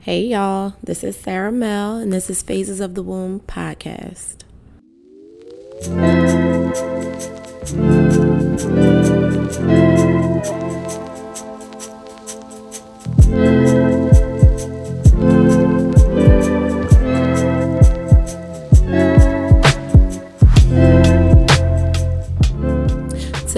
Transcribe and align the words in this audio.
Hey 0.00 0.26
y'all, 0.26 0.74
this 0.82 1.02
is 1.02 1.16
Sarah 1.16 1.50
Mel, 1.50 1.96
and 1.96 2.12
this 2.12 2.30
is 2.30 2.40
Phases 2.40 2.78
of 2.78 2.94
the 2.94 3.02
Womb 3.02 3.40
podcast. 3.40 4.44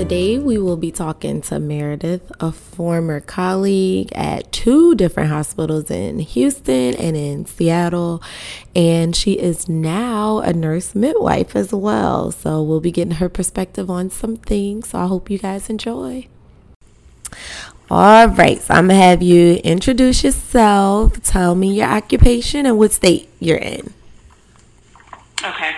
Today, 0.01 0.39
we 0.39 0.57
will 0.57 0.79
be 0.79 0.91
talking 0.91 1.43
to 1.43 1.61
Meredith, 1.61 2.33
a 2.41 2.53
former 2.53 3.21
colleague 3.21 4.11
at 4.15 4.51
two 4.51 4.95
different 4.95 5.29
hospitals 5.29 5.91
in 5.91 6.21
Houston 6.21 6.95
and 6.95 7.19
in 7.19 7.45
Seattle. 7.45 8.23
And 8.75 9.15
she 9.15 9.33
is 9.33 9.69
now 9.69 10.39
a 10.39 10.55
nurse 10.55 10.95
midwife 10.95 11.55
as 11.55 11.75
well. 11.75 12.33
So, 12.33 12.63
we'll 12.63 12.81
be 12.81 12.91
getting 12.91 13.17
her 13.17 13.29
perspective 13.29 13.91
on 13.91 14.09
some 14.09 14.39
things. 14.39 14.89
So, 14.89 15.01
I 15.01 15.07
hope 15.07 15.29
you 15.29 15.37
guys 15.37 15.69
enjoy. 15.69 16.29
All 17.91 18.27
right, 18.27 18.59
so 18.59 18.73
I'm 18.73 18.89
gonna 18.89 18.99
have 18.99 19.21
you 19.21 19.57
introduce 19.57 20.25
yourself, 20.25 21.23
tell 21.23 21.55
me 21.55 21.75
your 21.75 21.89
occupation 21.89 22.65
and 22.65 22.79
what 22.79 22.93
state 22.93 23.29
you're 23.39 23.59
in. 23.59 23.93
Okay. 25.45 25.77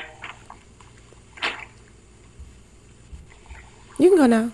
You 4.03 4.09
can 4.09 4.19
go 4.19 4.27
now. 4.27 4.51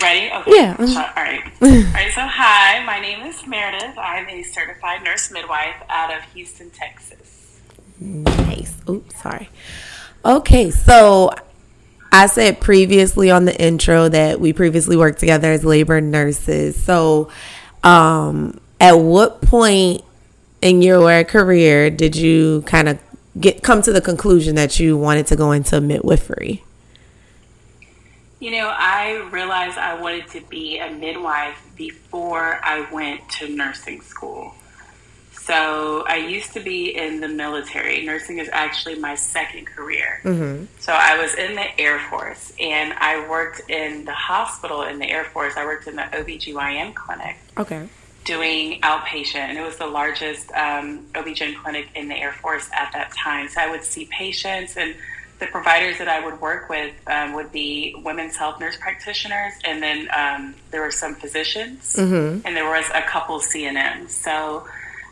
Ready? 0.00 0.32
Okay. 0.32 0.52
Yeah. 0.56 0.74
So, 0.76 1.00
all 1.00 1.22
right. 1.22 1.42
all 1.60 1.68
right. 1.68 2.12
So, 2.14 2.22
hi, 2.22 2.82
my 2.82 2.98
name 2.98 3.26
is 3.26 3.46
Meredith. 3.46 3.98
I'm 3.98 4.26
a 4.26 4.42
certified 4.42 5.04
nurse 5.04 5.30
midwife 5.30 5.76
out 5.90 6.16
of 6.16 6.22
Houston, 6.32 6.70
Texas. 6.70 7.60
Nice. 8.00 8.74
Oops, 8.88 9.20
sorry. 9.20 9.50
Okay, 10.24 10.70
so 10.70 11.30
I 12.10 12.24
said 12.24 12.58
previously 12.58 13.30
on 13.30 13.44
the 13.44 13.54
intro 13.60 14.08
that 14.08 14.40
we 14.40 14.54
previously 14.54 14.96
worked 14.96 15.18
together 15.18 15.52
as 15.52 15.62
labor 15.62 16.00
nurses. 16.00 16.82
So, 16.82 17.28
um, 17.84 18.58
at 18.80 18.92
what 18.92 19.42
point 19.42 20.04
in 20.62 20.80
your 20.80 21.22
career 21.24 21.90
did 21.90 22.16
you 22.16 22.62
kind 22.62 22.88
of 22.88 22.98
get 23.38 23.62
come 23.62 23.82
to 23.82 23.92
the 23.92 24.00
conclusion 24.00 24.54
that 24.54 24.80
you 24.80 24.96
wanted 24.96 25.26
to 25.26 25.36
go 25.36 25.52
into 25.52 25.82
midwifery? 25.82 26.62
You 28.38 28.50
know, 28.50 28.68
I 28.68 29.26
realized 29.30 29.78
I 29.78 29.98
wanted 30.00 30.28
to 30.28 30.40
be 30.42 30.78
a 30.78 30.90
midwife 30.90 31.58
before 31.76 32.60
I 32.62 32.86
went 32.92 33.28
to 33.38 33.48
nursing 33.48 34.02
school. 34.02 34.54
So 35.32 36.04
I 36.08 36.16
used 36.16 36.52
to 36.54 36.60
be 36.60 36.94
in 36.96 37.20
the 37.20 37.28
military. 37.28 38.04
Nursing 38.04 38.38
is 38.38 38.48
actually 38.52 38.96
my 38.98 39.14
second 39.14 39.66
career. 39.66 40.20
Mm-hmm. 40.24 40.64
So 40.80 40.92
I 40.92 41.16
was 41.22 41.34
in 41.34 41.54
the 41.54 41.80
Air 41.80 42.00
Force 42.10 42.52
and 42.58 42.92
I 42.94 43.26
worked 43.28 43.70
in 43.70 44.04
the 44.04 44.12
hospital 44.12 44.82
in 44.82 44.98
the 44.98 45.08
Air 45.08 45.24
Force. 45.24 45.54
I 45.56 45.64
worked 45.64 45.86
in 45.86 45.96
the 45.96 46.02
OBGYN 46.02 46.94
clinic 46.94 47.36
Okay. 47.56 47.88
doing 48.24 48.80
outpatient. 48.80 49.36
And 49.36 49.56
it 49.56 49.62
was 49.62 49.76
the 49.76 49.86
largest 49.86 50.50
um, 50.52 51.06
OB-GYN 51.14 51.62
clinic 51.62 51.88
in 51.94 52.08
the 52.08 52.16
Air 52.16 52.32
Force 52.32 52.68
at 52.76 52.92
that 52.94 53.12
time. 53.14 53.48
So 53.48 53.60
I 53.60 53.70
would 53.70 53.84
see 53.84 54.06
patients 54.06 54.76
and 54.76 54.96
the 55.38 55.46
providers 55.46 55.98
that 55.98 56.08
I 56.08 56.24
would 56.24 56.40
work 56.40 56.68
with 56.70 56.94
um, 57.06 57.34
would 57.34 57.52
be 57.52 57.94
women's 58.04 58.36
health 58.36 58.58
nurse 58.58 58.76
practitioners, 58.76 59.52
and 59.64 59.82
then 59.82 60.08
um, 60.16 60.54
there 60.70 60.80
were 60.80 60.90
some 60.90 61.14
physicians, 61.14 61.94
Mhm. 61.96 62.42
and 62.44 62.56
there 62.56 62.68
was 62.68 62.86
a 62.94 63.02
couple 63.02 63.38
CNMs. 63.40 64.10
So 64.10 64.66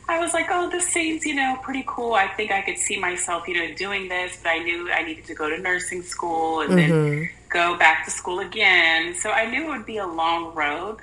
I 0.08 0.18
was 0.18 0.32
like, 0.34 0.46
oh, 0.50 0.70
this 0.70 0.86
seems, 0.88 1.24
you 1.26 1.34
know, 1.34 1.58
pretty 1.62 1.84
cool. 1.86 2.14
I 2.14 2.28
think 2.28 2.50
I 2.52 2.62
could 2.62 2.78
see 2.78 2.98
myself, 2.98 3.46
you 3.48 3.54
know, 3.54 3.74
doing 3.74 4.08
this, 4.08 4.38
but 4.42 4.50
I 4.50 4.58
knew 4.58 4.90
I 4.90 5.02
needed 5.02 5.26
to 5.26 5.34
go 5.34 5.48
to 5.48 5.58
nursing 5.58 6.02
school 6.02 6.60
and 6.60 6.76
then 6.78 7.28
go 7.48 7.76
back 7.76 8.04
to 8.06 8.10
school 8.10 8.40
again. 8.40 9.14
So 9.14 9.30
I 9.30 9.46
knew 9.50 9.64
it 9.64 9.68
would 9.68 9.86
be 9.86 9.98
a 9.98 10.06
long 10.06 10.54
road. 10.54 10.98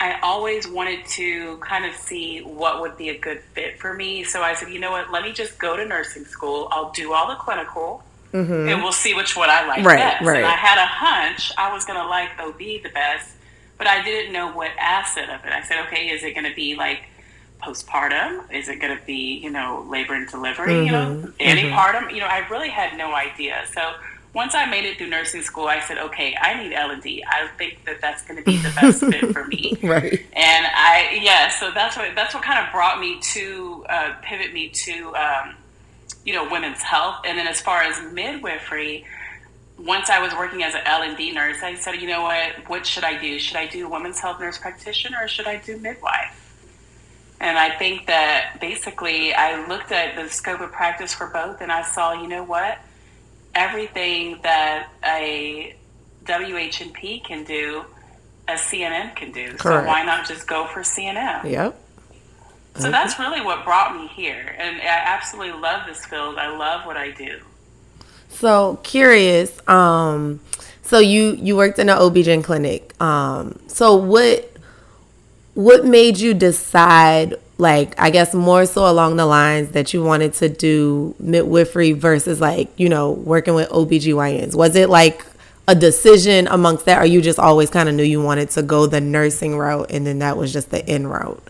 I 0.00 0.18
always 0.22 0.66
wanted 0.66 1.06
to 1.20 1.56
kind 1.58 1.84
of 1.86 1.94
see 1.94 2.40
what 2.40 2.80
would 2.80 2.96
be 2.98 3.10
a 3.10 3.18
good 3.18 3.40
fit 3.54 3.78
for 3.78 3.94
me. 3.94 4.24
So 4.24 4.42
I 4.42 4.54
said, 4.54 4.70
you 4.70 4.78
know 4.80 4.90
what, 4.90 5.10
let 5.12 5.22
me 5.22 5.32
just 5.32 5.58
go 5.58 5.76
to 5.76 5.84
nursing 5.86 6.24
school. 6.24 6.68
I'll 6.72 6.90
do 6.92 7.12
all 7.14 7.28
the 7.28 7.36
clinical 7.36 8.02
and 8.34 8.82
we'll 8.82 8.92
see 8.92 9.14
which 9.14 9.36
one 9.36 9.48
I 9.50 9.66
like 9.66 9.84
Right, 9.84 9.98
best. 9.98 10.24
right. 10.24 10.38
And 10.38 10.46
I 10.46 10.56
had 10.56 10.78
a 10.78 10.86
hunch 10.86 11.52
I 11.56 11.72
was 11.72 11.84
going 11.84 11.98
to 12.00 12.06
like 12.06 12.30
OB 12.38 12.58
the 12.58 12.90
best, 12.92 13.32
but 13.78 13.86
I 13.86 14.02
didn't 14.04 14.32
know 14.32 14.52
what 14.52 14.70
asset 14.78 15.28
of 15.30 15.44
it. 15.44 15.52
I 15.52 15.62
said, 15.62 15.86
okay, 15.86 16.08
is 16.08 16.22
it 16.24 16.34
going 16.34 16.48
to 16.48 16.54
be 16.54 16.74
like 16.74 17.04
postpartum? 17.62 18.52
Is 18.52 18.68
it 18.68 18.80
going 18.80 18.96
to 18.96 19.04
be, 19.04 19.38
you 19.42 19.50
know, 19.50 19.86
labor 19.88 20.14
and 20.14 20.28
delivery? 20.28 20.84
You 20.84 20.92
know, 20.92 21.32
any 21.40 21.62
antepartum? 21.62 22.12
You 22.12 22.20
know, 22.20 22.26
I 22.26 22.46
really 22.48 22.68
had 22.70 22.96
no 22.98 23.14
idea. 23.14 23.64
So 23.72 23.80
once 24.34 24.54
I 24.54 24.66
made 24.66 24.84
it 24.84 24.98
through 24.98 25.08
nursing 25.10 25.42
school, 25.42 25.66
I 25.66 25.80
said, 25.80 25.96
okay, 25.98 26.36
I 26.40 26.60
need 26.62 26.72
L 26.74 26.90
and 26.90 27.00
D. 27.02 27.24
I 27.26 27.46
think 27.56 27.84
that 27.86 28.00
that's 28.00 28.22
going 28.22 28.38
to 28.38 28.44
be 28.44 28.56
the 28.58 28.70
best 28.80 29.00
fit 29.04 29.32
for 29.32 29.44
me. 29.46 29.76
Right. 29.82 30.24
And 30.32 30.66
I, 30.66 31.20
yeah, 31.22 31.48
so 31.50 31.70
that's 31.70 31.96
what 31.96 32.14
that's 32.14 32.34
what 32.34 32.42
kind 32.42 32.64
of 32.66 32.72
brought 32.72 32.98
me 33.00 33.20
to 33.20 33.84
uh, 33.88 34.14
pivot 34.22 34.52
me 34.52 34.70
to, 34.70 35.14
um, 35.14 35.54
you 36.24 36.32
know, 36.32 36.48
women's 36.50 36.82
health. 36.82 37.22
And 37.24 37.38
then 37.38 37.46
as 37.46 37.60
far 37.60 37.82
as 37.82 38.12
midwifery, 38.12 39.04
once 39.78 40.08
I 40.08 40.20
was 40.20 40.32
working 40.32 40.62
as 40.62 40.74
an 40.74 40.82
L 40.84 41.02
and 41.02 41.16
D 41.16 41.32
nurse, 41.32 41.62
I 41.62 41.74
said, 41.74 42.00
you 42.00 42.08
know 42.08 42.22
what, 42.22 42.68
what 42.68 42.86
should 42.86 43.04
I 43.04 43.20
do? 43.20 43.38
Should 43.38 43.56
I 43.56 43.66
do 43.66 43.86
a 43.86 43.90
women's 43.90 44.20
health 44.20 44.40
nurse 44.40 44.58
practitioner 44.58 45.18
or 45.22 45.28
should 45.28 45.46
I 45.46 45.56
do 45.56 45.76
midwife? 45.78 46.40
And 47.40 47.58
I 47.58 47.76
think 47.76 48.06
that 48.06 48.58
basically 48.60 49.34
I 49.34 49.66
looked 49.66 49.92
at 49.92 50.16
the 50.16 50.30
scope 50.30 50.60
of 50.60 50.72
practice 50.72 51.12
for 51.12 51.26
both, 51.26 51.60
and 51.60 51.70
I 51.70 51.82
saw, 51.82 52.12
you 52.14 52.28
know 52.28 52.44
what, 52.44 52.78
everything 53.54 54.38
that 54.42 54.88
a 55.04 55.76
WHNP 56.24 57.24
can 57.24 57.44
do, 57.44 57.84
a 58.48 58.52
CNM 58.52 59.14
can 59.16 59.32
do. 59.32 59.54
Correct. 59.54 59.84
So 59.84 59.86
why 59.86 60.04
not 60.04 60.26
just 60.26 60.46
go 60.46 60.66
for 60.66 60.80
CNM? 60.80 61.50
Yep. 61.50 61.83
So 62.76 62.90
that's 62.90 63.18
really 63.20 63.40
what 63.40 63.64
brought 63.64 63.94
me 63.94 64.08
here. 64.08 64.54
And 64.58 64.80
I 64.80 65.02
absolutely 65.04 65.60
love 65.60 65.86
this 65.86 66.04
field. 66.06 66.38
I 66.38 66.48
love 66.56 66.84
what 66.84 66.96
I 66.96 67.12
do. 67.12 67.40
So 68.28 68.80
curious. 68.82 69.56
Um, 69.68 70.40
so 70.82 70.98
you 70.98 71.36
you 71.40 71.56
worked 71.56 71.78
in 71.78 71.88
an 71.88 71.96
OB-GYN 71.96 72.42
clinic. 72.42 73.00
Um, 73.00 73.60
so 73.68 73.94
what 73.94 74.50
what 75.54 75.84
made 75.84 76.18
you 76.18 76.34
decide, 76.34 77.36
like 77.58 77.98
I 77.98 78.10
guess 78.10 78.34
more 78.34 78.66
so 78.66 78.90
along 78.90 79.16
the 79.16 79.26
lines 79.26 79.70
that 79.70 79.94
you 79.94 80.02
wanted 80.02 80.34
to 80.34 80.48
do 80.48 81.14
midwifery 81.20 81.92
versus 81.92 82.40
like 82.40 82.68
you 82.76 82.88
know 82.88 83.12
working 83.12 83.54
with 83.54 83.70
OB-GYNs? 83.70 84.56
Was 84.56 84.74
it 84.74 84.90
like 84.90 85.24
a 85.68 85.76
decision 85.76 86.48
amongst 86.48 86.86
that, 86.86 87.00
or 87.00 87.06
you 87.06 87.22
just 87.22 87.38
always 87.38 87.70
kind 87.70 87.88
of 87.88 87.94
knew 87.94 88.02
you 88.02 88.20
wanted 88.20 88.50
to 88.50 88.62
go 88.62 88.86
the 88.86 89.00
nursing 89.00 89.56
route, 89.56 89.90
and 89.90 90.04
then 90.04 90.18
that 90.18 90.36
was 90.36 90.52
just 90.52 90.70
the 90.70 90.86
end 90.88 91.08
route 91.08 91.42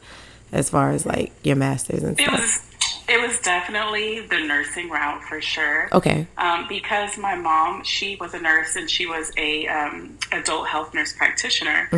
as 0.54 0.70
far 0.70 0.90
as 0.90 1.04
like 1.04 1.32
your 1.42 1.56
masters 1.56 2.02
and 2.02 2.16
stuff? 2.16 2.28
It 2.28 2.32
was 2.32 2.60
it 3.06 3.20
was 3.20 3.38
definitely 3.40 4.20
the 4.20 4.40
nursing 4.40 4.88
route 4.88 5.22
for 5.24 5.40
sure. 5.40 5.88
Okay. 5.92 6.26
Um, 6.38 6.66
because 6.68 7.18
my 7.18 7.34
mom, 7.34 7.84
she 7.84 8.16
was 8.16 8.32
a 8.32 8.40
nurse 8.40 8.76
and 8.76 8.88
she 8.88 9.06
was 9.06 9.30
a 9.36 9.66
um, 9.68 10.18
adult 10.32 10.68
health 10.68 10.94
nurse 10.94 11.12
practitioner. 11.12 11.88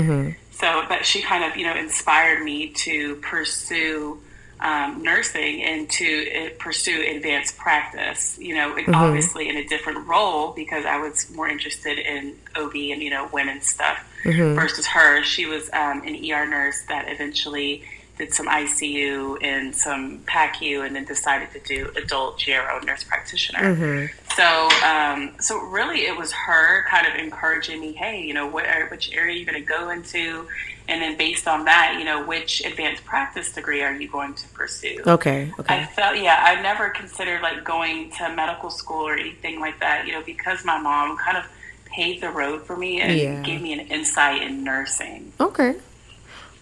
So 0.50 0.84
but 0.88 1.04
she 1.04 1.22
kind 1.22 1.44
of 1.44 1.56
you 1.56 1.66
know 1.66 1.76
inspired 1.76 2.42
me 2.42 2.70
to 2.70 3.16
pursue 3.16 4.20
um, 4.58 5.02
nursing 5.02 5.62
and 5.62 5.88
to 5.90 6.30
uh, 6.30 6.48
pursue 6.58 7.02
advanced 7.14 7.58
practice. 7.58 8.38
You 8.40 8.54
know, 8.54 8.76
obviously 8.94 9.48
in 9.48 9.56
a 9.56 9.66
different 9.66 10.08
role 10.08 10.52
because 10.52 10.86
I 10.86 10.96
was 10.98 11.30
more 11.30 11.48
interested 11.48 11.98
in 11.98 12.36
OB 12.56 12.74
and 12.74 13.02
you 13.02 13.10
know 13.10 13.28
women's 13.32 13.66
stuff 13.66 13.98
versus 14.24 14.86
her. 14.86 15.22
She 15.22 15.46
was 15.46 15.70
um, 15.72 16.02
an 16.04 16.16
ER 16.16 16.46
nurse 16.46 16.82
that 16.88 17.08
eventually 17.08 17.84
did 18.18 18.32
some 18.32 18.46
ICU 18.46 19.42
and 19.42 19.74
some 19.74 20.20
PACU, 20.20 20.86
and 20.86 20.96
then 20.96 21.04
decided 21.04 21.50
to 21.52 21.60
do 21.60 21.90
adult 21.96 22.38
gero 22.38 22.80
nurse 22.80 23.04
practitioner. 23.04 24.10
So, 24.34 24.68
um, 24.84 25.34
so 25.40 25.58
really, 25.60 26.00
it 26.06 26.16
was 26.16 26.32
her 26.32 26.84
kind 26.88 27.06
of 27.06 27.14
encouraging 27.14 27.80
me, 27.80 27.92
hey, 27.92 28.22
you 28.22 28.32
know, 28.34 28.46
what, 28.46 28.64
which 28.90 29.12
area 29.12 29.34
are 29.34 29.38
you 29.38 29.44
going 29.44 29.60
to 29.62 29.66
go 29.66 29.90
into, 29.90 30.48
and 30.88 31.02
then 31.02 31.16
based 31.16 31.46
on 31.46 31.64
that, 31.66 31.96
you 31.98 32.04
know, 32.04 32.24
which 32.24 32.64
advanced 32.64 33.04
practice 33.04 33.52
degree 33.52 33.82
are 33.82 33.92
you 33.92 34.08
going 34.08 34.34
to 34.34 34.48
pursue? 34.48 35.02
Okay. 35.06 35.52
Okay. 35.58 35.74
I 35.74 35.86
felt, 35.86 36.16
yeah, 36.18 36.42
I 36.42 36.60
never 36.62 36.88
considered 36.90 37.42
like 37.42 37.64
going 37.64 38.10
to 38.12 38.28
medical 38.30 38.70
school 38.70 39.06
or 39.08 39.14
anything 39.14 39.60
like 39.60 39.80
that, 39.80 40.06
you 40.06 40.12
know, 40.12 40.22
because 40.22 40.64
my 40.64 40.78
mom 40.78 41.16
kind 41.18 41.36
of 41.36 41.44
paved 41.86 42.22
the 42.22 42.30
road 42.30 42.64
for 42.66 42.76
me 42.76 43.00
and 43.00 43.18
Yeah. 43.18 43.42
gave 43.42 43.60
me 43.60 43.72
an 43.72 43.80
insight 43.88 44.42
in 44.42 44.64
nursing. 44.64 45.32
Okay. 45.40 45.74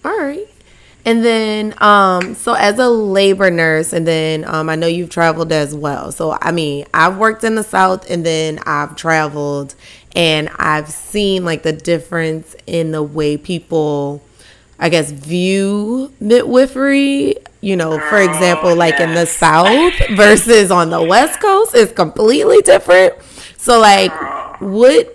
All 0.05 0.19
right. 0.19 0.47
And 1.07 1.25
then, 1.25 1.75
um, 1.83 2.35
so 2.35 2.55
as 2.55 2.79
a 2.79 2.89
labor 2.89 3.51
nurse, 3.51 3.93
and 3.93 4.07
then 4.07 4.45
um, 4.47 4.71
I 4.71 4.77
know 4.77 4.87
you've 4.87 5.11
traveled 5.11 5.53
as 5.53 5.75
well. 5.75 6.13
So, 6.13 6.39
I 6.41 6.51
mean, 6.51 6.87
I've 6.95 7.19
worked 7.19 7.45
in 7.45 7.57
the 7.57 7.63
South 7.63 8.11
and 8.11 8.25
then 8.25 8.59
I've 8.65 8.97
traveled 8.97 9.75
and 10.17 10.49
I've 10.57 10.89
seen 10.89 11.45
like 11.45 11.63
the 11.63 11.73
difference 11.73 12.57
in 12.67 12.93
the 12.93 13.03
way 13.03 13.37
people 13.37 14.23
I 14.79 14.89
guess, 14.89 15.11
view 15.11 16.13
midwifery. 16.21 17.37
You 17.61 17.77
know, 17.77 17.99
for 17.99 18.21
example, 18.21 18.77
like 18.77 19.01
in 19.01 19.15
the 19.15 19.25
South 19.27 19.95
versus 20.11 20.71
on 20.71 20.91
the 20.91 21.03
West 21.03 21.41
Coast 21.41 21.75
is 21.75 21.93
completely 21.93 22.61
different. 22.61 23.15
So, 23.57 23.81
like, 23.81 24.13
what 24.61 25.14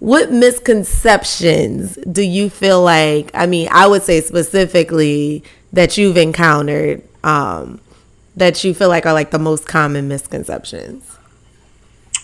what 0.00 0.30
misconceptions 0.32 1.98
do 2.10 2.22
you 2.22 2.50
feel 2.50 2.82
like? 2.82 3.30
I 3.34 3.46
mean, 3.46 3.68
I 3.70 3.86
would 3.86 4.02
say 4.02 4.20
specifically 4.20 5.42
that 5.72 5.96
you've 5.96 6.16
encountered 6.16 7.02
um, 7.22 7.80
that 8.36 8.62
you 8.64 8.74
feel 8.74 8.88
like 8.88 9.06
are 9.06 9.12
like 9.12 9.30
the 9.30 9.38
most 9.38 9.66
common 9.66 10.08
misconceptions. 10.08 11.10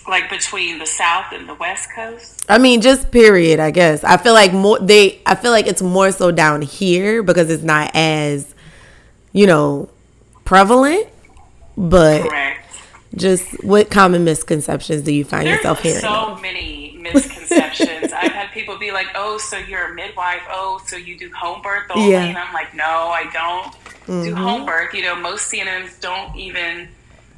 Like 0.09 0.29
between 0.29 0.79
the 0.79 0.87
South 0.87 1.33
and 1.33 1.49
the 1.49 1.55
West 1.55 1.89
Coast. 1.95 2.45
I 2.49 2.59
mean, 2.59 2.81
just 2.81 3.11
period. 3.13 3.61
I 3.61 3.71
guess 3.71 4.03
I 4.03 4.17
feel 4.17 4.33
like 4.35 4.53
more 4.53 4.79
they. 4.79 5.21
I 5.25 5.35
feel 5.37 5.53
like 5.53 5.67
it's 5.67 5.83
more 5.83 6.11
so 6.11 6.31
down 6.33 6.63
here 6.63 7.23
because 7.23 7.49
it's 7.49 7.63
not 7.63 7.93
as, 7.95 8.55
you 9.33 9.47
know, 9.47 9.89
prevalent. 10.45 11.07
But 11.77 12.23
Correct. 12.23 12.67
just 13.15 13.63
what 13.65 13.91
common 13.91 14.25
misconceptions 14.25 15.03
do 15.03 15.13
you 15.13 15.25
find 15.25 15.47
There's 15.47 15.59
yourself 15.59 15.81
hearing? 15.81 16.01
so 16.01 16.35
many 16.37 16.90
misconceptions. 17.03 18.13
I've 18.13 18.33
had 18.33 18.51
people 18.53 18.79
be 18.79 18.93
like, 18.93 19.09
"Oh, 19.15 19.39
so 19.39 19.57
you're 19.57 19.93
a 19.93 19.95
midwife? 19.95 20.43
Oh, 20.49 20.81
so 20.87 20.97
you 20.97 21.19
do 21.19 21.31
home 21.33 21.63
birth 21.63 21.91
only?" 21.91 22.13
Yeah. 22.13 22.25
And 22.25 22.39
I'm 22.39 22.53
like, 22.53 22.75
"No, 22.75 22.85
I 22.85 23.31
don't 23.33 23.73
do 24.07 24.13
mm-hmm. 24.13 24.35
home 24.35 24.67
birth. 24.67 24.95
You 24.95 25.03
know, 25.03 25.15
most 25.15 25.53
CNMs 25.53 26.01
don't 26.01 26.35
even 26.37 26.89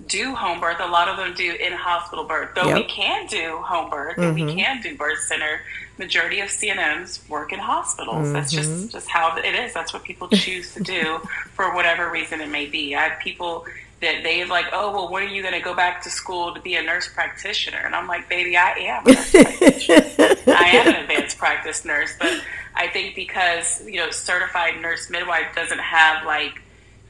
do 0.07 0.35
home 0.35 0.61
birth. 0.61 0.79
A 0.81 0.87
lot 0.87 1.09
of 1.09 1.17
them 1.17 1.35
do 1.35 1.55
in 1.55 1.73
hospital 1.73 2.25
birth. 2.25 2.51
Though 2.55 2.75
we 2.75 2.85
can 2.85 3.27
do 3.27 3.59
home 3.59 3.91
birth 3.91 4.19
and 4.19 4.35
we 4.35 4.43
mm-hmm. 4.43 4.59
can 4.59 4.81
do 4.81 4.97
birth 4.97 5.21
center. 5.21 5.61
Majority 5.99 6.41
of 6.41 6.49
CNMs 6.49 7.29
work 7.29 7.53
in 7.53 7.59
hospitals. 7.59 8.33
That's 8.33 8.51
just 8.51 8.71
mm-hmm. 8.71 8.89
just 8.89 9.09
how 9.09 9.37
it 9.37 9.55
is. 9.55 9.75
That's 9.75 9.93
what 9.93 10.03
people 10.03 10.29
choose 10.29 10.73
to 10.75 10.83
do 10.83 11.21
for 11.53 11.75
whatever 11.75 12.11
reason 12.11 12.41
it 12.41 12.49
may 12.49 12.67
be. 12.67 12.97
I 12.97 13.09
have 13.09 13.21
people 13.21 13.67
that 14.03 14.23
they 14.23 14.45
like, 14.45 14.67
oh 14.73 14.93
well, 14.93 15.09
when 15.11 15.23
are 15.23 15.27
you 15.29 15.41
going 15.43 15.55
to 15.55 15.61
go 15.61 15.75
back 15.75 16.03
to 16.03 16.11
school 16.11 16.53
to 16.55 16.61
be 16.61 16.75
a 16.75 16.83
nurse 16.83 17.09
practitioner? 17.09 17.79
And 17.79 17.95
I'm 17.95 18.07
like, 18.07 18.29
baby, 18.29 18.57
I 18.57 18.71
am. 18.73 19.07
A 19.07 19.13
nurse 19.13 19.31
practitioner. 19.33 20.37
I 20.49 20.71
am 20.75 20.89
an 20.89 20.97
advanced 21.03 21.39
practice 21.39 21.85
nurse, 21.85 22.13
but 22.21 22.43
I 22.75 22.89
think 22.89 23.15
because 23.15 23.83
you 23.87 23.97
know, 23.97 24.11
certified 24.11 24.81
nurse 24.81 25.09
midwife 25.09 25.55
doesn't 25.55 25.81
have 25.81 26.27
like 26.27 26.61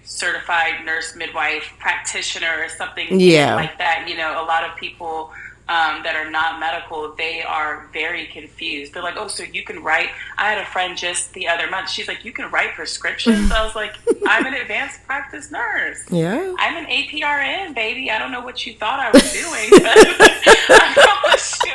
certified 0.05 0.85
nurse 0.85 1.15
midwife 1.17 1.73
practitioner 1.79 2.62
or 2.62 2.69
something 2.69 3.19
Yeah. 3.21 3.55
like 3.55 3.79
that. 3.79 4.06
You 4.09 4.17
know, 4.17 4.43
a 4.43 4.45
lot 4.45 4.65
of 4.69 4.77
people 4.77 5.33
um, 5.69 6.03
that 6.03 6.17
are 6.17 6.31
not 6.31 6.59
medical, 6.61 7.14
they 7.14 7.43
are 7.43 7.88
very 7.93 8.26
confused. 8.26 8.94
They're 8.94 9.03
like, 9.03 9.17
"Oh, 9.17 9.29
so 9.29 9.43
you 9.44 9.64
can 9.64 9.82
write?" 9.82 10.11
I 10.38 10.50
had 10.50 10.59
a 10.59 10.67
friend 10.67 10.97
just 10.97 11.32
the 11.35 11.49
other 11.49 11.70
month. 11.70 11.91
She's 11.91 12.09
like, 12.09 12.25
"You 12.25 12.32
can 12.32 12.50
write 12.50 12.75
prescriptions." 12.75 13.50
I 13.53 13.64
was 13.64 13.75
like, 13.75 13.94
"I'm 14.26 14.47
an 14.47 14.55
advanced 14.55 15.05
practice 15.05 15.50
nurse." 15.50 16.05
Yeah. 16.11 16.55
I'm 16.59 16.76
an 16.76 16.91
APRN, 16.91 17.75
baby. 17.75 18.11
I 18.11 18.19
don't 18.19 18.32
know 18.32 18.41
what 18.41 18.67
you 18.67 18.75
thought 18.75 19.00
I 19.00 19.11
was 19.11 19.32
doing. 19.32 19.69
I 19.73 21.20
promise 21.23 21.59
you, 21.64 21.75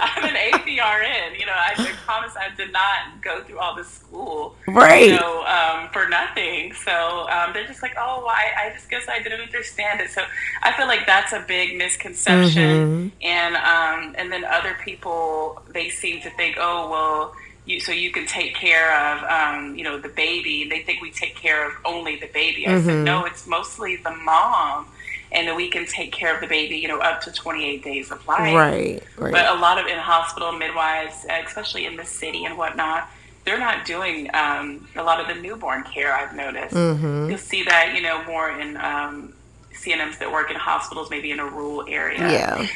I'm 0.00 0.24
an 0.24 0.52
APRN. 0.52 1.38
You 1.38 1.46
know, 1.46 1.52
I, 1.52 1.74
I 1.76 1.92
promise 2.04 2.34
I 2.36 2.54
did 2.56 2.72
not 2.72 3.22
go 3.22 3.42
through 3.42 3.58
all 3.58 3.74
this 3.74 3.88
school, 3.88 4.56
Right. 4.66 5.10
You 5.10 5.16
know, 5.16 5.44
um, 5.44 5.88
for 5.92 6.08
nothing. 6.08 6.72
So 6.72 7.28
um, 7.28 7.52
they're 7.52 7.66
just 7.66 7.82
like, 7.82 7.94
oh, 7.98 8.26
I, 8.28 8.66
I 8.66 8.72
just 8.74 8.90
guess 8.90 9.06
I 9.08 9.22
didn't 9.22 9.40
understand 9.40 10.00
it. 10.00 10.10
So 10.10 10.22
I 10.62 10.72
feel 10.72 10.86
like 10.86 11.06
that's 11.06 11.32
a 11.32 11.40
big 11.46 11.76
misconception. 11.76 13.12
And 13.28 13.56
um, 13.56 14.14
and 14.16 14.32
then 14.32 14.44
other 14.44 14.76
people 14.84 15.62
they 15.68 15.90
seem 15.90 16.20
to 16.22 16.30
think, 16.30 16.56
oh, 16.58 16.88
well. 16.90 17.34
You, 17.66 17.80
so 17.80 17.92
you 17.92 18.10
can 18.10 18.24
take 18.24 18.54
care 18.54 18.96
of, 18.96 19.22
um, 19.24 19.76
you 19.76 19.84
know, 19.84 19.98
the 19.98 20.08
baby. 20.08 20.66
They 20.70 20.80
think 20.84 21.02
we 21.02 21.10
take 21.10 21.34
care 21.34 21.68
of 21.68 21.74
only 21.84 22.16
the 22.16 22.28
baby. 22.28 22.66
I 22.66 22.80
said, 22.80 23.04
no, 23.04 23.26
it's 23.26 23.46
mostly 23.46 23.96
the 23.96 24.10
mom, 24.10 24.86
and 25.32 25.46
then 25.46 25.54
we 25.54 25.68
can 25.68 25.84
take 25.84 26.10
care 26.10 26.34
of 26.34 26.40
the 26.40 26.46
baby, 26.46 26.78
you 26.78 26.88
know, 26.88 26.98
up 27.00 27.20
to 27.24 27.30
28 27.30 27.84
days 27.84 28.10
of 28.10 28.26
life. 28.26 28.54
Right. 28.54 29.02
Right. 29.18 29.32
But 29.32 29.54
a 29.54 29.60
lot 29.60 29.78
of 29.78 29.86
in 29.86 29.98
hospital 29.98 30.52
midwives, 30.52 31.26
especially 31.28 31.84
in 31.84 31.96
the 31.96 32.06
city 32.06 32.46
and 32.46 32.56
whatnot, 32.56 33.10
they're 33.44 33.58
not 33.58 33.84
doing 33.84 34.30
um, 34.34 34.88
a 34.96 35.02
lot 35.02 35.20
of 35.20 35.26
the 35.34 35.40
newborn 35.40 35.82
care. 35.84 36.14
I've 36.14 36.34
noticed. 36.34 36.74
Mm-hmm. 36.74 37.28
You'll 37.28 37.38
see 37.38 37.64
that 37.64 37.92
you 37.94 38.02
know 38.02 38.24
more 38.24 38.50
in 38.50 38.76
um, 38.78 39.34
CNMs 39.72 40.18
that 40.18 40.30
work 40.30 40.50
in 40.50 40.56
hospitals, 40.56 41.10
maybe 41.10 41.30
in 41.30 41.40
a 41.40 41.46
rural 41.46 41.84
area. 41.88 42.20
Yeah. 42.20 42.66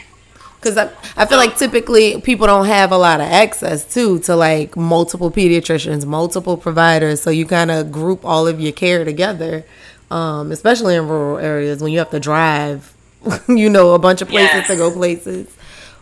Because 0.62 0.76
I, 0.79 0.91
I 1.17 1.26
feel 1.26 1.38
like 1.38 1.56
typically 1.59 2.20
people 2.20 2.47
don't 2.47 2.67
have 2.67 2.93
a 2.93 2.97
lot 2.99 3.20
of 3.20 3.26
access 3.26 3.85
too 3.93 4.20
to 4.20 4.37
like 4.37 4.76
multiple 4.76 5.31
pediatricians, 5.31 6.06
multiple 6.06 6.56
providers. 6.56 7.20
So 7.20 7.31
you 7.31 7.47
kind 7.47 7.70
of 7.73 7.91
group 7.91 8.25
all 8.25 8.47
of 8.47 8.61
your 8.61 8.73
care 8.73 9.05
together, 9.05 9.64
um, 10.11 10.53
especially 10.53 10.94
in 10.94 11.09
rural 11.09 11.38
areas 11.38 11.82
when 11.82 11.91
you 11.93 11.99
have 11.99 12.11
to 12.11 12.20
drive, 12.20 12.94
you 13.49 13.69
know, 13.69 13.94
a 13.94 13.99
bunch 13.99 14.23
of 14.23 14.29
places 14.29 14.55
Yes. 14.55 14.69
to 14.69 14.76
go 14.76 14.91
places. 14.93 15.49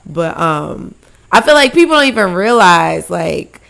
But 0.04 0.36
um, 0.38 0.94
I 1.32 1.40
feel 1.40 1.54
like 1.54 1.72
people 1.72 1.96
don't 1.96 2.06
even 2.06 2.34
realize 2.34 3.08
like 3.10 3.60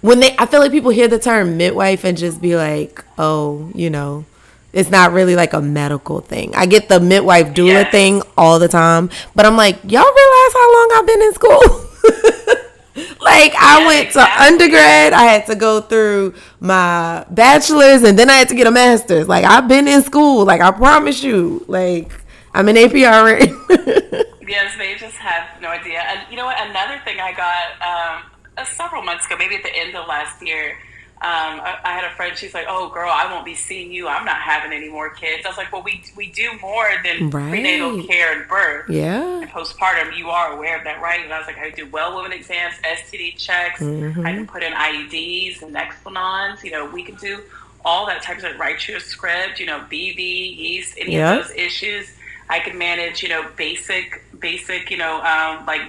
when 0.00 0.20
they. 0.20 0.34
I 0.38 0.46
feel 0.46 0.60
like 0.60 0.72
people 0.72 0.90
hear 0.90 1.08
the 1.08 1.18
term 1.18 1.56
midwife 1.56 2.04
and 2.04 2.16
just 2.18 2.40
be 2.40 2.56
like, 2.56 3.04
oh, 3.18 3.70
you 3.74 3.88
know. 3.90 4.24
It's 4.74 4.90
not 4.90 5.12
really 5.12 5.36
like 5.36 5.52
a 5.52 5.62
medical 5.62 6.20
thing. 6.20 6.54
I 6.54 6.66
get 6.66 6.88
the 6.88 7.00
midwife 7.00 7.54
doula 7.54 7.90
thing 7.90 8.22
all 8.36 8.58
the 8.58 8.68
time, 8.68 9.08
but 9.34 9.46
I'm 9.46 9.56
like, 9.56 9.76
y'all 9.84 10.02
realize 10.02 10.52
how 10.52 10.72
long 10.74 10.90
I've 10.96 11.06
been 11.06 11.22
in 11.22 11.32
school? 11.32 11.60
like 13.20 13.54
I 13.54 13.84
went 13.86 14.08
exactly. 14.08 14.46
to 14.46 14.52
undergrad, 14.52 15.12
I 15.12 15.22
had 15.22 15.46
to 15.46 15.54
go 15.54 15.80
through 15.80 16.34
my 16.60 17.24
bachelor's, 17.30 18.02
and 18.02 18.18
then 18.18 18.28
I 18.28 18.34
had 18.34 18.48
to 18.48 18.54
get 18.54 18.66
a 18.66 18.70
master's. 18.70 19.28
Like 19.28 19.44
I've 19.44 19.68
been 19.68 19.88
in 19.88 20.02
school. 20.02 20.44
Like 20.44 20.60
I 20.60 20.70
promise 20.72 21.22
you. 21.22 21.64
Like 21.68 22.12
I'm 22.52 22.68
an 22.68 22.76
APRN. 22.76 24.24
Yes, 24.46 24.76
they 24.76 24.94
just 24.96 25.16
have 25.16 25.60
no 25.60 25.68
idea. 25.68 26.00
And 26.00 26.20
you 26.30 26.36
know 26.36 26.44
what? 26.44 26.60
Another 26.60 27.00
thing 27.04 27.18
I 27.18 27.32
got 27.32 27.64
um, 27.80 28.30
uh, 28.56 28.64
several 28.64 29.02
months 29.02 29.26
ago, 29.26 29.36
maybe 29.38 29.56
at 29.56 29.62
the 29.62 29.74
end 29.74 29.96
of 29.96 30.06
last 30.06 30.44
year, 30.46 30.76
um, 31.24 31.60
I, 31.60 31.78
I 31.84 31.92
had 31.92 32.04
a 32.04 32.14
friend. 32.14 32.36
She's 32.36 32.52
like, 32.52 32.66
"Oh, 32.68 32.90
girl, 32.90 33.10
I 33.10 33.32
won't 33.32 33.46
be 33.46 33.54
seeing 33.54 33.90
you. 33.90 34.08
I'm 34.08 34.26
not 34.26 34.36
having 34.36 34.72
any 34.72 34.90
more 34.90 35.08
kids." 35.08 35.46
I 35.46 35.48
was 35.48 35.56
like, 35.56 35.72
"Well, 35.72 35.82
we 35.82 36.02
we 36.16 36.26
do 36.26 36.50
more 36.60 36.86
than 37.02 37.30
Right. 37.30 37.48
prenatal 37.50 38.02
care 38.04 38.38
and 38.38 38.46
birth 38.48 38.90
yeah. 38.90 39.40
and 39.40 39.50
postpartum. 39.50 40.16
You 40.16 40.28
are 40.28 40.52
aware 40.52 40.76
of 40.76 40.84
that, 40.84 41.00
right?" 41.00 41.20
And 41.24 41.32
I 41.32 41.38
was 41.38 41.46
like, 41.46 41.58
"I 41.58 41.70
do 41.70 41.86
well 41.86 42.14
woman 42.14 42.32
exams, 42.32 42.74
STD 42.84 43.38
checks. 43.38 43.80
I 43.80 44.32
can 44.36 44.46
put 44.46 44.62
in 44.62 44.72
IUDs 44.74 45.62
and 45.62 45.74
Nexplanons. 45.74 46.62
You 46.62 46.72
know, 46.72 46.86
we 46.86 47.02
can 47.02 47.14
do." 47.16 47.40
All 47.86 48.06
that 48.06 48.22
types 48.22 48.42
of 48.44 48.58
write 48.58 48.88
you 48.88 48.96
a 48.96 49.00
script, 49.00 49.60
you 49.60 49.66
know, 49.66 49.80
BV, 49.90 50.18
yeast, 50.18 50.94
any 50.98 51.16
Yeah. 51.16 51.34
of 51.34 51.48
those 51.48 51.56
issues. 51.56 52.10
I 52.48 52.58
can 52.60 52.78
manage, 52.78 53.22
you 53.22 53.28
know, 53.28 53.44
basic, 53.56 54.22
basic, 54.38 54.90
you 54.90 54.96
know, 54.96 55.20
um, 55.22 55.66
like 55.66 55.82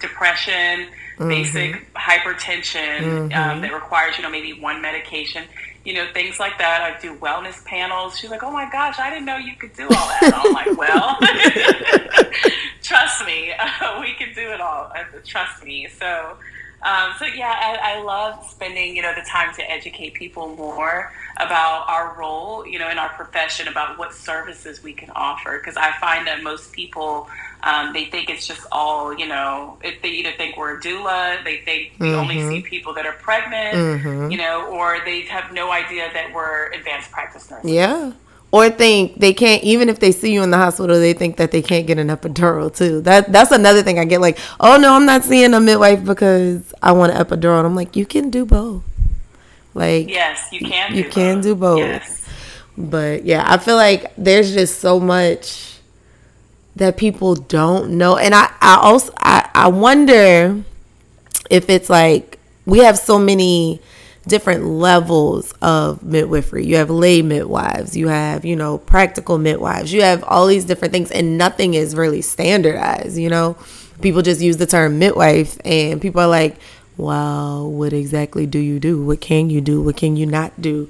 depression, 0.00 0.88
basic 1.18 1.92
hypertension 1.94 3.34
um, 3.34 3.60
that 3.60 3.72
requires, 3.72 4.16
you 4.16 4.22
know, 4.22 4.30
maybe 4.30 4.52
one 4.52 4.82
medication, 4.82 5.44
you 5.84 5.94
know, 5.94 6.06
things 6.12 6.38
like 6.40 6.58
that. 6.58 6.82
I 6.82 7.00
do 7.00 7.16
wellness 7.16 7.64
panels. 7.64 8.18
She's 8.18 8.30
like, 8.30 8.42
oh 8.42 8.50
my 8.50 8.68
gosh, 8.70 8.98
I 8.98 9.10
didn't 9.10 9.26
know 9.26 9.36
you 9.36 9.54
could 9.56 9.74
do 9.74 9.84
all 9.84 9.90
that. 9.90 10.32
I'm 10.34 10.52
like, 10.52 10.76
well, 10.78 11.18
trust 12.82 13.24
me, 13.26 13.52
uh, 13.58 13.98
we 14.00 14.14
can 14.14 14.34
do 14.34 14.50
it 14.52 14.60
all. 14.60 14.92
Uh, 14.94 15.04
Trust 15.24 15.64
me. 15.64 15.88
So, 15.88 16.36
um, 16.82 17.12
so 17.18 17.24
yeah, 17.24 17.54
I, 17.82 17.96
I 17.96 18.02
love 18.02 18.46
spending, 18.50 18.94
you 18.94 19.02
know, 19.02 19.14
the 19.14 19.22
time 19.22 19.54
to 19.54 19.70
educate 19.70 20.14
people 20.14 20.54
more 20.54 21.12
about 21.38 21.88
our 21.88 22.14
role, 22.18 22.66
you 22.66 22.78
know, 22.78 22.90
in 22.90 22.98
our 22.98 23.08
profession, 23.10 23.68
about 23.68 23.98
what 23.98 24.12
services 24.12 24.82
we 24.82 24.92
can 24.92 25.10
offer. 25.10 25.58
Because 25.58 25.76
I 25.76 25.92
find 25.98 26.26
that 26.26 26.42
most 26.42 26.72
people, 26.72 27.28
um, 27.64 27.94
they 27.94 28.04
think 28.04 28.28
it's 28.28 28.46
just 28.46 28.66
all, 28.70 29.18
you 29.18 29.26
know, 29.26 29.78
if 29.82 30.02
they 30.02 30.10
either 30.10 30.32
think 30.32 30.56
we're 30.56 30.78
a 30.78 30.80
doula, 30.80 31.42
they 31.44 31.58
think 31.58 31.92
we 31.98 32.12
only 32.12 32.40
see 32.42 32.60
people 32.60 32.92
that 32.94 33.06
are 33.06 33.14
pregnant, 33.14 34.30
you 34.30 34.36
know, 34.36 34.66
or 34.66 34.98
they 35.04 35.22
have 35.22 35.52
no 35.52 35.72
idea 35.72 36.10
that 36.12 36.32
we're 36.34 36.70
advanced 36.72 37.10
practice 37.10 37.50
nurses. 37.50 37.70
Yeah. 37.70 38.12
Or 38.50 38.70
think 38.70 39.18
they 39.18 39.32
can't 39.32 39.64
even 39.64 39.88
if 39.88 39.98
they 39.98 40.12
see 40.12 40.32
you 40.32 40.42
in 40.42 40.50
the 40.50 40.58
hospital, 40.58 41.00
they 41.00 41.12
think 41.14 41.38
that 41.38 41.50
they 41.50 41.62
can't 41.62 41.86
get 41.86 41.98
an 41.98 42.08
epidural 42.08 42.74
too. 42.74 43.00
That 43.00 43.32
that's 43.32 43.50
another 43.50 43.82
thing 43.82 43.98
I 43.98 44.04
get 44.04 44.20
like, 44.20 44.38
oh 44.60 44.76
no, 44.76 44.94
I'm 44.94 45.06
not 45.06 45.24
seeing 45.24 45.54
a 45.54 45.60
midwife 45.60 46.04
because 46.04 46.72
I 46.80 46.92
want 46.92 47.12
an 47.12 47.24
epidural. 47.24 47.58
And 47.58 47.66
I'm 47.66 47.74
like, 47.74 47.96
you 47.96 48.06
can 48.06 48.30
do 48.30 48.44
both. 48.44 48.84
Like 49.72 50.08
Yes, 50.08 50.48
you 50.52 50.60
can. 50.60 50.94
You 50.94 51.04
do 51.04 51.10
can 51.10 51.36
both. 51.36 51.44
do 51.44 51.54
both. 51.56 51.78
Yes. 51.78 52.28
But 52.76 53.24
yeah, 53.24 53.44
I 53.46 53.58
feel 53.58 53.76
like 53.76 54.12
there's 54.16 54.52
just 54.52 54.80
so 54.80 55.00
much 55.00 55.73
that 56.76 56.96
people 56.96 57.34
don't 57.34 57.90
know. 57.90 58.16
And 58.16 58.34
I, 58.34 58.52
I 58.60 58.78
also 58.80 59.12
I, 59.18 59.48
I 59.54 59.68
wonder 59.68 60.62
if 61.50 61.68
it's 61.68 61.90
like 61.90 62.38
we 62.66 62.80
have 62.80 62.98
so 62.98 63.18
many 63.18 63.80
different 64.26 64.64
levels 64.64 65.52
of 65.60 66.02
midwifery. 66.02 66.66
You 66.66 66.76
have 66.76 66.90
lay 66.90 67.22
midwives, 67.22 67.96
you 67.96 68.08
have, 68.08 68.44
you 68.44 68.56
know, 68.56 68.78
practical 68.78 69.38
midwives, 69.38 69.92
you 69.92 70.02
have 70.02 70.24
all 70.24 70.46
these 70.46 70.64
different 70.64 70.92
things 70.92 71.10
and 71.10 71.36
nothing 71.36 71.74
is 71.74 71.94
really 71.94 72.22
standardized, 72.22 73.18
you 73.18 73.28
know. 73.28 73.56
People 74.00 74.22
just 74.22 74.40
use 74.40 74.56
the 74.56 74.66
term 74.66 74.98
midwife 74.98 75.58
and 75.64 76.00
people 76.00 76.20
are 76.20 76.28
like, 76.28 76.56
well, 76.96 77.70
what 77.70 77.92
exactly 77.92 78.46
do 78.46 78.58
you 78.58 78.80
do? 78.80 79.04
What 79.04 79.20
can 79.20 79.50
you 79.50 79.60
do? 79.60 79.82
What 79.82 79.96
can 79.96 80.16
you 80.16 80.26
not 80.26 80.60
do? 80.60 80.88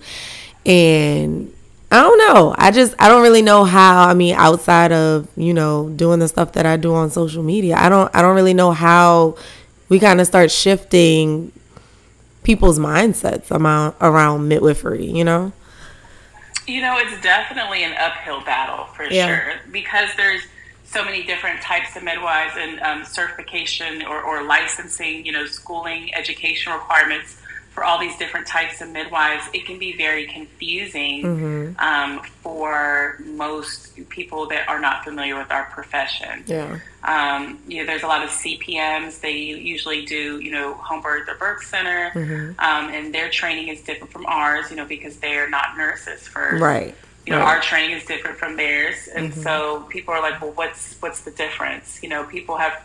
And 0.65 1.54
I 1.95 2.01
don't 2.01 2.19
know. 2.19 2.55
I 2.59 2.73
just 2.73 2.93
I 2.99 3.07
don't 3.07 3.23
really 3.23 3.41
know 3.41 3.63
how. 3.63 4.09
I 4.09 4.15
mean, 4.15 4.35
outside 4.35 4.91
of 4.91 5.29
you 5.37 5.55
know 5.55 5.91
doing 5.91 6.19
the 6.19 6.27
stuff 6.27 6.51
that 6.55 6.67
I 6.67 6.77
do 6.77 6.93
on 6.93 7.09
social 7.09 7.45
media, 7.45 7.77
I 7.77 7.89
don't 7.89 8.13
I 8.13 8.21
don't 8.21 8.35
really 8.35 8.53
know 8.53 8.73
how 8.73 9.37
we 9.89 10.01
kind 10.01 10.21
of 10.21 10.27
start 10.27 10.51
shifting 10.51 11.53
people's 12.43 12.81
mindsets 12.81 13.53
around 13.53 13.95
around 14.01 14.49
midwifery. 14.49 15.07
You 15.07 15.23
know. 15.23 15.53
You 16.67 16.81
know, 16.81 16.97
it's 16.99 17.23
definitely 17.23 17.85
an 17.85 17.95
uphill 17.97 18.41
battle 18.41 18.87
for 18.87 19.05
yeah. 19.05 19.27
sure 19.27 19.55
because 19.71 20.09
there's 20.17 20.43
so 20.85 21.05
many 21.05 21.23
different 21.23 21.61
types 21.61 21.95
of 21.95 22.03
midwives 22.03 22.55
and 22.57 22.81
um, 22.81 23.05
certification 23.05 24.03
or, 24.03 24.21
or 24.21 24.43
licensing, 24.43 25.27
you 25.27 25.31
know, 25.31 25.45
schooling, 25.47 26.13
education 26.15 26.73
requirements 26.73 27.41
for 27.75 27.83
all 27.83 27.99
these 27.99 28.17
different 28.17 28.47
types 28.47 28.81
of 28.81 28.89
midwives, 28.89 29.43
it 29.53 29.67
can 29.67 29.81
be 29.81 29.97
very 29.97 30.27
confusing 30.27 31.23
mm-hmm. 31.25 31.81
um, 31.81 32.23
for 32.41 33.19
most 33.25 33.97
people 34.11 34.47
that 34.47 34.69
are 34.69 34.79
not 34.79 35.03
familiar 35.03 35.37
with 35.37 35.51
our 35.51 35.65
profession. 35.65 36.45
Yeah. 36.47 36.79
Um, 37.03 37.59
you 37.67 37.81
know, 37.81 37.87
there's 37.87 38.05
a 38.05 38.07
lot 38.07 38.23
of 38.23 38.31
CPMs. 38.31 39.21
They 39.21 39.37
usually 39.37 40.05
do, 40.05 40.39
you 40.39 40.53
know, 40.53 40.75
home 40.75 41.03
birth 41.03 41.29
or 41.29 41.35
birth 41.35 41.65
center, 41.65 42.11
mm-hmm. 42.15 42.61
um, 42.61 42.95
and 42.95 43.13
their 43.13 43.29
training 43.29 43.69
is 43.69 43.83
different 43.83 44.13
from 44.13 44.25
ours. 44.27 44.71
You 44.71 44.77
know, 44.77 44.87
because 44.87 45.17
they're 45.17 45.51
not 45.51 45.77
nurses 45.77 46.29
first. 46.29 46.63
Right. 46.63 46.95
You 47.27 47.33
know, 47.33 47.41
right. 47.41 47.57
our 47.57 47.61
training 47.61 47.97
is 47.97 48.05
different 48.05 48.37
from 48.39 48.57
theirs, 48.57 49.09
and 49.13 49.33
mm-hmm. 49.33 49.43
so 49.43 49.87
people 49.91 50.15
are 50.15 50.23
like, 50.23 50.41
"Well, 50.41 50.53
what's 50.53 50.95
what's 51.01 51.23
the 51.23 51.33
difference?" 51.33 52.03
You 52.03 52.09
know, 52.09 52.25
people 52.25 52.57
have 52.57 52.85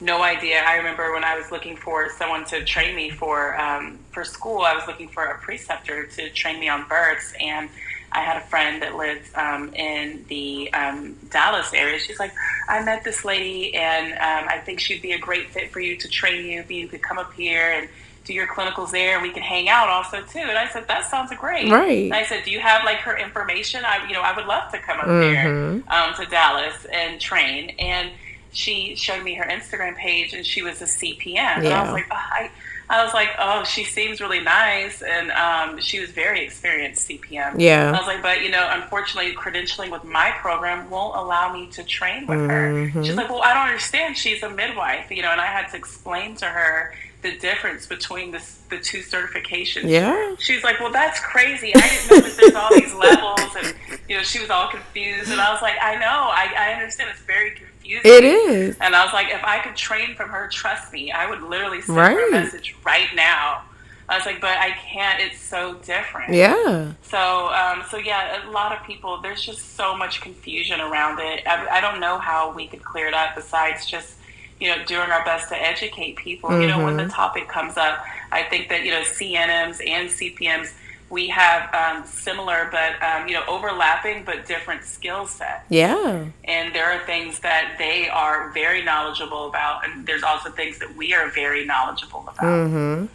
no 0.00 0.22
idea. 0.22 0.62
I 0.64 0.76
remember 0.76 1.12
when 1.12 1.24
I 1.24 1.36
was 1.36 1.50
looking 1.50 1.76
for 1.76 2.08
someone 2.10 2.44
to 2.46 2.64
train 2.64 2.94
me 2.94 3.10
for 3.10 3.58
um, 3.60 3.98
for 4.12 4.24
school, 4.24 4.60
I 4.60 4.74
was 4.74 4.86
looking 4.86 5.08
for 5.08 5.24
a 5.24 5.38
preceptor 5.38 6.06
to 6.06 6.30
train 6.30 6.60
me 6.60 6.68
on 6.68 6.86
births, 6.88 7.34
and 7.40 7.68
I 8.10 8.20
had 8.20 8.36
a 8.38 8.46
friend 8.46 8.80
that 8.82 8.96
lived 8.96 9.34
um, 9.34 9.74
in 9.74 10.24
the 10.28 10.72
um, 10.72 11.14
Dallas 11.30 11.74
area. 11.74 11.98
She's 11.98 12.18
like, 12.18 12.32
I 12.68 12.82
met 12.82 13.04
this 13.04 13.24
lady, 13.24 13.74
and 13.74 14.12
um, 14.12 14.48
I 14.48 14.58
think 14.64 14.80
she'd 14.80 15.02
be 15.02 15.12
a 15.12 15.18
great 15.18 15.50
fit 15.50 15.70
for 15.70 15.80
you 15.80 15.96
to 15.96 16.08
train 16.08 16.46
you. 16.46 16.60
If 16.60 16.70
You 16.70 16.88
could 16.88 17.02
come 17.02 17.18
up 17.18 17.34
here 17.34 17.72
and 17.72 17.88
do 18.24 18.32
your 18.32 18.46
clinicals 18.46 18.90
there, 18.92 19.14
and 19.14 19.22
we 19.22 19.30
can 19.30 19.42
hang 19.42 19.68
out 19.68 19.88
also 19.88 20.22
too. 20.22 20.38
And 20.38 20.56
I 20.56 20.68
said, 20.68 20.86
that 20.88 21.06
sounds 21.06 21.32
great. 21.34 21.70
Right. 21.70 22.04
And 22.04 22.14
I 22.14 22.24
said, 22.24 22.44
do 22.44 22.50
you 22.50 22.60
have 22.60 22.84
like 22.84 22.98
her 22.98 23.16
information? 23.16 23.84
I, 23.84 24.06
you 24.06 24.14
know, 24.14 24.22
I 24.22 24.36
would 24.36 24.46
love 24.46 24.70
to 24.72 24.78
come 24.78 25.00
up 25.00 25.06
mm-hmm. 25.06 25.80
there 25.80 25.82
um, 25.88 26.14
to 26.14 26.24
Dallas 26.26 26.86
and 26.92 27.20
train. 27.20 27.74
And 27.78 28.10
she 28.52 28.94
showed 28.94 29.22
me 29.22 29.34
her 29.34 29.44
Instagram 29.44 29.96
page 29.96 30.32
and 30.32 30.44
she 30.44 30.62
was 30.62 30.80
a 30.80 30.86
CPM. 30.86 31.34
Yeah. 31.34 31.54
And 31.56 31.74
I 31.74 31.82
was 31.82 31.92
like, 31.92 32.06
oh, 32.10 32.16
I, 32.16 32.50
I 32.90 33.04
was 33.04 33.12
like, 33.12 33.30
oh, 33.38 33.64
she 33.64 33.84
seems 33.84 34.20
really 34.20 34.40
nice. 34.40 35.02
And 35.02 35.30
um, 35.32 35.78
she 35.78 36.00
was 36.00 36.10
very 36.10 36.44
experienced 36.44 37.08
CPM. 37.08 37.56
Yeah. 37.58 37.92
I 37.94 37.98
was 37.98 38.06
like, 38.06 38.22
but, 38.22 38.42
you 38.42 38.50
know, 38.50 38.66
unfortunately, 38.70 39.34
credentialing 39.34 39.90
with 39.90 40.04
my 40.04 40.30
program 40.38 40.88
won't 40.88 41.14
allow 41.16 41.52
me 41.52 41.68
to 41.72 41.84
train 41.84 42.26
with 42.26 42.38
mm-hmm. 42.38 42.98
her. 42.98 43.04
She's 43.04 43.14
like, 43.14 43.28
well, 43.28 43.42
I 43.42 43.52
don't 43.52 43.66
understand. 43.66 44.16
She's 44.16 44.42
a 44.42 44.48
midwife, 44.48 45.10
you 45.10 45.22
know, 45.22 45.30
and 45.30 45.40
I 45.40 45.46
had 45.46 45.68
to 45.70 45.76
explain 45.76 46.34
to 46.36 46.46
her 46.46 46.94
the 47.20 47.36
difference 47.36 47.86
between 47.86 48.30
the, 48.30 48.42
the 48.70 48.78
two 48.78 49.00
certifications. 49.00 49.90
Yeah. 49.90 50.36
She's 50.38 50.62
like, 50.64 50.80
well, 50.80 50.92
that's 50.92 51.20
crazy. 51.20 51.74
I 51.74 51.80
didn't 51.80 52.10
know 52.10 52.28
that 52.28 52.36
there's 52.36 52.54
all 52.54 52.70
these 52.70 52.94
levels. 52.94 53.56
And, 53.56 54.00
you 54.08 54.16
know, 54.16 54.22
she 54.22 54.40
was 54.40 54.48
all 54.48 54.68
confused. 54.68 55.30
And 55.30 55.40
I 55.40 55.52
was 55.52 55.60
like, 55.60 55.74
I 55.82 55.96
know. 55.96 56.06
I, 56.06 56.54
I 56.56 56.72
understand. 56.74 57.10
It's 57.10 57.20
very 57.20 57.50
confusing 57.50 57.77
confusing. 57.88 58.12
It 58.12 58.24
is. 58.24 58.76
And 58.80 58.94
I 58.94 59.04
was 59.04 59.12
like, 59.12 59.28
if 59.28 59.42
I 59.44 59.60
could 59.60 59.76
train 59.76 60.14
from 60.14 60.30
her, 60.30 60.48
trust 60.48 60.92
me, 60.92 61.10
I 61.10 61.28
would 61.28 61.42
literally 61.42 61.80
send 61.80 61.98
right. 61.98 62.12
her 62.12 62.28
a 62.28 62.32
message 62.32 62.76
right 62.84 63.08
now. 63.14 63.62
I 64.08 64.16
was 64.16 64.24
like, 64.24 64.40
but 64.40 64.56
I 64.56 64.70
can't. 64.70 65.20
It's 65.20 65.40
so 65.40 65.74
different. 65.84 66.32
Yeah. 66.32 66.92
So, 67.02 67.48
um, 67.48 67.84
so 67.90 67.98
yeah, 67.98 68.48
a 68.48 68.50
lot 68.50 68.72
of 68.72 68.82
people. 68.86 69.20
There's 69.20 69.42
just 69.42 69.76
so 69.76 69.94
much 69.94 70.22
confusion 70.22 70.80
around 70.80 71.20
it. 71.20 71.46
I, 71.46 71.66
I, 71.66 71.80
don't 71.82 72.00
know 72.00 72.16
how 72.16 72.50
we 72.50 72.66
could 72.68 72.82
clear 72.82 73.06
it 73.06 73.12
up 73.12 73.34
besides 73.36 73.84
just, 73.84 74.14
you 74.60 74.68
know, 74.68 74.82
doing 74.86 75.10
our 75.10 75.22
best 75.26 75.50
to 75.50 75.56
educate 75.56 76.16
people. 76.16 76.48
Mm-hmm. 76.48 76.62
You 76.62 76.68
know, 76.68 76.84
when 76.84 76.96
the 76.96 77.02
mm-hmm. 77.02 77.12
topic 77.12 77.48
comes 77.48 77.76
up, 77.76 78.02
I 78.32 78.44
think 78.44 78.70
that 78.70 78.84
you 78.84 78.92
know 78.92 79.02
CNMs 79.02 79.86
and 79.86 80.08
CPMs 80.08 80.72
we 81.10 81.28
have 81.28 81.72
um, 81.74 82.04
similar 82.04 82.68
but 82.70 83.02
um, 83.02 83.28
you 83.28 83.34
know 83.34 83.44
overlapping 83.48 84.24
but 84.24 84.46
different 84.46 84.84
skill 84.84 85.26
sets. 85.26 85.64
Yeah. 85.68 86.26
And 86.44 86.74
there 86.74 86.90
are 86.90 87.04
things 87.06 87.40
that 87.40 87.76
they 87.78 88.08
are 88.08 88.50
very 88.50 88.84
knowledgeable 88.84 89.48
about, 89.48 89.86
and 89.86 90.06
there's 90.06 90.22
also 90.22 90.50
things 90.50 90.78
that 90.78 90.94
we 90.96 91.14
are 91.14 91.28
very 91.30 91.64
knowledgeable 91.64 92.22
about. 92.22 92.44
Mm-hmm. 92.44 93.06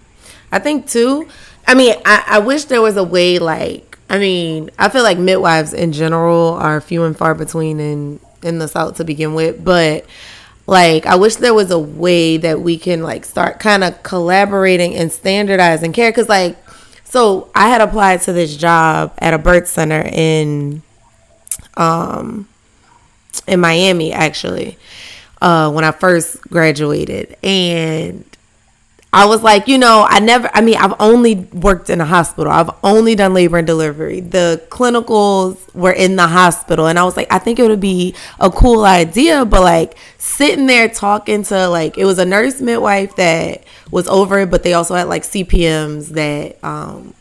I 0.52 0.60
think 0.60 0.88
too. 0.88 1.28
I 1.66 1.76
mean, 1.76 1.96
I, 2.06 2.24
I 2.28 2.40
wish 2.40 2.66
there 2.66 2.82
was 2.82 2.98
a 2.98 3.04
way 3.04 3.40
like 3.40 3.98
I 4.10 4.20
mean, 4.20 4.70
I 4.78 4.90
feel 4.90 5.04
like 5.04 5.18
midwives 5.18 5.74
in 5.74 5.92
general 5.92 6.54
are 6.54 6.80
few 6.82 7.04
and 7.04 7.18
far 7.18 7.34
between 7.34 7.80
in 7.80 8.20
in 8.42 8.60
the 8.60 8.68
South 8.68 8.98
to 8.98 9.04
begin 9.04 9.34
with, 9.34 9.64
but 9.64 10.06
like 10.66 11.06
i 11.06 11.16
wish 11.16 11.36
there 11.36 11.54
was 11.54 11.72
a 11.72 11.80
way 11.80 12.38
that 12.38 12.62
we 12.62 12.78
can 12.78 13.04
like 13.04 13.26
start 13.26 13.60
kind 13.60 13.84
of 13.84 14.02
collaborating 14.04 14.96
and 14.96 15.12
standardizing 15.12 15.92
care 15.92 16.10
because 16.10 16.30
like 16.30 16.58
so 17.13 17.48
I 17.53 17.70
had 17.70 17.79
applied 17.79 18.24
to 18.24 18.34
this 18.34 18.58
job 18.58 19.13
at 19.20 19.36
a 19.36 19.38
birth 19.38 19.67
center 19.67 20.01
in 20.12 20.82
um 21.77 22.48
in 23.46 23.60
Miami 23.60 24.12
actually 24.12 24.79
uh 25.39 25.72
when 25.72 25.84
I 25.84 25.91
first 25.91 26.41
graduated. 26.41 27.38
And 27.43 28.25
I 29.13 29.25
was 29.27 29.43
like, 29.43 29.67
you 29.67 29.77
know, 29.77 30.08
I 30.10 30.20
never, 30.20 30.50
I 30.55 30.62
mean, 30.62 30.75
I've 30.75 30.96
only 31.00 31.36
worked 31.36 31.91
in 31.91 32.01
a 32.01 32.05
hospital. 32.05 32.51
I've 32.51 32.72
only 32.84 33.13
done 33.13 33.36
labor 33.36 33.60
and 33.60 33.67
delivery. 33.67 34.22
The 34.22 34.65
clinicals 34.70 35.74
were 35.75 35.91
in 35.91 36.15
the 36.15 36.25
hospital. 36.25 36.88
And 36.88 36.98
I 36.98 37.03
was 37.03 37.15
like, 37.15 37.32
I 37.32 37.38
think 37.38 37.60
it 37.60 37.67
would 37.67 37.79
be 37.79 38.15
a 38.39 38.50
cool 38.50 38.86
idea. 38.86 39.46
But 39.46 39.62
like 39.62 39.98
sitting 40.17 40.65
there 40.65 40.89
talking 40.89 41.43
to, 41.43 41.67
like, 41.70 42.00
it 42.00 42.05
was 42.05 42.17
a 42.17 42.25
nurse 42.25 42.60
midwife 42.60 43.15
that 43.17 43.63
was 43.91 44.08
over 44.08 44.39
it, 44.39 44.50
but 44.50 44.63
they 44.63 44.74
also 44.74 44.96
had 44.96 45.08
like 45.08 45.22
CPMs 45.22 46.10
that, 46.10 46.63
um, 46.63 47.13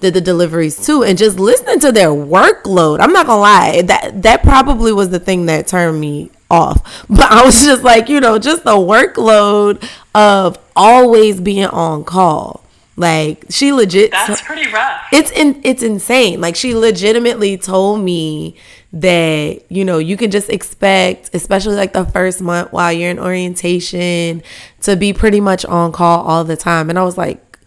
did 0.00 0.14
the 0.14 0.20
deliveries 0.20 0.86
too 0.86 1.02
and 1.02 1.18
just 1.18 1.40
listening 1.40 1.80
to 1.80 1.90
their 1.90 2.10
workload 2.10 3.00
i'm 3.00 3.12
not 3.12 3.26
gonna 3.26 3.40
lie 3.40 3.82
that 3.82 4.22
that 4.22 4.44
probably 4.44 4.92
was 4.92 5.10
the 5.10 5.18
thing 5.18 5.46
that 5.46 5.66
turned 5.66 6.00
me 6.00 6.30
off. 6.50 7.06
But 7.08 7.30
I 7.30 7.44
was 7.44 7.64
just 7.64 7.82
like, 7.82 8.08
you 8.08 8.20
know, 8.20 8.38
just 8.38 8.64
the 8.64 8.76
workload 8.76 9.86
of 10.14 10.67
always 10.78 11.40
being 11.40 11.66
on 11.66 12.04
call. 12.04 12.64
Like 12.96 13.44
she 13.50 13.72
legit 13.72 14.10
That's 14.10 14.42
pretty 14.42 14.70
rough. 14.72 15.02
It's 15.12 15.30
in 15.30 15.60
it's 15.62 15.82
insane. 15.82 16.40
Like 16.40 16.56
she 16.56 16.74
legitimately 16.74 17.56
told 17.56 18.00
me 18.00 18.56
that, 18.92 19.60
you 19.70 19.84
know, 19.84 19.98
you 19.98 20.16
can 20.16 20.30
just 20.30 20.48
expect, 20.48 21.30
especially 21.32 21.76
like 21.76 21.92
the 21.92 22.04
first 22.06 22.40
month 22.40 22.72
while 22.72 22.92
you're 22.92 23.10
in 23.10 23.18
orientation, 23.20 24.42
to 24.80 24.96
be 24.96 25.12
pretty 25.12 25.40
much 25.40 25.64
on 25.66 25.92
call 25.92 26.24
all 26.24 26.42
the 26.42 26.56
time. 26.56 26.90
And 26.90 26.98
I 26.98 27.04
was 27.04 27.16
like, 27.18 27.58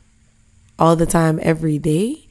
all 0.78 0.96
the 0.98 1.06
time 1.06 1.40
every 1.44 1.78
day? 1.78 2.28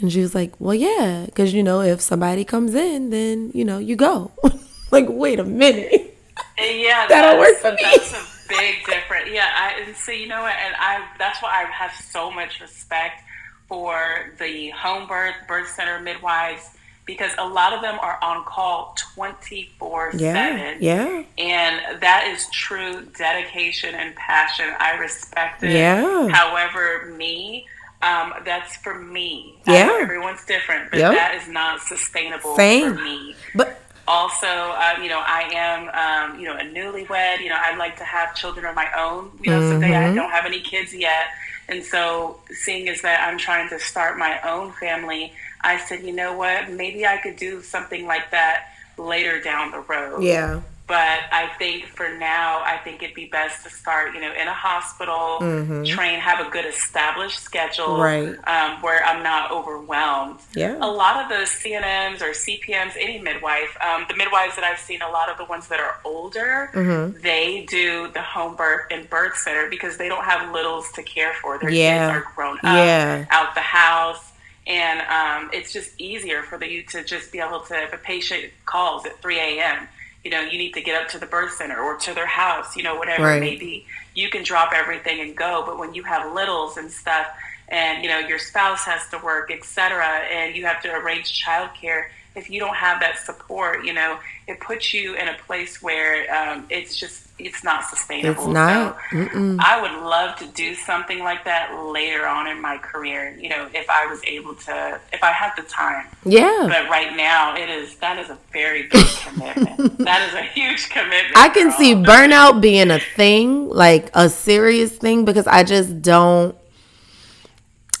And 0.00 0.12
she 0.12 0.20
was 0.20 0.34
like, 0.34 0.52
Well, 0.58 0.74
yeah, 0.74 1.24
because 1.24 1.54
you 1.54 1.62
know, 1.62 1.80
if 1.80 2.02
somebody 2.02 2.44
comes 2.44 2.74
in, 2.74 3.08
then 3.08 3.52
you 3.54 3.64
know, 3.64 3.78
you 3.78 3.96
go. 3.96 4.32
like, 4.90 5.06
wait 5.08 5.38
a 5.38 5.44
minute. 5.44 6.14
Yeah, 6.58 7.06
that 7.08 7.22
don't 7.22 7.38
work 7.38 7.56
for 7.56 7.72
me. 7.72 8.33
Big 8.48 8.84
difference. 8.86 9.30
Yeah, 9.30 9.48
I 9.54 9.82
and 9.86 9.96
so 9.96 10.12
you 10.12 10.28
know 10.28 10.42
what, 10.42 10.54
and 10.54 10.74
I 10.78 11.06
that's 11.18 11.42
why 11.42 11.64
I 11.64 11.70
have 11.70 11.92
so 11.92 12.30
much 12.30 12.60
respect 12.60 13.22
for 13.68 14.32
the 14.38 14.70
home 14.70 15.08
birth, 15.08 15.34
birth 15.48 15.68
center 15.68 16.00
midwives 16.00 16.70
because 17.06 17.32
a 17.38 17.46
lot 17.46 17.72
of 17.72 17.82
them 17.82 17.98
are 18.00 18.18
on 18.22 18.44
call 18.44 18.96
24 19.14 20.12
7. 20.12 20.78
Yeah. 20.80 21.22
And 21.36 22.00
that 22.00 22.26
is 22.28 22.48
true 22.50 23.06
dedication 23.16 23.94
and 23.94 24.14
passion. 24.16 24.66
I 24.78 24.92
respect 24.92 25.62
it. 25.62 25.72
Yeah. 25.72 26.28
However, 26.28 27.14
me, 27.16 27.66
um, 28.02 28.34
that's 28.44 28.76
for 28.76 28.98
me. 28.98 29.58
Yeah. 29.66 29.98
everyone's 30.00 30.44
different, 30.44 30.90
but 30.90 31.00
yep. 31.00 31.12
that 31.12 31.34
is 31.34 31.48
not 31.48 31.80
sustainable 31.80 32.56
Same. 32.56 32.96
for 32.96 33.02
me. 33.02 33.34
But 33.54 33.83
also, 34.06 34.46
um, 34.46 35.02
you 35.02 35.08
know, 35.08 35.22
I 35.24 35.50
am, 35.54 35.88
um, 36.34 36.40
you 36.40 36.46
know, 36.46 36.56
a 36.56 36.62
newlywed. 36.62 37.40
You 37.40 37.48
know, 37.48 37.58
I'd 37.58 37.78
like 37.78 37.96
to 37.98 38.04
have 38.04 38.34
children 38.34 38.66
of 38.66 38.74
my 38.74 38.88
own. 38.96 39.30
You 39.42 39.50
know, 39.50 39.60
mm-hmm. 39.60 39.72
someday 39.72 39.96
I 39.96 40.14
don't 40.14 40.30
have 40.30 40.46
any 40.46 40.60
kids 40.60 40.94
yet, 40.94 41.28
and 41.68 41.82
so 41.82 42.40
seeing 42.50 42.88
as 42.88 43.02
that 43.02 43.26
I'm 43.26 43.38
trying 43.38 43.68
to 43.70 43.78
start 43.78 44.18
my 44.18 44.40
own 44.42 44.72
family, 44.72 45.32
I 45.62 45.78
said, 45.78 46.04
you 46.04 46.12
know 46.12 46.36
what, 46.36 46.70
maybe 46.70 47.06
I 47.06 47.16
could 47.16 47.36
do 47.36 47.62
something 47.62 48.06
like 48.06 48.30
that 48.30 48.74
later 48.98 49.40
down 49.40 49.70
the 49.70 49.80
road. 49.80 50.22
Yeah. 50.22 50.60
But 50.86 51.20
I 51.32 51.50
think 51.58 51.86
for 51.86 52.14
now, 52.18 52.62
I 52.62 52.76
think 52.76 53.02
it'd 53.02 53.14
be 53.14 53.24
best 53.24 53.64
to 53.64 53.70
start, 53.70 54.14
you 54.14 54.20
know, 54.20 54.32
in 54.34 54.48
a 54.48 54.52
hospital, 54.52 55.38
mm-hmm. 55.40 55.84
train, 55.84 56.18
have 56.20 56.46
a 56.46 56.50
good 56.50 56.66
established 56.66 57.40
schedule, 57.40 57.98
right? 57.98 58.36
Um, 58.46 58.82
where 58.82 59.02
I'm 59.02 59.22
not 59.22 59.50
overwhelmed. 59.50 60.40
Yeah. 60.54 60.76
A 60.82 60.90
lot 60.90 61.22
of 61.22 61.30
those 61.30 61.48
CNMs 61.48 62.20
or 62.20 62.32
CPMs, 62.32 62.96
any 63.00 63.18
midwife, 63.18 63.74
um, 63.80 64.04
the 64.10 64.16
midwives 64.16 64.56
that 64.56 64.64
I've 64.64 64.78
seen, 64.78 65.00
a 65.00 65.08
lot 65.08 65.30
of 65.30 65.38
the 65.38 65.46
ones 65.46 65.68
that 65.68 65.80
are 65.80 66.00
older, 66.04 66.70
mm-hmm. 66.74 67.18
they 67.22 67.64
do 67.66 68.10
the 68.12 68.20
home 68.20 68.54
birth 68.54 68.86
and 68.90 69.08
birth 69.08 69.38
center 69.38 69.70
because 69.70 69.96
they 69.96 70.10
don't 70.10 70.24
have 70.24 70.52
littles 70.52 70.92
to 70.92 71.02
care 71.02 71.32
for. 71.40 71.58
Their 71.58 71.70
yeah. 71.70 72.12
kids 72.12 72.26
are 72.26 72.32
grown 72.34 72.58
up, 72.58 72.64
yeah. 72.64 73.24
out 73.30 73.54
the 73.54 73.60
house 73.60 74.32
and 74.66 75.00
um, 75.02 75.50
it's 75.52 75.74
just 75.74 75.92
easier 76.00 76.42
for 76.42 76.62
you 76.64 76.82
to 76.84 77.04
just 77.04 77.30
be 77.30 77.38
able 77.38 77.60
to 77.60 77.74
if 77.74 77.92
a 77.92 77.98
patient 77.98 78.50
calls 78.64 79.04
at 79.04 79.20
3 79.20 79.38
a.m 79.38 79.88
you 80.24 80.30
know 80.30 80.40
you 80.40 80.58
need 80.58 80.72
to 80.72 80.80
get 80.80 81.00
up 81.00 81.08
to 81.08 81.18
the 81.18 81.26
birth 81.26 81.52
center 81.52 81.78
or 81.78 81.96
to 81.96 82.14
their 82.14 82.26
house 82.26 82.76
you 82.76 82.82
know 82.82 82.96
whatever 82.96 83.24
right. 83.24 83.36
it 83.36 83.40
may 83.40 83.56
be 83.56 83.86
you 84.14 84.28
can 84.30 84.42
drop 84.42 84.72
everything 84.74 85.20
and 85.20 85.36
go 85.36 85.62
but 85.66 85.78
when 85.78 85.94
you 85.94 86.02
have 86.02 86.32
littles 86.34 86.76
and 86.76 86.90
stuff 86.90 87.26
and 87.68 88.02
you 88.02 88.08
know 88.08 88.18
your 88.18 88.38
spouse 88.38 88.84
has 88.84 89.06
to 89.08 89.18
work 89.18 89.50
etc 89.50 90.04
and 90.04 90.56
you 90.56 90.64
have 90.64 90.82
to 90.82 90.92
arrange 90.92 91.42
childcare 91.44 92.06
if 92.34 92.50
you 92.50 92.58
don't 92.58 92.74
have 92.74 93.00
that 93.00 93.18
support, 93.18 93.84
you 93.84 93.92
know, 93.92 94.18
it 94.46 94.60
puts 94.60 94.92
you 94.92 95.14
in 95.14 95.28
a 95.28 95.34
place 95.46 95.80
where 95.80 96.32
um, 96.34 96.66
it's 96.68 96.96
just 96.96 97.28
it's 97.38 97.64
not 97.64 97.84
sustainable. 97.84 98.44
It's 98.44 98.52
not. 98.52 98.96
So 99.10 99.56
I 99.60 99.80
would 99.80 100.06
love 100.06 100.36
to 100.38 100.46
do 100.48 100.74
something 100.74 101.18
like 101.18 101.44
that 101.44 101.74
later 101.92 102.26
on 102.26 102.46
in 102.46 102.60
my 102.60 102.78
career. 102.78 103.36
You 103.40 103.48
know, 103.48 103.68
if 103.74 103.88
I 103.90 104.06
was 104.06 104.20
able 104.24 104.54
to, 104.54 105.00
if 105.12 105.22
I 105.22 105.30
had 105.30 105.52
the 105.56 105.62
time. 105.62 106.06
Yeah. 106.24 106.66
But 106.68 106.88
right 106.88 107.16
now, 107.16 107.56
it 107.56 107.68
is 107.68 107.96
that 107.96 108.18
is 108.18 108.30
a 108.30 108.38
very 108.52 108.84
big 108.84 109.06
commitment. 109.06 109.98
that 110.04 110.28
is 110.28 110.34
a 110.34 110.42
huge 110.42 110.90
commitment. 110.90 111.36
I 111.36 111.48
can 111.48 111.72
see 111.72 111.94
burnout 111.94 112.60
being 112.60 112.90
a 112.90 113.00
thing, 113.00 113.68
like 113.68 114.10
a 114.14 114.28
serious 114.28 114.96
thing, 114.96 115.24
because 115.24 115.46
I 115.46 115.64
just 115.64 116.02
don't 116.02 116.56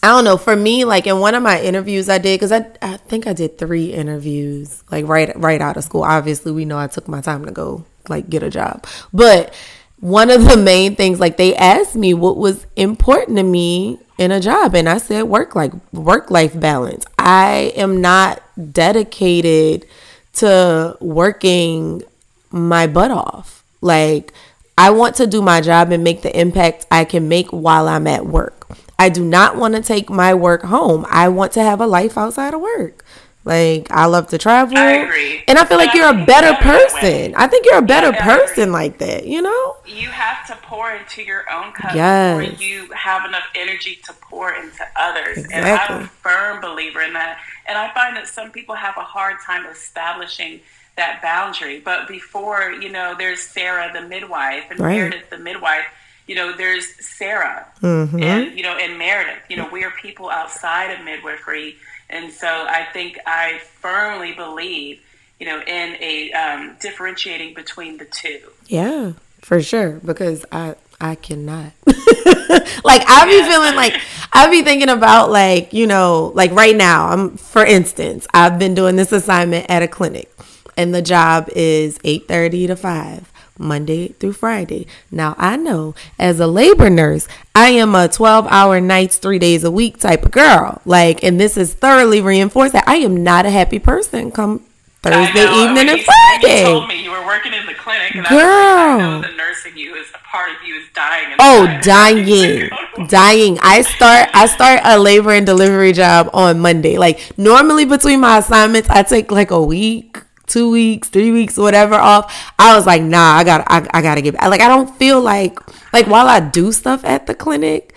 I 0.04 0.08
don't 0.08 0.24
know. 0.24 0.36
For 0.36 0.54
me, 0.54 0.84
like 0.84 1.06
in 1.06 1.18
one 1.18 1.34
of 1.34 1.42
my 1.42 1.58
interviews 1.62 2.10
I 2.10 2.18
did, 2.18 2.38
because 2.38 2.52
I, 2.52 2.66
I 2.82 2.98
think 2.98 3.26
I 3.26 3.32
did 3.32 3.56
three 3.56 3.94
interviews, 3.94 4.84
like 4.90 5.06
right 5.08 5.34
right 5.34 5.62
out 5.62 5.78
of 5.78 5.84
school. 5.84 6.02
Obviously, 6.02 6.52
we 6.52 6.66
know 6.66 6.78
I 6.78 6.88
took 6.88 7.08
my 7.08 7.22
time 7.22 7.46
to 7.46 7.50
go 7.50 7.86
like 8.10 8.28
get 8.28 8.42
a 8.42 8.50
job. 8.50 8.86
But 9.14 9.54
one 10.00 10.28
of 10.28 10.44
the 10.44 10.58
main 10.58 10.94
things, 10.94 11.20
like 11.20 11.38
they 11.38 11.56
asked 11.56 11.96
me 11.96 12.12
what 12.12 12.36
was 12.36 12.66
important 12.76 13.38
to 13.38 13.42
me 13.42 13.98
in 14.18 14.30
a 14.30 14.40
job, 14.40 14.74
and 14.74 14.90
I 14.90 14.98
said 14.98 15.22
work 15.22 15.56
like 15.56 15.72
work 15.94 16.30
life 16.30 16.60
balance. 16.60 17.06
I 17.18 17.72
am 17.74 18.02
not 18.02 18.42
dedicated 18.74 19.86
to 20.34 20.98
working 21.00 22.02
my 22.50 22.86
butt 22.86 23.10
off. 23.10 23.64
Like 23.80 24.34
I 24.76 24.90
want 24.90 25.16
to 25.16 25.26
do 25.26 25.40
my 25.40 25.60
job 25.60 25.92
and 25.92 26.02
make 26.02 26.22
the 26.22 26.38
impact 26.38 26.86
I 26.90 27.04
can 27.04 27.28
make 27.28 27.48
while 27.50 27.88
I'm 27.88 28.06
at 28.06 28.26
work. 28.26 28.66
I 28.98 29.08
do 29.08 29.24
not 29.24 29.56
want 29.56 29.74
to 29.74 29.82
take 29.82 30.10
my 30.10 30.34
work 30.34 30.62
home. 30.62 31.06
I 31.08 31.28
want 31.28 31.52
to 31.52 31.62
have 31.62 31.80
a 31.80 31.86
life 31.86 32.16
outside 32.18 32.54
of 32.54 32.60
work. 32.60 33.04
Like 33.44 33.90
I 33.90 34.06
love 34.06 34.28
to 34.28 34.38
travel. 34.38 34.78
I 34.78 34.92
agree. 34.92 35.42
And 35.46 35.58
I 35.58 35.66
feel 35.66 35.76
like 35.76 35.92
you're 35.94 36.08
a 36.08 36.24
better 36.24 36.54
person. 36.62 37.34
I 37.36 37.46
think 37.46 37.66
you're 37.66 37.78
a 37.78 37.82
better 37.82 38.12
person 38.12 38.72
like 38.72 38.98
that, 38.98 39.26
you 39.26 39.42
know? 39.42 39.76
You 39.86 40.08
have 40.08 40.46
to 40.46 40.56
pour 40.66 40.90
into 40.92 41.22
your 41.22 41.44
own 41.52 41.72
cup 41.72 41.94
yes. 41.94 42.38
before 42.38 42.64
you 42.64 42.90
have 42.92 43.26
enough 43.26 43.44
energy 43.54 44.00
to 44.04 44.14
pour 44.14 44.54
into 44.54 44.82
others. 44.96 45.38
Exactly. 45.38 45.60
And 45.60 45.66
I'm 45.66 46.04
a 46.04 46.06
firm 46.06 46.62
believer 46.62 47.02
in 47.02 47.12
that. 47.12 47.38
And 47.66 47.76
I 47.76 47.92
find 47.92 48.16
that 48.16 48.28
some 48.28 48.50
people 48.50 48.74
have 48.76 48.96
a 48.96 49.02
hard 49.02 49.36
time 49.44 49.66
establishing 49.66 50.60
that 50.96 51.20
boundary. 51.22 51.80
But 51.80 52.08
before, 52.08 52.70
you 52.70 52.90
know, 52.90 53.14
there's 53.16 53.40
Sarah 53.40 53.90
the 53.92 54.02
midwife 54.02 54.70
and 54.70 54.80
right. 54.80 54.96
Meredith 54.96 55.30
the 55.30 55.38
midwife 55.38 55.86
you 56.26 56.34
know, 56.34 56.56
there's 56.56 56.86
Sarah 57.04 57.66
mm-hmm. 57.80 58.22
and, 58.22 58.56
you 58.56 58.62
know, 58.62 58.76
and 58.76 58.98
Meredith. 58.98 59.42
You 59.48 59.58
know, 59.58 59.68
we 59.70 59.84
are 59.84 59.90
people 59.90 60.30
outside 60.30 60.90
of 60.90 61.04
midwifery. 61.04 61.76
And 62.08 62.32
so 62.32 62.48
I 62.48 62.86
think 62.92 63.18
I 63.26 63.60
firmly 63.80 64.32
believe, 64.32 65.02
you 65.38 65.46
know, 65.46 65.60
in 65.60 65.96
a 66.00 66.32
um, 66.32 66.76
differentiating 66.80 67.54
between 67.54 67.98
the 67.98 68.06
two. 68.06 68.40
Yeah, 68.66 69.12
for 69.42 69.60
sure. 69.60 70.00
Because 70.04 70.46
I, 70.50 70.76
I 71.00 71.14
cannot. 71.16 71.72
like 71.86 73.02
I 73.06 73.26
be 73.26 73.50
feeling 73.50 73.74
like 73.74 74.00
I 74.32 74.48
be 74.50 74.62
thinking 74.62 74.88
about 74.88 75.30
like, 75.30 75.74
you 75.74 75.86
know, 75.86 76.32
like 76.34 76.52
right 76.52 76.76
now, 76.76 77.08
I'm 77.08 77.36
for 77.36 77.64
instance, 77.64 78.26
I've 78.32 78.58
been 78.58 78.74
doing 78.74 78.96
this 78.96 79.12
assignment 79.12 79.66
at 79.68 79.82
a 79.82 79.88
clinic 79.88 80.33
and 80.76 80.94
the 80.94 81.02
job 81.02 81.48
is 81.54 81.98
8:30 82.04 82.68
to 82.68 82.76
5. 82.76 83.30
Monday 83.56 84.08
through 84.08 84.32
Friday. 84.32 84.84
Now, 85.12 85.36
I 85.38 85.56
know 85.56 85.94
as 86.18 86.40
a 86.40 86.46
labor 86.46 86.90
nurse, 86.90 87.28
I 87.54 87.70
am 87.70 87.94
a 87.94 88.08
12 88.08 88.48
hour 88.50 88.80
nights, 88.80 89.16
three 89.18 89.38
days 89.38 89.62
a 89.62 89.70
week 89.70 89.98
type 89.98 90.24
of 90.24 90.32
girl. 90.32 90.80
Like, 90.84 91.22
and 91.22 91.40
this 91.40 91.56
is 91.56 91.72
thoroughly 91.72 92.20
reinforced 92.20 92.72
that 92.72 92.88
I 92.88 92.96
am 92.96 93.22
not 93.22 93.46
a 93.46 93.50
happy 93.50 93.78
person 93.78 94.32
come 94.32 94.64
Thursday 95.04 95.44
know, 95.44 95.64
evening 95.64 95.88
and 95.90 96.00
Friday. 96.00 96.60
You 96.60 96.64
told 96.64 96.88
me 96.88 97.04
you 97.04 97.10
were 97.10 97.24
working 97.26 97.52
in 97.52 97.66
the 97.66 97.74
clinic, 97.74 98.14
and 98.14 98.26
Girl. 98.26 98.38
I, 98.40 98.94
like, 98.94 98.94
I 98.94 98.98
know 98.98 99.20
the 99.20 99.36
nursing 99.36 99.76
you 99.76 99.94
is 99.94 100.06
a 100.14 100.18
part 100.18 100.50
of 100.50 100.66
you 100.66 100.76
is 100.76 100.84
dying. 100.94 101.36
Oh, 101.38 101.66
dying, 101.82 102.70
dying. 103.08 103.58
I 103.60 103.82
start 103.82 104.30
I 104.32 104.46
start 104.46 104.80
a 104.82 104.98
labor 104.98 105.32
and 105.32 105.44
delivery 105.44 105.92
job 105.92 106.30
on 106.32 106.58
Monday. 106.58 106.96
Like 106.96 107.38
normally 107.38 107.84
between 107.84 108.20
my 108.20 108.38
assignments, 108.38 108.88
I 108.88 109.02
take 109.02 109.30
like 109.30 109.50
a 109.50 109.62
week 109.62 110.23
two 110.46 110.70
weeks, 110.70 111.08
three 111.08 111.32
weeks, 111.32 111.56
whatever 111.56 111.94
off. 111.94 112.52
I 112.58 112.76
was 112.76 112.86
like, 112.86 113.02
nah, 113.02 113.34
I 113.34 113.44
got, 113.44 113.64
I, 113.68 113.86
I 113.92 114.02
gotta 114.02 114.22
get 114.22 114.34
back. 114.34 114.48
Like, 114.50 114.60
I 114.60 114.68
don't 114.68 114.94
feel 114.96 115.20
like, 115.20 115.58
like 115.92 116.06
while 116.06 116.28
I 116.28 116.40
do 116.40 116.72
stuff 116.72 117.04
at 117.04 117.26
the 117.26 117.34
clinic, 117.34 117.94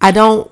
I 0.00 0.10
don't. 0.10 0.50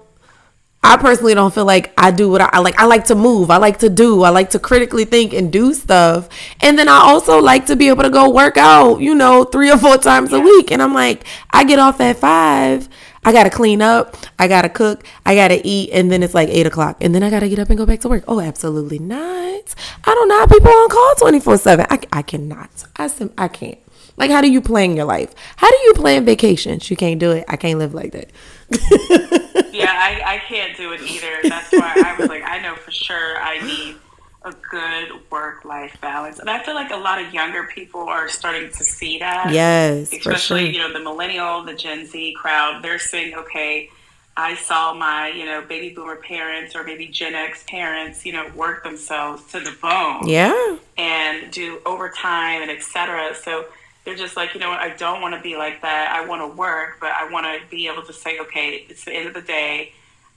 I 0.87 0.99
personally 0.99 1.33
don't 1.33 1.55
feel 1.55 1.65
like 1.65 1.95
I 1.97 2.11
do 2.11 2.31
what 2.31 2.43
I, 2.43 2.51
I 2.53 2.59
like. 2.59 2.79
I 2.79 2.85
like 2.85 3.07
to 3.07 3.15
move. 3.15 3.51
I 3.51 3.57
like 3.57 3.79
to 3.79 3.89
do. 3.89 4.23
I 4.23 4.29
like 4.29 4.51
to 4.51 4.59
critically 4.59 5.07
think 5.07 5.33
and 5.33 5.51
do 5.51 5.73
stuff. 5.73 6.29
And 6.61 6.79
then 6.79 6.91
I 6.91 6.99
also 6.99 7.41
like 7.41 7.65
to 7.67 7.77
be 7.77 7.89
able 7.89 8.03
to 8.03 8.11
go 8.11 8.29
work 8.29 8.59
out, 8.59 9.01
you 9.01 9.15
know, 9.15 9.45
three 9.45 9.71
or 9.73 9.79
four 9.79 9.97
times 9.97 10.35
a 10.35 10.41
week. 10.41 10.71
And 10.71 10.83
I'm 10.83 10.93
like, 10.93 11.25
I 11.51 11.65
get 11.65 11.79
off 11.79 12.03
at 12.03 12.19
five 12.19 12.91
I 13.25 13.33
gotta 13.33 13.51
clean 13.51 13.81
up, 13.81 14.17
I 14.39 14.49
gotta 14.49 14.69
cook, 14.69 15.05
I 15.25 15.35
gotta 15.35 15.61
eat, 15.65 15.91
and 15.93 16.11
then 16.11 16.23
it's 16.23 16.35
like 16.35 16.49
eight 16.49 16.67
o'clock, 16.67 16.99
and 17.01 17.15
then 17.15 17.23
I 17.23 17.31
gotta 17.31 17.49
get 17.49 17.59
up 17.59 17.69
and 17.71 17.79
go 17.79 17.87
back 17.87 18.01
to 18.01 18.09
work. 18.09 18.25
Oh, 18.29 18.41
absolutely 18.41 18.99
not. 18.99 19.75
I 20.05 20.15
don't 20.15 20.29
know 20.29 20.39
how 20.39 20.47
people 20.47 20.71
on 20.71 20.89
call 20.89 21.15
twenty 21.17 21.41
four 21.41 21.57
seven. 21.57 21.87
I 21.91 21.99
I 22.13 22.23
cannot. 22.23 22.85
I 22.97 23.11
I 23.39 23.49
can't. 23.49 23.79
Like, 24.17 24.31
how 24.31 24.41
do 24.41 24.51
you 24.51 24.61
plan 24.61 24.95
your 24.95 25.07
life? 25.07 25.35
How 25.57 25.69
do 25.69 25.77
you 25.85 25.95
plan 25.95 26.25
vacations? 26.25 26.89
You 26.89 26.97
can't 26.97 27.19
do 27.19 27.33
it. 27.33 27.45
I 27.49 27.57
can't 27.57 27.79
live 27.79 27.95
like 27.95 28.13
that. 28.13 28.31
yeah, 29.73 29.91
I, 29.91 30.35
I 30.35 30.43
can't 30.47 30.77
do 30.77 30.93
it 30.93 31.03
either. 31.03 31.37
That's 31.43 31.73
why 31.73 31.95
I 31.97 32.15
was 32.19 32.29
like, 32.29 32.45
I 32.45 32.61
know 32.61 32.77
for 32.77 32.93
sure 32.93 33.39
I 33.39 33.59
need 33.67 33.97
a 34.45 34.53
good 34.71 35.09
work 35.31 35.65
life 35.65 35.97
balance. 36.01 36.39
And 36.39 36.51
I 36.51 36.63
feel 36.63 36.75
like 36.75 36.91
a 36.91 36.97
lot 36.97 37.21
of 37.21 37.33
younger 37.33 37.65
people 37.65 38.03
are 38.03 38.29
starting 38.29 38.71
to 38.71 38.85
see 38.85 39.19
that. 39.19 39.53
Yes. 39.53 40.13
Especially, 40.13 40.67
sure. 40.67 40.73
you 40.73 40.79
know, 40.79 40.93
the 40.93 41.01
millennial, 41.01 41.63
the 41.63 41.75
Gen 41.75 42.07
Z 42.07 42.35
crowd, 42.35 42.83
they're 42.83 42.99
saying, 42.99 43.35
okay, 43.35 43.91
I 44.37 44.55
saw 44.57 44.93
my, 44.93 45.29
you 45.29 45.47
know, 45.47 45.63
baby 45.63 45.95
boomer 45.95 46.17
parents 46.17 46.75
or 46.75 46.85
maybe 46.85 47.07
Gen 47.07 47.35
X 47.35 47.65
parents, 47.69 48.27
you 48.27 48.33
know, 48.33 48.51
work 48.55 48.85
themselves 48.85 49.45
to 49.53 49.61
the 49.61 49.75
bone. 49.81 50.29
Yeah. 50.29 50.77
And 50.99 51.51
do 51.51 51.81
overtime 51.87 52.63
and 52.63 52.71
etc. 52.71 53.35
So 53.35 53.65
they're 54.05 54.17
just 54.17 54.37
like, 54.37 54.53
you 54.53 54.61
know 54.61 54.69
what, 54.69 54.81
I 54.81 54.91
don't 54.91 55.23
want 55.23 55.35
to 55.35 55.41
be 55.41 55.57
like 55.57 55.81
that. 55.83 56.13
I 56.13 56.27
want 56.27 56.43
to 56.43 56.57
work, 56.57 56.99
but 57.01 57.13
I 57.13 57.31
want 57.31 57.47
to 57.47 57.71
be 57.71 57.87
able 57.87 58.03
to 58.03 58.13
say, 58.13 58.39
okay, 58.41 58.85
it's 58.91 59.05
the 59.05 59.13
end 59.13 59.29
of 59.29 59.35
the 59.35 59.41
day 59.41 59.93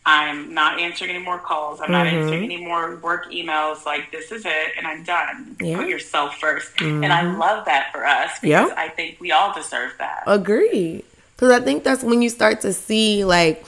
I'm 0.07 0.53
not 0.53 0.79
answering 0.79 1.11
any 1.11 1.23
more 1.23 1.37
calls. 1.37 1.81
I'm 1.81 1.87
mm-hmm. 1.87 1.91
not 1.91 2.07
answering 2.07 2.45
any 2.45 2.65
more 2.65 2.95
work 2.95 3.29
emails. 3.29 3.85
Like 3.85 4.09
this 4.09 4.31
is 4.31 4.45
it, 4.45 4.71
and 4.77 4.87
I'm 4.87 5.03
done. 5.03 5.57
Yeah. 5.59 5.75
Put 5.75 5.89
yourself 5.89 6.39
1st 6.39 6.75
mm-hmm. 6.77 7.03
and 7.03 7.11
I 7.11 7.23
mm-hmm. 7.23 7.37
love 7.37 7.65
that 7.65 7.91
for 7.91 8.05
us 8.05 8.39
because 8.39 8.71
I 8.77 8.87
think 8.87 9.19
we 9.19 9.33
all 9.33 9.53
deserve 9.53 9.91
that. 9.97 10.23
Agree, 10.25 11.03
because 11.35 11.51
I 11.51 11.59
think 11.59 11.83
that's 11.83 12.05
when 12.05 12.21
you 12.21 12.29
start 12.29 12.61
to 12.61 12.71
see 12.71 13.25
like, 13.25 13.65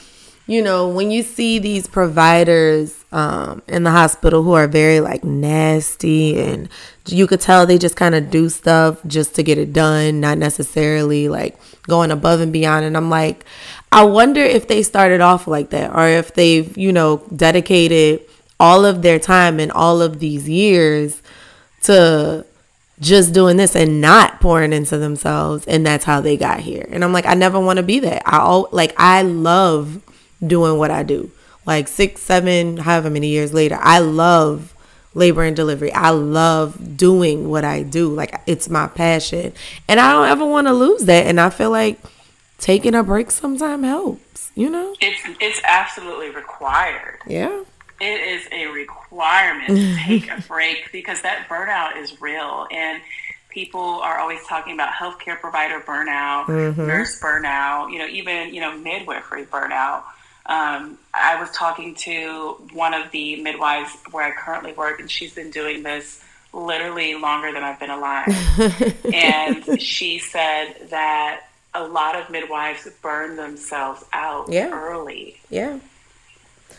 you 0.48 0.62
know, 0.64 0.88
when 0.88 1.12
you 1.12 1.24
see 1.24 1.60
these 1.60 1.88
providers 1.88 3.04
um, 3.12 3.62
in 3.68 3.84
the 3.84 3.92
hospital 3.92 4.42
who 4.42 4.54
are 4.54 4.68
very 4.68 5.02
like 5.02 5.26
nasty 5.26 6.40
and 6.40 6.70
you 7.12 7.28
could 7.28 7.42
tell 7.42 7.66
they 7.66 7.78
just 7.78 7.96
kind 7.96 8.16
of 8.16 8.30
do 8.30 8.50
stuff 8.50 9.00
just 9.06 9.36
to 9.36 9.44
get 9.44 9.58
it 9.58 9.74
done, 9.74 10.20
not 10.20 10.38
necessarily 10.38 11.30
like 11.30 11.58
going 11.88 12.12
above 12.12 12.40
and 12.40 12.54
beyond. 12.54 12.86
And 12.86 12.96
I'm 12.96 13.10
like, 13.10 13.46
I 13.92 14.04
wonder 14.04 14.42
if 14.42 14.68
they 14.68 14.84
started 14.84 15.22
off 15.22 15.48
like 15.48 15.72
that 15.72 15.94
or 15.94 16.08
if 16.08 16.34
they've, 16.34 16.78
you 16.78 16.92
know, 16.92 17.24
dedicated 17.36 18.22
all 18.60 18.86
of 18.86 19.02
their 19.02 19.20
time 19.20 19.60
and 19.60 19.72
all 19.72 20.02
of 20.02 20.20
these 20.20 20.48
years 20.50 21.22
to 21.84 22.46
just 23.00 23.34
doing 23.34 23.58
this 23.58 23.76
and 23.76 24.02
not 24.02 24.42
pouring 24.42 24.74
into 24.74 24.98
themselves 24.98 25.66
and 25.66 25.86
that's 25.86 26.04
how 26.04 26.20
they 26.20 26.36
got 26.36 26.60
here. 26.60 26.88
And 26.92 27.04
I'm 27.04 27.14
like 27.14 27.26
I 27.26 27.34
never 27.34 27.60
want 27.60 27.78
to 27.78 27.84
be 27.84 28.00
that. 28.00 28.22
I 28.26 28.40
all 28.40 28.68
like 28.72 28.94
I 28.98 29.22
love 29.22 30.02
doing 30.46 30.78
what 30.78 30.92
I 30.92 31.04
do. 31.04 31.32
Like 31.66 31.88
6 31.88 32.22
7 32.22 32.78
however 32.78 33.10
many 33.10 33.28
years 33.28 33.54
later, 33.54 33.78
I 33.80 34.00
love 34.00 34.74
labor 35.14 35.44
and 35.44 35.56
delivery. 35.56 35.92
I 35.92 36.10
love 36.10 36.98
doing 36.98 37.50
what 37.50 37.66
I 37.66 37.84
do. 37.84 38.14
Like 38.14 38.42
it's 38.46 38.70
my 38.70 38.88
passion. 38.88 39.54
And 39.88 40.00
I 40.00 40.14
don't 40.14 40.28
ever 40.28 40.46
want 40.46 40.68
to 40.68 40.74
lose 40.74 41.04
that. 41.04 41.28
And 41.28 41.40
I 41.40 41.50
feel 41.50 41.72
like 41.72 42.00
taking 42.58 42.94
a 42.94 43.04
break 43.04 43.32
sometime 43.32 43.84
helps, 43.84 44.52
you 44.56 44.70
know? 44.70 44.96
It's 45.02 45.22
it's 45.40 45.62
absolutely 45.64 46.30
required. 46.30 47.20
Yeah. 47.28 47.64
It 48.02 48.22
is 48.22 48.48
a 48.54 48.68
requirement 48.68 49.68
to 49.68 49.96
take 49.98 50.32
a 50.32 50.42
break 50.48 50.90
because 50.92 51.22
that 51.24 51.50
burnout 51.50 52.02
is 52.02 52.22
real 52.22 52.66
and 52.72 53.02
people 53.50 53.82
are 53.82 54.20
always 54.20 54.40
talking 54.48 54.74
about 54.74 54.94
healthcare 54.94 55.38
provider 55.38 55.82
burnout, 55.82 56.46
mm-hmm. 56.46 56.88
nurse 56.88 57.20
burnout, 57.20 57.92
you 57.92 57.98
know, 58.00 58.08
even, 58.08 58.54
you 58.54 58.62
know, 58.62 58.78
midwifery 58.78 59.44
burnout 59.46 60.04
um, 60.50 60.98
I 61.14 61.40
was 61.40 61.52
talking 61.52 61.94
to 61.96 62.58
one 62.74 62.96
of 62.96 63.12
the 63.12 63.42
midwives 63.42 63.96
where 64.10 64.26
I 64.26 64.32
currently 64.32 64.74
work, 64.74 65.00
and 65.00 65.10
she's 65.10 65.34
been 65.34 65.52
doing 65.52 65.84
this 65.84 66.24
literally 66.52 67.14
longer 67.14 67.52
than 67.54 67.64
I've 67.64 67.80
been 67.80 67.92
alive. 67.92 69.06
and 69.14 69.80
she 69.80 70.18
said 70.18 70.90
that 70.90 71.44
a 71.76 71.88
lot 71.88 72.16
of 72.16 72.32
midwives 72.32 72.88
burn 73.04 73.36
themselves 73.36 74.04
out 74.12 74.52
yeah. 74.52 74.72
early. 74.72 75.40
Yeah. 75.52 75.78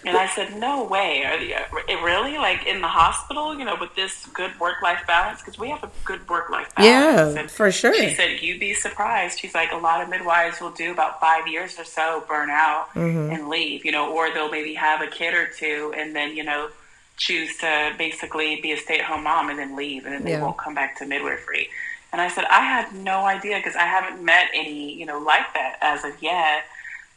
And 0.04 0.16
I 0.16 0.26
said, 0.28 0.56
no 0.56 0.84
way. 0.84 1.24
Are 1.24 1.36
you, 1.36 1.56
really? 2.02 2.38
Like 2.38 2.66
in 2.66 2.80
the 2.80 2.88
hospital, 2.88 3.58
you 3.58 3.64
know, 3.64 3.76
with 3.78 3.94
this 3.94 4.26
good 4.32 4.58
work 4.58 4.80
life 4.82 5.06
balance? 5.06 5.40
Because 5.40 5.58
we 5.58 5.68
have 5.68 5.84
a 5.84 5.90
good 6.04 6.26
work 6.28 6.48
life 6.48 6.74
balance. 6.74 7.34
Yeah, 7.36 7.40
and 7.40 7.50
for 7.50 7.70
sure. 7.70 7.94
She 7.94 8.14
said, 8.14 8.40
you'd 8.40 8.60
be 8.60 8.72
surprised. 8.72 9.38
She's 9.38 9.54
like, 9.54 9.72
a 9.72 9.76
lot 9.76 10.02
of 10.02 10.08
midwives 10.08 10.60
will 10.60 10.70
do 10.70 10.90
about 10.90 11.20
five 11.20 11.46
years 11.46 11.78
or 11.78 11.84
so, 11.84 12.24
burn 12.26 12.48
out 12.50 12.88
mm-hmm. 12.94 13.30
and 13.30 13.48
leave, 13.48 13.84
you 13.84 13.92
know, 13.92 14.10
or 14.12 14.32
they'll 14.32 14.50
maybe 14.50 14.74
have 14.74 15.02
a 15.02 15.06
kid 15.06 15.34
or 15.34 15.46
two 15.46 15.92
and 15.96 16.16
then, 16.16 16.34
you 16.34 16.44
know, 16.44 16.70
choose 17.18 17.58
to 17.58 17.92
basically 17.98 18.58
be 18.62 18.72
a 18.72 18.78
stay 18.78 18.98
at 18.98 19.04
home 19.04 19.24
mom 19.24 19.50
and 19.50 19.58
then 19.58 19.76
leave 19.76 20.06
and 20.06 20.14
then 20.14 20.24
they 20.24 20.30
yeah. 20.30 20.42
won't 20.42 20.56
come 20.56 20.74
back 20.74 20.96
to 20.98 21.06
midwifery. 21.06 21.68
And 22.12 22.20
I 22.20 22.28
said, 22.28 22.44
I 22.50 22.62
had 22.62 22.94
no 22.94 23.26
idea 23.26 23.58
because 23.58 23.76
I 23.76 23.84
haven't 23.84 24.24
met 24.24 24.48
any, 24.54 24.94
you 24.94 25.04
know, 25.04 25.18
like 25.18 25.52
that 25.54 25.76
as 25.82 26.04
of 26.04 26.20
yet 26.22 26.64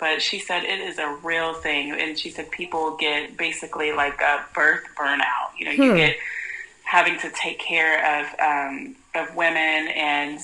but 0.03 0.21
she 0.21 0.37
said 0.37 0.65
it 0.65 0.81
is 0.81 0.97
a 0.97 1.15
real 1.23 1.53
thing. 1.53 1.93
And 1.93 2.19
she 2.19 2.29
said 2.29 2.51
people 2.51 2.97
get 2.97 3.37
basically 3.37 3.93
like 3.93 4.19
a 4.19 4.43
birth 4.53 4.83
burnout. 4.97 5.57
You 5.57 5.65
know 5.65 5.75
hmm. 5.75 5.81
you 5.81 5.95
get 5.95 6.17
having 6.83 7.17
to 7.19 7.29
take 7.29 7.57
care 7.57 7.95
of 8.19 8.25
um, 8.37 8.97
of 9.15 9.33
women 9.33 9.87
and 9.95 10.39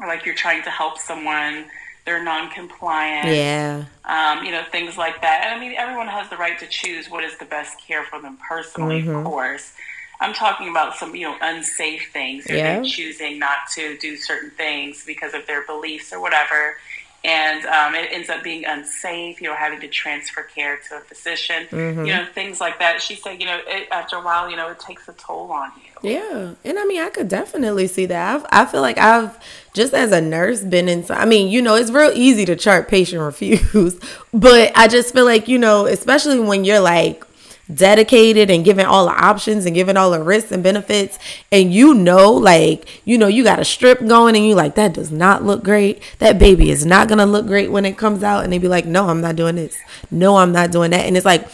like 0.00 0.26
you're 0.26 0.34
trying 0.34 0.62
to 0.64 0.70
help 0.70 0.98
someone 0.98 1.64
they're 2.04 2.22
non-compliant. 2.22 3.28
Yeah. 3.28 3.84
Um, 4.04 4.44
you 4.44 4.50
know 4.50 4.64
things 4.70 4.98
like 4.98 5.22
that. 5.22 5.44
And 5.44 5.54
i 5.54 5.58
mean 5.58 5.74
everyone 5.74 6.08
has 6.08 6.28
the 6.28 6.36
right 6.36 6.58
to 6.58 6.66
choose 6.66 7.08
what 7.08 7.24
is 7.24 7.38
the 7.38 7.46
best 7.46 7.80
care 7.80 8.04
for 8.04 8.20
them 8.20 8.36
personally 8.46 9.00
mm-hmm. 9.00 9.16
of 9.16 9.24
course. 9.24 9.72
I'm 10.20 10.34
talking 10.34 10.68
about 10.68 10.96
some 10.96 11.16
you 11.16 11.26
know 11.26 11.38
unsafe 11.40 12.10
things. 12.12 12.50
Or 12.50 12.54
yeah. 12.54 12.74
they're 12.74 12.84
choosing 12.84 13.38
not 13.38 13.70
to 13.76 13.96
do 13.96 14.18
certain 14.18 14.50
things 14.50 15.06
because 15.06 15.32
of 15.32 15.46
their 15.46 15.64
beliefs 15.64 16.12
or 16.12 16.20
whatever 16.20 16.76
and 17.24 17.64
um, 17.66 17.94
it 17.94 18.08
ends 18.12 18.28
up 18.28 18.42
being 18.42 18.64
unsafe. 18.64 19.40
You 19.40 19.48
know, 19.48 19.54
having 19.54 19.80
to 19.80 19.88
transfer 19.88 20.42
care 20.42 20.78
to 20.88 20.96
a 20.96 21.00
physician. 21.00 21.66
Mm-hmm. 21.70 22.04
You 22.04 22.12
know, 22.12 22.26
things 22.26 22.60
like 22.60 22.78
that. 22.78 23.02
She 23.02 23.16
said, 23.16 23.40
you 23.40 23.46
know, 23.46 23.60
it, 23.66 23.88
after 23.90 24.16
a 24.16 24.22
while, 24.22 24.50
you 24.50 24.56
know, 24.56 24.68
it 24.70 24.78
takes 24.78 25.08
a 25.08 25.12
toll 25.14 25.50
on 25.52 25.70
you. 25.76 25.88
Yeah, 26.00 26.54
and 26.64 26.78
I 26.78 26.84
mean, 26.84 27.00
I 27.00 27.10
could 27.10 27.28
definitely 27.28 27.88
see 27.88 28.06
that. 28.06 28.34
I've, 28.34 28.46
I 28.52 28.70
feel 28.70 28.80
like 28.80 28.98
I've 28.98 29.36
just 29.74 29.94
as 29.94 30.12
a 30.12 30.20
nurse 30.20 30.62
been 30.62 30.88
in. 30.88 31.04
I 31.10 31.24
mean, 31.24 31.48
you 31.48 31.60
know, 31.60 31.74
it's 31.74 31.90
real 31.90 32.12
easy 32.14 32.44
to 32.44 32.54
chart 32.54 32.88
patient 32.88 33.20
refuse, 33.20 33.98
but 34.32 34.70
I 34.76 34.86
just 34.86 35.12
feel 35.12 35.24
like 35.24 35.48
you 35.48 35.58
know, 35.58 35.86
especially 35.86 36.38
when 36.38 36.64
you're 36.64 36.80
like 36.80 37.24
dedicated 37.72 38.50
and 38.50 38.64
giving 38.64 38.86
all 38.86 39.06
the 39.06 39.12
options 39.12 39.66
and 39.66 39.74
giving 39.74 39.96
all 39.96 40.10
the 40.10 40.22
risks 40.22 40.52
and 40.52 40.62
benefits. 40.62 41.18
And 41.52 41.72
you 41.72 41.94
know 41.94 42.32
like 42.32 43.02
you 43.04 43.18
know 43.18 43.26
you 43.26 43.44
got 43.44 43.58
a 43.58 43.64
strip 43.64 44.06
going 44.06 44.36
and 44.36 44.46
you 44.46 44.54
like 44.54 44.74
that 44.76 44.94
does 44.94 45.10
not 45.10 45.44
look 45.44 45.62
great. 45.62 46.02
That 46.18 46.38
baby 46.38 46.70
is 46.70 46.86
not 46.86 47.08
gonna 47.08 47.26
look 47.26 47.46
great 47.46 47.70
when 47.70 47.84
it 47.84 47.96
comes 47.96 48.22
out. 48.22 48.44
And 48.44 48.52
they 48.52 48.58
be 48.58 48.68
like 48.68 48.86
no 48.86 49.08
i'm 49.08 49.20
not 49.20 49.36
doing 49.36 49.56
this. 49.56 49.76
No 50.10 50.36
i'm 50.36 50.52
not 50.52 50.70
doing 50.70 50.90
that. 50.92 51.06
And 51.06 51.16
it's 51.16 51.26
like 51.26 51.48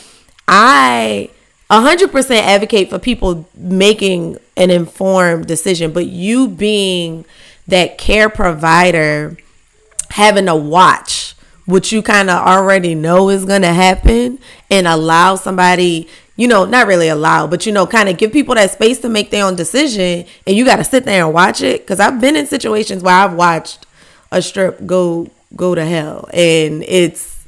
i 0.47 1.31
100% 1.71 2.31
advocate 2.37 2.91
for 2.91 2.99
people 2.99 3.49
making 3.57 4.39
an 4.57 4.71
informed 4.71 5.47
decision 5.47 5.93
but 5.93 6.07
you 6.07 6.47
being 6.47 7.25
that 7.67 7.97
care 7.97 8.29
provider 8.29 9.37
having 10.11 10.47
to 10.47 10.55
watch 10.55 11.24
what 11.67 11.91
you 11.91 12.03
kind 12.03 12.31
of 12.31 12.47
already 12.47 12.95
know 12.95 13.31
is 13.31 13.45
going 13.45 13.63
to 13.63 13.73
happen 13.73 14.39
and 14.71 14.87
allow 14.87 15.35
somebody 15.37 16.09
you 16.37 16.49
know 16.49 16.65
not 16.65 16.87
really 16.87 17.09
allow 17.09 17.47
but 17.47 17.65
you 17.65 17.73
know 17.73 17.87
kind 17.87 18.09
of 18.09 18.19
give 18.19 18.33
people 18.33 18.55
that 18.55 18.71
space 18.71 18.99
to 19.01 19.09
make 19.09 19.31
their 19.31 19.45
own 19.45 19.55
decision 19.57 20.27
and 20.47 20.57
you 20.57 20.65
got 20.65 20.77
to 20.77 20.85
sit 20.85 21.05
there 21.05 21.25
and 21.25 21.35
watch 21.35 21.63
it. 21.63 21.83
Because 21.83 22.01
i've 22.01 22.21
been 22.21 22.37
in 22.37 22.47
situations 22.47 23.03
where 23.03 23.15
i've 23.15 23.35
watched 23.35 23.87
a 24.31 24.43
strip 24.43 24.85
go 24.87 25.31
go 25.57 25.75
to 25.75 25.85
hell 25.85 26.29
and 26.33 26.83
it's 26.85 27.47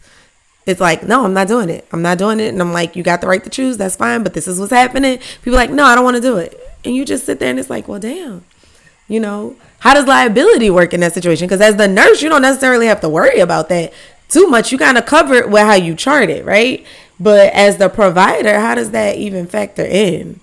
it's 0.67 0.81
like 0.81 1.03
no 1.03 1.25
i'm 1.25 1.35
not 1.35 1.49
doing 1.49 1.69
it. 1.69 1.87
I'm 1.93 2.03
not 2.03 2.19
doing 2.19 2.41
it 2.41 2.49
and 2.49 2.61
i'm 2.61 2.73
like 2.73 2.97
you 2.97 3.03
got 3.03 3.21
the 3.21 3.27
right 3.27 3.43
to 3.45 3.51
choose 3.51 3.77
that's 3.77 3.97
fine 3.97 4.23
but 4.23 4.35
this 4.35 4.49
is 4.49 4.59
what's 4.59 4.73
happening. 4.73 5.19
People 5.43 5.57
like 5.57 5.71
no 5.71 5.85
i 5.85 5.95
don't 5.95 6.05
want 6.05 6.17
to 6.17 6.23
do 6.23 6.39
it. 6.39 6.59
And 6.85 6.95
you 6.95 7.05
just 7.05 7.27
sit 7.27 7.41
there 7.41 7.51
and 7.51 7.59
it's 7.59 7.71
like 7.71 7.89
well 7.89 8.01
damn 8.01 8.45
you 9.09 9.21
know 9.21 9.57
how 9.79 9.95
does 9.95 10.07
liability 10.07 10.71
work 10.71 10.95
in 10.95 11.01
that 11.01 11.13
situation? 11.13 11.47
Because 11.47 11.61
as 11.61 11.77
the 11.77 11.89
nurse, 11.89 12.23
you 12.23 12.29
don't 12.29 12.43
necessarily 12.43 12.87
have 12.87 13.01
to 13.03 13.09
worry 13.09 13.41
about 13.41 13.69
that 13.69 13.93
too 14.29 14.47
much. 14.49 14.73
You 14.73 14.79
kind 14.79 14.99
of 14.99 15.07
cover 15.07 15.35
it 15.35 15.51
with 15.51 15.63
how 15.63 15.75
you 15.75 15.95
chart 15.95 16.31
it, 16.31 16.45
right? 16.45 16.85
But 17.19 17.53
as 17.53 17.79
the 17.79 17.89
provider, 17.89 18.59
how 18.59 18.75
does 18.75 18.91
that 18.91 19.17
even 19.17 19.47
factor 19.47 19.85
in? 19.85 20.41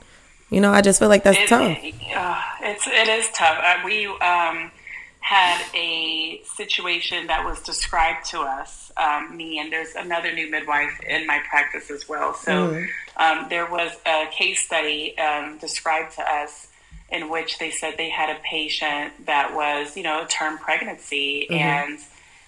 You 0.50 0.62
know, 0.62 0.72
I 0.72 0.82
just 0.82 1.00
feel 1.00 1.10
like 1.10 1.24
that's 1.24 1.38
it, 1.38 1.48
tough. 1.48 1.78
Uh, 2.16 2.42
it's 2.62 2.88
it 2.88 3.08
is 3.08 3.30
tough. 3.32 3.58
Uh, 3.60 3.80
we 3.84 4.06
um, 4.06 4.72
had 5.20 5.64
a 5.74 6.42
situation 6.44 7.28
that 7.28 7.44
was 7.44 7.62
described 7.62 8.26
to 8.26 8.40
us. 8.42 8.92
Um, 8.96 9.36
me 9.36 9.58
and 9.58 9.72
there's 9.72 9.96
another 9.96 10.32
new 10.32 10.52
midwife 10.52 11.00
in 11.08 11.26
my 11.26 11.40
practice 11.50 11.90
as 11.90 12.08
well. 12.08 12.36
So 12.36 12.52
mm. 12.70 12.88
um, 13.18 13.48
there 13.50 13.70
was 13.70 13.92
a 14.06 14.28
case 14.32 14.60
study 14.62 15.18
um, 15.18 15.58
described 15.58 16.16
to 16.16 16.22
us 16.22 16.68
in 17.14 17.30
which 17.30 17.60
they 17.60 17.70
said 17.70 17.94
they 17.98 18.10
had 18.10 18.36
a 18.36 18.40
patient 18.42 19.26
that 19.28 19.54
was, 19.54 19.96
you 19.96 20.04
know, 20.04 20.24
a 20.24 20.28
term 20.28 20.58
pregnancy 20.58 21.48
mm-hmm. 21.50 21.54
and 21.54 22.00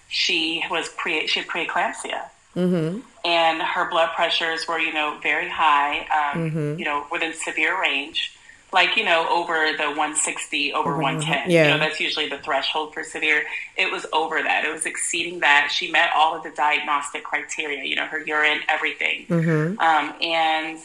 she 0.08 0.62
was 0.70 0.88
pre 0.88 1.26
she 1.26 1.40
had 1.40 1.48
preeclampsia. 1.48 2.28
Mm-hmm. 2.56 3.00
And 3.24 3.62
her 3.62 3.88
blood 3.88 4.10
pressures 4.14 4.66
were, 4.66 4.78
you 4.78 4.92
know, 4.92 5.18
very 5.22 5.48
high, 5.48 6.00
um, 6.00 6.50
mm-hmm. 6.50 6.78
you 6.78 6.84
know, 6.84 7.06
within 7.12 7.34
severe 7.34 7.80
range, 7.80 8.34
like, 8.72 8.96
you 8.96 9.04
know, 9.04 9.28
over 9.28 9.72
the 9.76 9.88
160, 9.88 10.72
over 10.72 10.92
mm-hmm. 10.92 11.02
110. 11.02 11.50
Yeah. 11.50 11.64
You 11.64 11.70
know, 11.70 11.78
that's 11.78 12.00
usually 12.00 12.28
the 12.28 12.38
threshold 12.38 12.94
for 12.94 13.02
severe. 13.02 13.44
It 13.76 13.92
was 13.92 14.06
over 14.12 14.42
that. 14.42 14.64
It 14.64 14.72
was 14.72 14.86
exceeding 14.86 15.40
that. 15.40 15.70
She 15.70 15.90
met 15.90 16.10
all 16.16 16.34
of 16.34 16.44
the 16.44 16.50
diagnostic 16.50 17.24
criteria, 17.24 17.84
you 17.84 17.94
know, 17.94 18.06
her 18.06 18.20
urine, 18.20 18.60
everything. 18.68 19.26
Mm-hmm. 19.26 19.78
Um, 19.78 20.14
and 20.22 20.78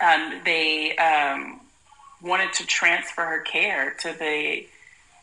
um, 0.00 0.40
they 0.44 0.96
um, 0.96 1.60
wanted 2.22 2.52
to 2.54 2.66
transfer 2.66 3.24
her 3.24 3.40
care 3.40 3.94
to 4.00 4.12
the 4.18 4.66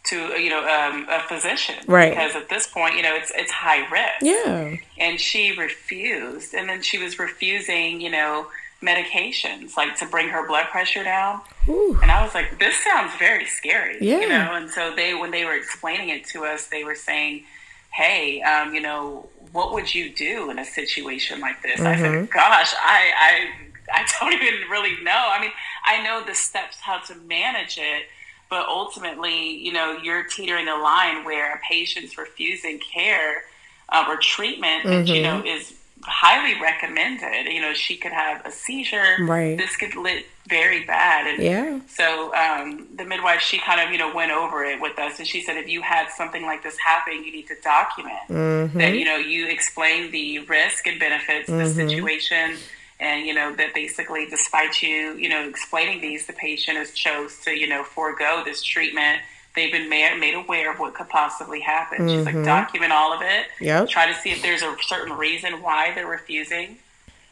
to 0.05 0.39
you 0.39 0.49
know 0.49 0.59
um, 0.59 1.07
a 1.09 1.19
physician 1.27 1.75
right 1.87 2.11
because 2.11 2.35
at 2.35 2.47
this 2.49 2.67
point 2.67 2.95
you 2.95 3.01
know 3.01 3.15
it's 3.15 3.31
it's 3.35 3.51
high 3.51 3.87
risk 3.89 4.21
yeah 4.21 4.75
and 4.99 5.19
she 5.19 5.51
refused 5.57 6.53
and 6.53 6.69
then 6.69 6.81
she 6.81 6.97
was 6.97 7.17
refusing 7.19 7.99
you 7.99 8.09
know 8.09 8.47
medications 8.81 9.75
like 9.75 9.95
to 9.97 10.05
bring 10.05 10.29
her 10.29 10.47
blood 10.47 10.65
pressure 10.67 11.03
down 11.03 11.41
Ooh. 11.67 11.97
and 12.03 12.11
i 12.11 12.23
was 12.23 12.35
like 12.35 12.59
this 12.59 12.77
sounds 12.83 13.11
very 13.17 13.45
scary 13.45 13.97
yeah. 13.99 14.19
you 14.19 14.29
know 14.29 14.53
and 14.53 14.69
so 14.69 14.93
they 14.95 15.15
when 15.15 15.31
they 15.31 15.43
were 15.43 15.55
explaining 15.55 16.09
it 16.09 16.23
to 16.25 16.45
us 16.45 16.67
they 16.67 16.83
were 16.83 16.95
saying 16.95 17.43
hey 17.91 18.41
um, 18.43 18.75
you 18.75 18.81
know 18.81 19.27
what 19.53 19.73
would 19.73 19.95
you 19.95 20.13
do 20.13 20.51
in 20.51 20.59
a 20.59 20.65
situation 20.65 21.39
like 21.39 21.61
this 21.63 21.79
mm-hmm. 21.79 21.87
i 21.87 21.95
said 21.95 22.11
mm-hmm. 22.11 22.31
gosh 22.31 22.75
i 22.79 23.11
i 23.17 23.65
I 23.93 24.05
don't 24.19 24.33
even 24.33 24.69
really 24.69 25.01
know. 25.03 25.29
I 25.31 25.39
mean, 25.39 25.51
I 25.85 26.03
know 26.03 26.23
the 26.25 26.35
steps 26.35 26.77
how 26.81 26.99
to 26.99 27.15
manage 27.15 27.77
it, 27.77 28.07
but 28.49 28.67
ultimately, 28.67 29.57
you 29.57 29.73
know, 29.73 29.97
you're 30.01 30.23
teetering 30.23 30.67
a 30.67 30.75
line 30.75 31.25
where 31.25 31.53
a 31.53 31.59
patient's 31.67 32.17
refusing 32.17 32.79
care 32.79 33.43
uh, 33.89 34.05
or 34.07 34.17
treatment 34.17 34.83
mm-hmm. 34.83 35.05
that, 35.05 35.07
you 35.07 35.21
know, 35.21 35.43
is 35.45 35.73
highly 36.03 36.59
recommended. 36.61 37.51
You 37.51 37.61
know, 37.61 37.73
she 37.73 37.95
could 37.97 38.11
have 38.11 38.45
a 38.45 38.51
seizure. 38.51 39.17
Right. 39.21 39.57
This 39.57 39.75
could 39.75 39.95
lit 39.95 40.25
very 40.47 40.85
bad. 40.85 41.25
And 41.25 41.43
yeah. 41.43 41.79
So 41.87 42.33
um, 42.35 42.87
the 42.95 43.03
midwife, 43.03 43.41
she 43.41 43.57
kind 43.57 43.81
of, 43.81 43.91
you 43.91 43.97
know, 43.97 44.13
went 44.13 44.31
over 44.31 44.63
it 44.63 44.79
with 44.79 44.99
us. 44.99 45.17
And 45.17 45.27
she 45.27 45.41
said, 45.41 45.57
if 45.57 45.67
you 45.67 45.81
had 45.81 46.09
something 46.09 46.43
like 46.43 46.61
this 46.61 46.77
happen, 46.77 47.23
you 47.23 47.31
need 47.31 47.47
to 47.47 47.55
document 47.63 48.27
mm-hmm. 48.29 48.77
that, 48.77 48.93
you 48.93 49.05
know, 49.05 49.15
you 49.15 49.47
explain 49.47 50.11
the 50.11 50.39
risk 50.39 50.85
and 50.85 50.99
benefits, 50.99 51.49
mm-hmm. 51.49 51.59
the 51.59 51.67
situation 51.67 52.57
and 52.99 53.25
you 53.25 53.33
know 53.33 53.53
that 53.55 53.73
basically 53.73 54.25
despite 54.29 54.81
you 54.81 55.15
you 55.15 55.29
know 55.29 55.47
explaining 55.47 56.01
these 56.01 56.25
the 56.27 56.33
patient 56.33 56.77
has 56.77 56.91
chose 56.91 57.39
to 57.39 57.51
you 57.51 57.67
know 57.67 57.83
forego 57.83 58.41
this 58.45 58.61
treatment 58.63 59.21
they've 59.55 59.71
been 59.71 59.89
made, 59.89 60.17
made 60.19 60.33
aware 60.33 60.71
of 60.71 60.79
what 60.79 60.93
could 60.93 61.09
possibly 61.09 61.59
happen 61.59 61.99
mm-hmm. 61.99 62.09
she's 62.09 62.25
like 62.25 62.35
mm-hmm. 62.35 62.45
document 62.45 62.91
all 62.91 63.13
of 63.13 63.21
it 63.21 63.47
yep. 63.59 63.87
try 63.89 64.05
to 64.05 64.13
see 64.13 64.31
if 64.31 64.41
there's 64.41 64.61
a 64.61 64.75
certain 64.81 65.15
reason 65.17 65.61
why 65.61 65.93
they're 65.93 66.07
refusing 66.07 66.77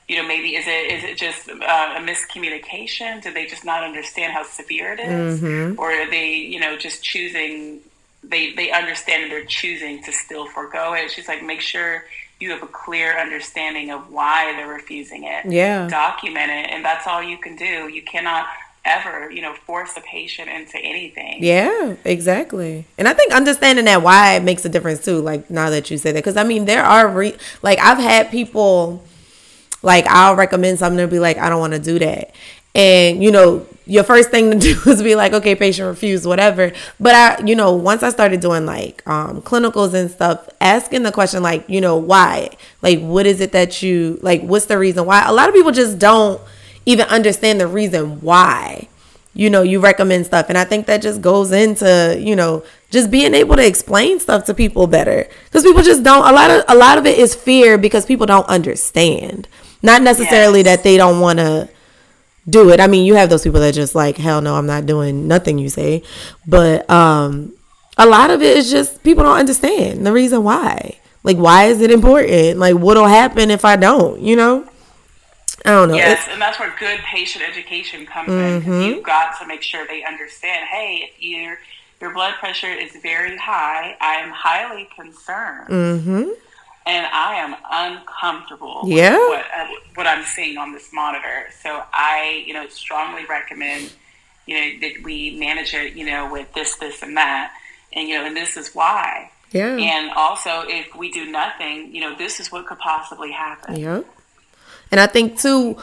you 0.07 0.17
know, 0.17 0.27
maybe 0.27 0.55
is 0.55 0.65
it 0.67 0.91
is 0.91 1.03
it 1.03 1.17
just 1.17 1.49
uh, 1.49 1.95
a 1.97 2.01
miscommunication? 2.01 3.21
Do 3.21 3.33
they 3.33 3.45
just 3.45 3.63
not 3.63 3.83
understand 3.83 4.33
how 4.33 4.43
severe 4.43 4.93
it 4.93 4.99
is? 4.99 5.41
Mm-hmm. 5.41 5.79
or 5.79 5.91
are 5.91 6.09
they, 6.09 6.35
you 6.35 6.59
know, 6.59 6.77
just 6.77 7.03
choosing? 7.03 7.79
They 8.23 8.53
they 8.53 8.71
understand 8.71 9.23
and 9.23 9.31
they're 9.31 9.45
choosing 9.45 10.03
to 10.03 10.11
still 10.11 10.45
forego 10.45 10.93
it. 10.93 11.11
She's 11.11 11.27
like, 11.27 11.41
make 11.41 11.61
sure 11.61 12.05
you 12.39 12.51
have 12.51 12.63
a 12.63 12.67
clear 12.67 13.17
understanding 13.17 13.91
of 13.91 14.11
why 14.11 14.53
they're 14.55 14.67
refusing 14.67 15.23
it. 15.23 15.45
Yeah. 15.45 15.87
document 15.87 16.51
it, 16.51 16.69
and 16.71 16.83
that's 16.83 17.07
all 17.07 17.23
you 17.23 17.37
can 17.37 17.55
do. 17.55 17.87
You 17.87 18.01
cannot 18.01 18.47
ever, 18.85 19.31
you 19.31 19.41
know, 19.41 19.53
force 19.53 19.95
a 19.95 20.01
patient 20.01 20.49
into 20.49 20.77
anything. 20.77 21.41
Yeah, 21.41 21.95
exactly. 22.03 22.85
And 22.97 23.07
I 23.07 23.13
think 23.13 23.33
understanding 23.33 23.85
that 23.85 24.01
why 24.01 24.35
it 24.35 24.43
makes 24.43 24.65
a 24.65 24.69
difference 24.69 25.03
too. 25.03 25.19
Like 25.19 25.49
now 25.49 25.69
that 25.69 25.89
you 25.89 25.97
say 25.97 26.11
that, 26.11 26.19
because 26.19 26.37
I 26.37 26.43
mean 26.43 26.65
there 26.65 26.83
are 26.83 27.07
re- 27.07 27.37
like 27.61 27.79
I've 27.79 27.97
had 27.97 28.29
people 28.29 29.03
like 29.81 30.05
I'll 30.07 30.35
recommend 30.35 30.79
something 30.79 30.97
to 30.97 31.07
be 31.07 31.19
like 31.19 31.37
I 31.37 31.49
don't 31.49 31.59
want 31.59 31.73
to 31.73 31.79
do 31.79 31.99
that, 31.99 32.33
and 32.75 33.23
you 33.23 33.31
know 33.31 33.65
your 33.85 34.03
first 34.03 34.29
thing 34.31 34.49
to 34.51 34.57
do 34.83 34.89
is 34.89 35.03
be 35.03 35.15
like 35.15 35.33
okay 35.33 35.55
patient 35.55 35.87
refused 35.87 36.25
whatever. 36.25 36.71
But 36.99 37.15
i 37.15 37.43
you 37.45 37.55
know 37.55 37.73
once 37.73 38.03
i 38.03 38.09
started 38.09 38.39
doing 38.39 38.65
like 38.65 39.05
um 39.07 39.41
clinicals 39.41 39.93
and 39.93 40.09
stuff 40.09 40.47
asking 40.61 41.03
the 41.03 41.11
question 41.11 41.43
like 41.43 41.67
you 41.69 41.81
know 41.81 41.97
why? 41.97 42.49
Like 42.81 42.99
what 42.99 43.25
is 43.25 43.41
it 43.41 43.51
that 43.51 43.81
you 43.83 44.19
like 44.21 44.41
what's 44.41 44.65
the 44.65 44.77
reason 44.77 45.05
why? 45.05 45.23
A 45.25 45.33
lot 45.33 45.49
of 45.49 45.55
people 45.55 45.71
just 45.71 45.99
don't 45.99 46.41
even 46.85 47.05
understand 47.07 47.59
the 47.61 47.67
reason 47.67 48.19
why 48.21 48.87
you 49.35 49.49
know 49.49 49.63
you 49.63 49.79
recommend 49.79 50.25
stuff. 50.25 50.45
And 50.49 50.57
i 50.57 50.63
think 50.63 50.85
that 50.85 51.01
just 51.01 51.21
goes 51.21 51.51
into 51.51 52.17
you 52.19 52.35
know 52.35 52.63
just 52.91 53.09
being 53.09 53.33
able 53.33 53.55
to 53.55 53.65
explain 53.65 54.19
stuff 54.19 54.45
to 54.45 54.53
people 54.53 54.85
better. 54.87 55.27
Because 55.45 55.63
people 55.63 55.81
just 55.81 56.03
don't 56.03 56.25
a 56.27 56.31
lot 56.31 56.51
of 56.51 56.63
a 56.67 56.75
lot 56.75 56.97
of 56.97 57.05
it 57.05 57.17
is 57.17 57.35
fear 57.35 57.77
because 57.77 58.05
people 58.05 58.25
don't 58.27 58.47
understand. 58.47 59.47
Not 59.81 60.01
necessarily 60.01 60.61
Yes. 60.61 60.77
that 60.77 60.83
they 60.83 60.95
don't 60.97 61.19
want 61.19 61.39
to 61.39 61.67
do 62.49 62.69
it 62.69 62.79
i 62.79 62.87
mean 62.87 63.05
you 63.05 63.15
have 63.15 63.29
those 63.29 63.43
people 63.43 63.59
that 63.59 63.73
just 63.73 63.95
like 63.95 64.17
hell 64.17 64.41
no 64.41 64.55
i'm 64.55 64.65
not 64.65 64.85
doing 64.85 65.27
nothing 65.27 65.57
you 65.57 65.69
say 65.69 66.01
but 66.47 66.89
um 66.89 67.53
a 67.97 68.05
lot 68.05 68.29
of 68.29 68.41
it 68.41 68.57
is 68.57 68.69
just 68.69 69.01
people 69.03 69.23
don't 69.23 69.37
understand 69.37 70.05
the 70.05 70.11
reason 70.11 70.43
why 70.43 70.97
like 71.23 71.37
why 71.37 71.65
is 71.65 71.79
it 71.81 71.89
important 71.91 72.57
like 72.59 72.75
what'll 72.75 73.07
happen 73.07 73.49
if 73.49 73.63
i 73.63 73.75
don't 73.75 74.19
you 74.21 74.35
know 74.35 74.67
i 75.65 75.69
don't 75.69 75.87
know 75.89 75.95
Yes, 75.95 76.19
It's- 76.19 76.27
and 76.33 76.41
that's 76.41 76.59
where 76.59 76.73
good 76.77 76.99
patient 76.99 77.45
education 77.47 78.05
comes 78.05 78.29
in. 78.29 78.35
Mm-hmm. 78.35 78.69
'cause 78.71 78.83
You've 78.85 79.03
got 79.03 79.39
to 79.39 79.47
make 79.47 79.61
sure 79.61 79.85
they 79.87 80.03
understand. 80.03 80.65
Hey, 80.67 81.11
if 81.15 81.21
your 81.23 81.59
your 82.01 82.11
blood 82.13 82.33
pressure 82.39 82.67
is 82.73 82.91
very 83.01 83.37
high, 83.37 83.95
I 84.01 84.15
am 84.15 84.31
highly 84.31 84.89
concerned, 84.93 85.69
Mm-hmm. 85.69 86.29
And 86.85 87.05
I 87.05 87.35
am 87.35 87.55
uncomfortable. 87.71 88.81
Yeah. 88.85 89.17
with 89.17 89.29
what 89.29 89.45
uh, 89.55 89.67
what 89.95 90.07
I'm 90.07 90.23
seeing 90.23 90.57
on 90.57 90.71
this 90.73 90.91
monitor. 90.93 91.47
So 91.61 91.83
I, 91.93 92.43
you 92.45 92.53
know, 92.53 92.67
strongly 92.67 93.25
recommend, 93.25 93.91
you 94.45 94.55
know, 94.55 94.79
that 94.81 95.03
we 95.03 95.37
manage 95.37 95.73
it, 95.73 95.93
you 95.93 96.05
know, 96.05 96.31
with 96.31 96.51
this, 96.53 96.75
this, 96.75 97.01
and 97.01 97.15
that, 97.17 97.53
and 97.93 98.07
you 98.07 98.17
know, 98.17 98.25
and 98.25 98.35
this 98.35 98.57
is 98.57 98.73
why. 98.73 99.31
yeah 99.51 99.75
And 99.77 100.11
also, 100.15 100.63
if 100.67 100.95
we 100.95 101.11
do 101.11 101.29
nothing, 101.29 101.93
you 101.93 102.01
know, 102.01 102.15
this 102.15 102.39
is 102.39 102.51
what 102.51 102.65
could 102.65 102.79
possibly 102.79 103.31
happen. 103.31 103.75
Yeah. 103.77 104.01
And 104.91 104.99
I 104.99 105.07
think 105.07 105.39
too, 105.39 105.77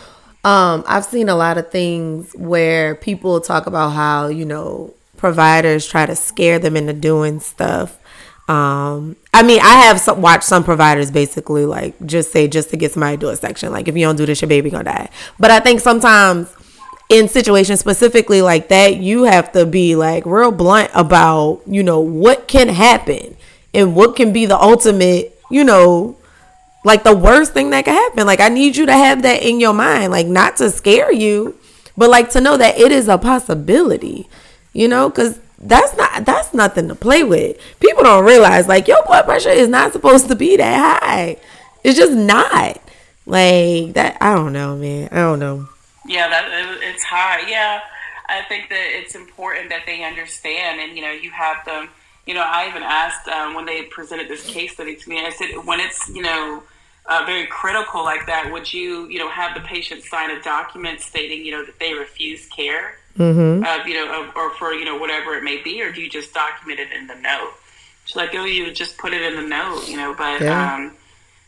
um, 0.44 0.84
I've 0.86 1.04
seen 1.04 1.28
a 1.28 1.34
lot 1.34 1.58
of 1.58 1.70
things 1.70 2.32
where 2.34 2.94
people 2.94 3.40
talk 3.40 3.66
about 3.66 3.90
how, 3.90 4.28
you 4.28 4.44
know, 4.44 4.94
providers 5.16 5.86
try 5.86 6.06
to 6.06 6.16
scare 6.16 6.58
them 6.58 6.76
into 6.76 6.92
doing 6.92 7.40
stuff. 7.40 7.98
Um, 8.50 9.14
I 9.32 9.44
mean, 9.44 9.60
I 9.60 9.74
have 9.84 10.00
some, 10.00 10.20
watched 10.20 10.42
some 10.42 10.64
providers 10.64 11.12
basically 11.12 11.66
like 11.66 11.94
just 12.04 12.32
say 12.32 12.48
just 12.48 12.70
to 12.70 12.76
get 12.76 12.90
somebody 12.90 13.16
to 13.16 13.20
do 13.20 13.28
a 13.28 13.36
section, 13.36 13.70
like 13.70 13.86
if 13.86 13.96
you 13.96 14.04
don't 14.04 14.16
do 14.16 14.26
this, 14.26 14.40
your 14.40 14.48
baby 14.48 14.70
gonna 14.70 14.82
die. 14.82 15.08
But 15.38 15.52
I 15.52 15.60
think 15.60 15.78
sometimes 15.78 16.52
in 17.08 17.28
situations 17.28 17.78
specifically 17.78 18.42
like 18.42 18.66
that, 18.66 18.96
you 18.96 19.22
have 19.22 19.52
to 19.52 19.66
be 19.66 19.94
like 19.94 20.26
real 20.26 20.50
blunt 20.50 20.90
about, 20.94 21.60
you 21.64 21.84
know, 21.84 22.00
what 22.00 22.48
can 22.48 22.66
happen 22.66 23.36
and 23.72 23.94
what 23.94 24.16
can 24.16 24.32
be 24.32 24.46
the 24.46 24.60
ultimate, 24.60 25.38
you 25.48 25.62
know, 25.62 26.16
like 26.84 27.04
the 27.04 27.14
worst 27.14 27.52
thing 27.52 27.70
that 27.70 27.84
could 27.84 27.94
happen. 27.94 28.26
Like 28.26 28.40
I 28.40 28.48
need 28.48 28.76
you 28.76 28.84
to 28.86 28.92
have 28.92 29.22
that 29.22 29.44
in 29.44 29.60
your 29.60 29.74
mind, 29.74 30.10
like 30.10 30.26
not 30.26 30.56
to 30.56 30.70
scare 30.70 31.12
you, 31.12 31.56
but 31.96 32.10
like 32.10 32.30
to 32.30 32.40
know 32.40 32.56
that 32.56 32.76
it 32.76 32.90
is 32.90 33.06
a 33.06 33.16
possibility, 33.16 34.28
you 34.72 34.88
know, 34.88 35.08
because 35.08 35.38
that's 35.60 35.96
not 35.96 36.24
that's 36.24 36.54
nothing 36.54 36.88
to 36.88 36.94
play 36.94 37.22
with. 37.22 37.58
People 37.80 38.04
don't 38.04 38.24
realize 38.24 38.66
like 38.66 38.88
your 38.88 39.02
blood 39.04 39.26
pressure 39.26 39.50
is 39.50 39.68
not 39.68 39.92
supposed 39.92 40.28
to 40.28 40.34
be 40.34 40.56
that 40.56 41.02
high. 41.02 41.36
It's 41.84 41.98
just 41.98 42.12
not 42.12 42.80
like 43.26 43.92
that. 43.94 44.16
I 44.20 44.34
don't 44.34 44.52
know, 44.52 44.76
man. 44.76 45.08
I 45.12 45.16
don't 45.16 45.38
know. 45.38 45.68
Yeah, 46.06 46.28
that 46.28 46.48
it's 46.82 47.02
high. 47.04 47.48
Yeah, 47.48 47.80
I 48.28 48.42
think 48.42 48.68
that 48.70 48.86
it's 48.90 49.14
important 49.14 49.68
that 49.68 49.82
they 49.86 50.02
understand, 50.02 50.80
and 50.80 50.96
you 50.96 51.02
know, 51.02 51.12
you 51.12 51.30
have 51.30 51.64
them. 51.64 51.88
You 52.26 52.34
know, 52.34 52.42
I 52.44 52.68
even 52.68 52.82
asked 52.82 53.28
um, 53.28 53.54
when 53.54 53.66
they 53.66 53.82
presented 53.84 54.28
this 54.28 54.46
case 54.46 54.74
study 54.74 54.94
to 54.96 55.08
me. 55.08 55.24
I 55.24 55.30
said, 55.30 55.48
when 55.64 55.80
it's 55.80 56.08
you 56.08 56.22
know 56.22 56.62
uh, 57.06 57.24
very 57.26 57.46
critical 57.46 58.04
like 58.04 58.26
that, 58.26 58.50
would 58.50 58.72
you 58.72 59.08
you 59.08 59.18
know 59.18 59.28
have 59.28 59.54
the 59.54 59.60
patient 59.60 60.04
sign 60.04 60.30
a 60.30 60.40
document 60.42 61.00
stating 61.00 61.44
you 61.44 61.52
know 61.52 61.64
that 61.64 61.78
they 61.78 61.92
refuse 61.92 62.46
care, 62.46 62.96
mm-hmm. 63.20 63.64
of 63.64 63.86
you 63.86 63.94
know, 63.94 64.22
of, 64.22 64.36
or 64.36 64.50
for 64.54 64.72
you 64.72 64.84
know 64.84 64.96
whatever 64.96 65.34
it 65.34 65.44
may 65.44 65.62
be, 65.62 65.82
or 65.82 65.92
do 65.92 66.00
you 66.00 66.10
just 66.10 66.34
document 66.34 66.80
it 66.80 66.92
in 66.92 67.06
the 67.06 67.16
note? 67.16 67.52
She's 68.04 68.16
like, 68.16 68.34
oh, 68.34 68.44
you 68.44 68.72
just 68.72 68.98
put 68.98 69.12
it 69.12 69.22
in 69.22 69.36
the 69.36 69.46
note, 69.48 69.88
you 69.88 69.96
know, 69.96 70.14
but. 70.14 70.40
Yeah. 70.40 70.74
Um, 70.74 70.96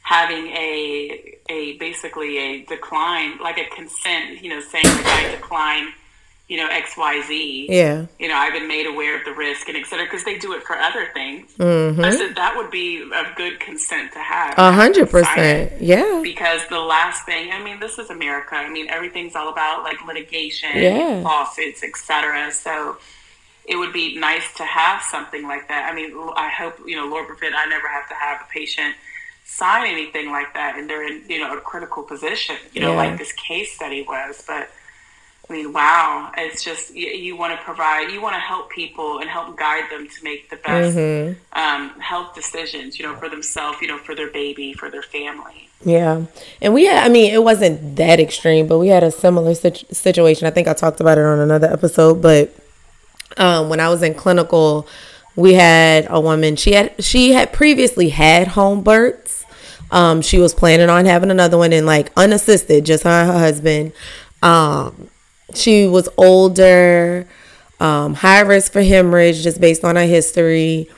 having 0.03 0.49
a 0.49 1.39
a 1.49 1.77
basically 1.79 2.37
a 2.39 2.65
decline, 2.65 3.39
like 3.39 3.59
a 3.59 3.67
consent, 3.75 4.43
you 4.43 4.51
know, 4.51 4.61
saying 4.61 4.85
I 4.85 5.31
decline, 5.35 5.89
you 6.49 6.57
know, 6.59 6.67
X 6.69 6.97
Y 6.99 7.23
Z. 7.27 7.67
Yeah. 7.71 8.07
You 8.19 8.29
know, 8.29 8.35
I've 8.37 8.53
been 8.53 8.69
made 8.69 8.87
aware 8.87 9.17
of 9.19 9.25
the 9.25 9.33
risk 9.33 9.69
and 9.69 9.77
et 9.77 9.87
cetera, 9.87 10.05
because 10.05 10.25
they 10.25 10.37
do 10.39 10.53
it 10.53 10.63
for 10.65 10.77
other 10.77 11.09
things. 11.15 11.51
Mm-hmm. 11.57 12.05
I 12.05 12.11
said 12.11 12.35
that 12.37 12.55
would 12.57 12.71
be 12.71 13.03
a 13.03 13.33
good 13.37 13.59
consent 13.61 14.13
to 14.13 14.19
have. 14.19 14.55
A 14.59 14.73
hundred 14.73 15.09
percent. 15.11 15.81
Yeah. 15.81 16.21
Because 16.23 16.61
the 16.69 16.81
last 16.81 17.25
thing, 17.25 17.53
I 17.53 17.63
mean, 17.63 17.81
this 17.81 17.99
is 17.99 18.11
America. 18.11 18.55
I 18.57 18.69
mean, 18.69 18.89
everything's 18.89 19.35
all 19.35 19.49
about 19.51 19.83
like 19.83 20.05
litigation, 20.07 20.71
Yeah. 20.75 21.23
lawsuits, 21.25 21.83
etc. 21.83 22.53
So 22.53 22.99
it 23.65 23.77
would 23.77 23.93
be 23.93 24.19
nice 24.19 24.53
to 24.57 24.65
have 24.65 25.01
something 25.03 25.47
like 25.47 25.69
that. 25.69 25.91
I 25.91 25.95
mean, 25.95 26.13
I 26.37 26.49
hope 26.51 26.79
you 26.85 26.97
know, 26.97 27.07
Lord 27.07 27.29
forbid, 27.29 27.55
I 27.55 27.65
never 27.67 27.89
have 27.89 28.09
to 28.09 28.15
have 28.15 28.41
a 28.43 28.53
patient 28.53 28.95
sign 29.45 29.87
anything 29.87 30.31
like 30.31 30.53
that, 30.55 30.77
and 30.79 30.89
they're 30.91 31.07
in 31.07 31.23
you 31.29 31.39
know 31.39 31.57
a 31.57 31.61
critical 31.61 32.03
position, 32.03 32.57
you 32.73 32.81
know, 32.81 32.91
Yeah. 32.91 32.97
like 32.97 33.19
this 33.19 33.33
case 33.33 33.73
study 33.75 34.03
was. 34.03 34.45
But 34.47 34.69
I 35.49 35.53
mean, 35.53 35.73
wow, 35.73 36.31
it's 36.37 36.63
just 36.65 36.95
you, 36.95 37.09
you 37.09 37.37
want 37.37 37.59
to 37.59 37.63
provide, 37.65 38.11
you 38.11 38.23
want 38.23 38.35
to 38.35 38.41
help 38.41 38.71
people 38.71 39.19
and 39.19 39.29
help 39.29 39.59
guide 39.59 39.91
them 39.91 40.09
to 40.09 40.25
make 40.25 40.49
the 40.51 40.57
best 40.57 40.97
Mm-hmm. 40.97 41.59
um, 41.59 42.01
health 42.01 42.35
decisions, 42.35 42.99
you 42.99 43.05
know, 43.05 43.15
for 43.17 43.29
themselves, 43.29 43.79
you 43.83 43.89
know, 43.89 43.99
for 43.99 44.15
their 44.15 44.31
baby, 44.31 44.73
for 44.73 44.89
their 44.89 45.03
family. 45.03 45.69
Yeah. 45.85 46.27
And 46.61 46.73
we 46.73 46.87
had, 46.87 47.05
I 47.05 47.09
mean, 47.09 47.35
it 47.35 47.43
wasn't 47.43 47.97
that 47.97 48.21
extreme, 48.21 48.69
but 48.69 48.79
we 48.79 48.89
had 48.89 49.03
a 49.03 49.11
similar 49.11 49.55
situ- 49.55 49.87
situation. 49.93 50.47
I 50.47 50.51
think 50.51 50.69
I 50.69 50.75
talked 50.75 51.01
about 51.01 51.19
it 51.19 51.25
on 51.25 51.41
another 51.41 51.71
episode, 51.71 52.23
but 52.23 52.55
um, 53.37 53.69
when 53.69 53.81
I 53.81 53.89
was 53.89 54.03
in 54.03 54.15
clinical, 54.15 54.87
we 55.35 55.55
had 55.55 56.07
a 56.09 56.21
woman, 56.21 56.57
she 56.57 56.73
had, 56.73 57.03
she 57.03 57.33
had 57.33 57.53
previously 57.53 58.11
had 58.11 58.49
home 58.49 58.83
births. 58.83 59.45
Um, 59.91 60.23
she 60.23 60.39
was 60.39 60.55
planning 60.55 60.89
on 60.89 61.05
having 61.05 61.31
another 61.31 61.59
one 61.59 61.73
and 61.73 61.85
like 61.85 62.13
unassisted, 62.17 62.87
just 62.87 63.03
her 63.03 63.11
and 63.11 63.31
her 63.31 63.39
husband. 63.39 63.93
Um, 64.43 65.09
she 65.57 65.87
was 65.87 66.09
older, 66.17 67.27
um, 67.81 68.15
high 68.15 68.41
risk 68.41 68.73
for 68.73 68.83
hemorrhage 68.83 69.43
just 69.43 69.61
based 69.61 69.85
on 69.85 69.97
her 69.97 70.07
history. 70.07 70.89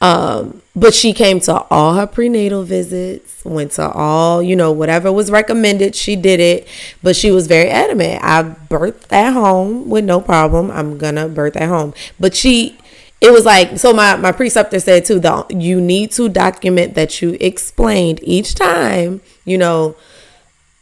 Um, 0.00 0.60
but 0.74 0.94
she 0.94 1.14
came 1.14 1.40
to 1.40 1.62
all 1.70 1.94
her 1.94 2.06
prenatal 2.06 2.62
visits, 2.64 3.42
went 3.44 3.72
to 3.72 3.88
all, 3.90 4.42
you 4.42 4.54
know, 4.54 4.70
whatever 4.70 5.10
was 5.10 5.30
recommended, 5.30 5.94
she 5.94 6.16
did 6.16 6.38
it. 6.38 6.68
But 7.02 7.16
she 7.16 7.30
was 7.30 7.46
very 7.46 7.70
adamant. 7.70 8.22
I 8.22 8.42
birthed 8.42 9.10
at 9.10 9.32
home 9.32 9.88
with 9.88 10.04
no 10.04 10.20
problem. 10.20 10.70
I'm 10.70 10.98
gonna 10.98 11.28
birth 11.28 11.56
at 11.56 11.68
home. 11.68 11.94
But 12.20 12.34
she 12.34 12.78
it 13.20 13.32
was 13.32 13.46
like 13.46 13.78
so 13.78 13.92
my, 13.94 14.16
my 14.16 14.32
preceptor 14.32 14.78
said 14.78 15.04
too, 15.06 15.18
the 15.18 15.46
you 15.48 15.80
need 15.80 16.12
to 16.12 16.28
document 16.28 16.94
that 16.94 17.22
you 17.22 17.36
explained 17.40 18.20
each 18.22 18.54
time, 18.54 19.22
you 19.46 19.56
know, 19.56 19.96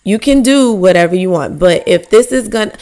you 0.03 0.19
can 0.19 0.43
do 0.43 0.73
whatever 0.73 1.15
you 1.15 1.31
want 1.31 1.59
but 1.59 1.87
if 1.87 2.11
this 2.11 2.33
is 2.33 2.49
gonna 2.49 2.73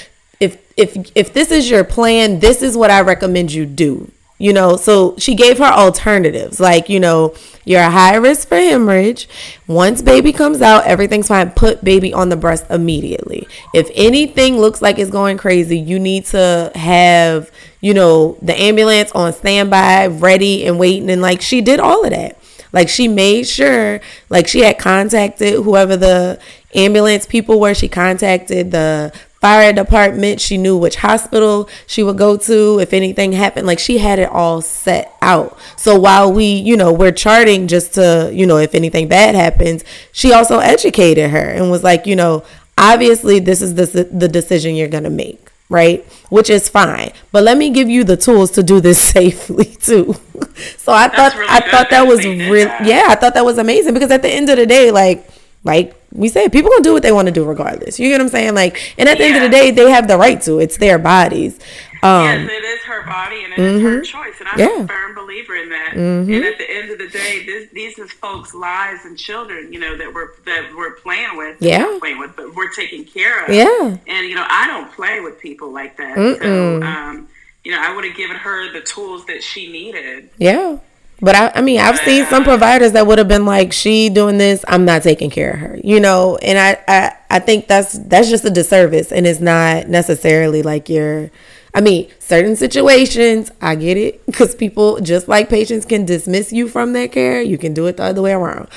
if 0.77 1.11
if 1.15 1.33
this 1.33 1.51
is 1.51 1.71
your 1.71 1.85
plan 1.85 2.41
this 2.41 2.63
is 2.63 2.77
what 2.77 2.91
i 2.91 3.01
recommend 3.01 3.53
you 3.53 3.67
do 3.67 4.11
you 4.43 4.53
know? 4.53 4.77
So 4.77 5.15
she 5.19 5.37
gave 5.37 5.59
her 5.59 5.65
alternatives 5.73 6.59
like 6.59 6.89
you 6.89 6.99
know 6.99 7.33
you're 7.65 7.81
a 7.81 7.91
high 7.91 8.17
risk 8.17 8.49
for 8.49 8.57
hemorrhage. 8.57 9.29
Once 9.69 10.03
baby 10.03 10.33
comes 10.33 10.61
out 10.61 10.85
everything's 10.85 11.29
fine. 11.29 11.53
Put 11.53 11.85
baby 11.85 12.13
on 12.13 12.29
the 12.29 12.37
breast 12.37 12.67
immediately. 12.69 13.47
If 13.73 13.89
anything 13.95 14.59
looks 14.59 14.83
like 14.83 14.99
it's 14.99 15.13
going 15.13 15.39
crazy 15.39 15.79
you 15.79 16.01
need 16.01 16.25
to 16.27 16.73
have 16.75 17.53
you 17.81 17.95
know 17.95 18.37
the 18.43 18.61
ambulance 18.61 19.13
on 19.13 19.33
standby 19.33 20.09
ready 20.09 20.67
and 20.67 20.77
waiting. 20.77 21.09
And 21.09 21.23
like 21.23 21.41
she 21.41 21.61
did 21.61 21.79
all 21.79 22.05
of 22.05 22.11
that. 22.11 22.37
Like 22.73 22.89
she 22.89 23.07
made 23.07 23.47
sure, 23.47 24.01
like 24.29 24.49
she 24.49 24.63
had 24.63 24.77
contacted 24.77 25.63
whoever 25.63 25.97
the 25.97 26.41
ambulance 26.75 27.27
people 27.27 27.61
were. 27.61 27.75
She 27.75 27.87
contacted 27.87 28.73
the 28.73 29.13
fire 29.43 29.73
department. 29.73 30.41
She 30.41 30.57
knew 30.57 30.79
which 30.79 30.97
hospital 30.97 31.69
she 31.87 32.03
would 32.03 32.17
go 32.17 32.37
to 32.39 32.79
if 32.79 32.95
anything 32.95 33.33
happened. 33.33 33.67
Like 33.67 33.81
she 33.81 33.99
had 33.99 34.19
it 34.19 34.31
all 34.31 34.63
set 34.63 35.15
out. 35.21 35.59
So 35.77 35.99
while 35.99 36.33
we, 36.33 36.47
you 36.47 36.77
know, 36.77 36.93
we're 36.93 37.13
charting 37.13 37.67
just 37.67 37.95
to, 37.95 38.31
you 38.33 38.47
know, 38.47 38.57
if 38.57 38.75
anything 38.75 39.09
bad 39.09 39.35
happens, 39.35 39.85
she 40.13 40.33
also 40.33 40.61
educated 40.61 41.31
her 41.31 41.51
and 41.51 41.71
was 41.71 41.83
like, 41.83 42.07
you 42.07 42.17
know, 42.17 42.45
obviously 42.79 43.41
this 43.41 43.61
is 43.61 43.75
the 43.75 44.09
the 44.11 44.29
decision 44.29 44.75
you're 44.75 44.89
going 44.89 45.05
to 45.05 45.11
make 45.11 45.51
right? 45.69 46.05
Which 46.29 46.51
is 46.51 46.69
fine. 46.69 47.13
But 47.33 47.45
let 47.45 47.57
me 47.57 47.71
give 47.71 47.89
you 47.89 48.05
the 48.05 48.17
tools 48.17 48.51
to 48.53 48.63
do 48.63 48.79
this 48.79 49.03
safely 49.11 49.65
too. 49.65 50.15
so 50.77 50.93
I 50.93 51.09
That's 51.09 51.17
thought 51.17 51.35
really 51.35 51.49
I 51.49 51.71
thought 51.71 51.91
that 51.91 52.07
was 52.07 52.25
real 52.25 52.69
yeah, 52.85 53.07
I 53.09 53.15
thought 53.17 53.35
that 53.35 53.45
was 53.45 53.59
amazing 53.59 53.95
because 53.95 54.11
at 54.11 54.23
the 54.23 54.29
end 54.29 54.51
of 54.51 54.57
the 54.59 54.67
day, 54.67 54.91
like 54.91 55.27
like 55.65 55.95
we 56.13 56.29
say, 56.29 56.49
people 56.49 56.71
gonna 56.71 56.83
do 56.83 56.93
what 56.93 57.03
they 57.03 57.13
want 57.13 57.27
to 57.27 57.33
do 57.33 57.45
regardless. 57.45 57.99
You 57.99 58.09
get 58.09 58.19
what 58.19 58.23
I'm 58.23 58.29
saying? 58.29 58.55
Like, 58.55 58.95
and 58.99 59.09
at 59.09 59.19
the 59.19 59.25
yeah. 59.25 59.31
end 59.31 59.45
of 59.45 59.51
the 59.51 59.57
day, 59.57 59.71
they 59.71 59.91
have 59.91 60.09
the 60.09 60.19
right 60.19 60.41
to. 60.43 60.59
It's 60.59 60.77
their 60.77 60.99
bodies. 60.99 61.59
Um, 62.05 62.25
yes, 62.25 62.51
it 62.51 62.65
is 62.65 62.81
her 62.81 63.07
body 63.07 63.45
and 63.45 63.53
it 63.53 63.59
mm-hmm. 63.59 63.77
is 63.77 63.83
her 63.83 63.89
mm-hmm. 63.91 64.03
choice, 64.03 64.35
and 64.41 64.49
I'm 64.49 64.59
yeah. 64.59 64.83
a 64.83 64.89
firm 64.89 65.15
believer 65.15 65.55
in 65.55 65.69
that. 65.69 65.91
Mm-hmm. 65.93 66.33
And 66.33 66.45
at 66.45 66.59
the 66.59 66.69
end 66.69 66.91
of 66.91 66.99
the 66.99 67.09
day, 67.09 67.47
this, 67.47 67.71
these 67.71 67.97
is 67.97 68.11
folks' 68.11 68.55
lives 68.55 69.05
and 69.05 69.17
children, 69.17 69.73
you 69.73 69.79
know, 69.79 69.97
that 69.97 70.13
we're 70.13 70.35
that 70.47 70.75
we're 70.77 70.97
playing 70.97 71.37
with. 71.37 71.63
Yeah, 71.63 71.97
playing 72.01 72.19
with, 72.19 72.35
but 72.35 72.55
we're 72.57 72.73
taking 72.73 73.05
care 73.05 73.45
of. 73.45 73.55
Yeah, 73.55 73.97
and 74.09 74.29
you 74.29 74.35
know, 74.35 74.45
I 74.49 74.67
don't 74.67 74.91
play 74.93 75.21
with 75.21 75.39
people 75.41 75.73
like 75.73 75.97
that. 75.99 76.17
Mm-mm. 76.17 76.43
So, 76.43 76.83
um, 76.85 77.29
you 77.65 77.71
know, 77.71 77.79
I 77.81 77.95
would 77.95 78.05
have 78.05 78.17
given 78.17 78.37
her 78.37 78.73
the 78.73 78.81
tools 78.81 79.25
that 79.27 79.43
she 79.43 79.71
needed. 79.71 80.31
Yeah. 80.39 80.79
But 81.23 81.37
I, 81.37 81.53
I 81.55 81.61
mean, 81.61 81.79
I've 81.79 81.99
seen 81.99 82.27
some 82.27 82.43
providers 82.43 82.93
that 82.93 83.07
would 83.07 83.19
have 83.19 83.29
been 83.29 83.47
like, 83.47 83.73
"She 83.73 84.09
doing 84.09 84.39
this, 84.39 84.65
I'm 84.67 84.85
not 84.85 85.05
taking 85.05 85.31
care 85.31 85.53
of 85.53 85.59
her," 85.61 85.79
you 85.83 86.01
know. 86.01 86.37
And 86.39 86.59
I, 86.59 86.83
I, 86.89 87.17
I 87.31 87.39
think 87.39 87.69
that's 87.69 87.93
that's 87.93 88.29
just 88.29 88.45
a 88.45 88.51
disservice, 88.51 89.13
and 89.13 89.25
it's 89.25 89.39
not 89.41 89.89
necessarily 89.89 90.63
like 90.63 90.89
you're. 90.89 91.31
I 91.75 91.81
mean, 91.81 92.11
certain 92.19 92.57
situations, 92.57 93.51
I 93.63 93.77
get 93.77 93.97
it, 93.97 94.27
because 94.27 94.55
people, 94.55 95.01
just 95.01 95.29
like 95.29 95.49
patients, 95.49 95.87
can 95.87 96.05
dismiss 96.05 96.53
you 96.53 96.69
from 96.69 96.93
their 96.93 97.09
care. 97.09 97.41
You 97.41 97.57
can 97.57 97.73
do 97.73 97.87
it 97.87 97.99
the 97.99 98.03
other 98.03 98.21
way 98.21 98.33
around, 98.33 98.69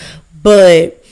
but 0.43 1.03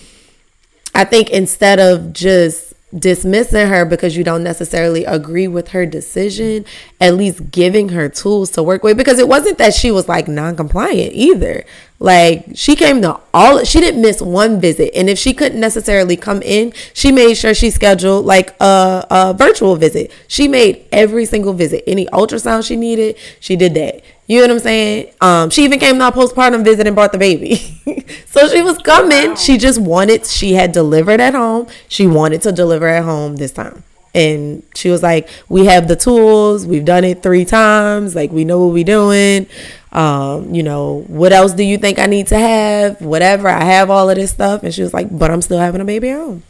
I 0.93 1.03
think 1.03 1.31
instead 1.31 1.79
of 1.79 2.13
just 2.13 2.72
dismissing 2.97 3.67
her 3.67 3.85
because 3.85 4.15
you 4.15 4.23
don't 4.23 4.43
necessarily 4.43 5.05
agree 5.05 5.47
with 5.47 5.69
her 5.69 5.85
decision, 5.85 6.65
at 7.01 7.15
least 7.15 7.51
giving 7.51 7.89
her 7.89 8.09
tools 8.09 8.51
to 8.51 8.63
work 8.63 8.83
with. 8.83 8.97
Because 8.97 9.19
it 9.19 9.27
wasn't 9.27 9.57
that 9.57 9.73
she 9.73 9.91
was 9.91 10.07
like 10.07 10.27
non 10.27 10.55
compliant 10.55 11.13
either. 11.13 11.65
Like 11.99 12.45
she 12.53 12.75
came 12.75 13.01
to 13.01 13.19
all, 13.33 13.63
she 13.63 13.79
didn't 13.79 14.01
miss 14.01 14.21
one 14.21 14.59
visit. 14.59 14.91
And 14.93 15.09
if 15.09 15.17
she 15.17 15.33
couldn't 15.33 15.59
necessarily 15.59 16.17
come 16.17 16.41
in, 16.41 16.73
she 16.93 17.11
made 17.11 17.35
sure 17.35 17.53
she 17.53 17.69
scheduled 17.69 18.25
like 18.25 18.55
a, 18.59 19.05
a 19.09 19.33
virtual 19.37 19.75
visit. 19.75 20.11
She 20.27 20.47
made 20.47 20.85
every 20.91 21.25
single 21.25 21.53
visit. 21.53 21.83
Any 21.87 22.05
ultrasound 22.07 22.67
she 22.67 22.75
needed, 22.75 23.15
she 23.39 23.55
did 23.55 23.73
that. 23.75 24.01
You 24.27 24.37
know 24.37 24.47
what 24.47 24.51
I'm 24.51 24.59
saying? 24.59 25.13
Um, 25.19 25.49
she 25.49 25.63
even 25.63 25.79
came 25.79 25.97
to 25.97 26.05
our 26.05 26.11
postpartum 26.11 26.63
visit 26.63 26.87
and 26.87 26.95
brought 26.95 27.11
the 27.11 27.17
baby. 27.17 27.55
so 28.25 28.47
she 28.47 28.61
was 28.61 28.77
coming. 28.77 29.35
She 29.35 29.57
just 29.57 29.81
wanted, 29.81 30.25
she 30.25 30.53
had 30.53 30.71
delivered 30.71 31.19
at 31.19 31.33
home. 31.33 31.67
She 31.89 32.07
wanted 32.07 32.41
to 32.43 32.53
deliver 32.53 32.87
at 32.87 33.03
home 33.03 33.35
this 33.35 33.51
time. 33.51 33.83
And 34.15 34.63
she 34.75 34.89
was 34.89 35.01
like, 35.01 35.27
We 35.49 35.65
have 35.65 35.87
the 35.87 35.95
tools. 35.95 36.67
We've 36.67 36.85
done 36.85 37.03
it 37.03 37.23
three 37.23 37.45
times. 37.45 38.15
Like, 38.15 38.31
we 38.31 38.45
know 38.45 38.63
what 38.63 38.73
we're 38.73 38.83
doing. 38.83 39.47
Um, 39.91 40.53
you 40.53 40.61
know, 40.61 41.03
what 41.07 41.33
else 41.33 41.53
do 41.53 41.63
you 41.63 41.79
think 41.79 41.97
I 41.97 42.05
need 42.05 42.27
to 42.27 42.37
have? 42.37 43.01
Whatever. 43.01 43.47
I 43.47 43.63
have 43.63 43.89
all 43.89 44.09
of 44.09 44.15
this 44.15 44.29
stuff. 44.29 44.61
And 44.61 44.71
she 44.71 44.83
was 44.83 44.93
like, 44.93 45.07
But 45.17 45.31
I'm 45.31 45.41
still 45.41 45.57
having 45.57 45.81
a 45.81 45.85
baby 45.85 46.09
at 46.09 46.17
home. 46.17 46.43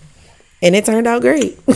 And 0.61 0.75
it 0.75 0.85
turned 0.85 1.07
out 1.07 1.21
great. 1.21 1.57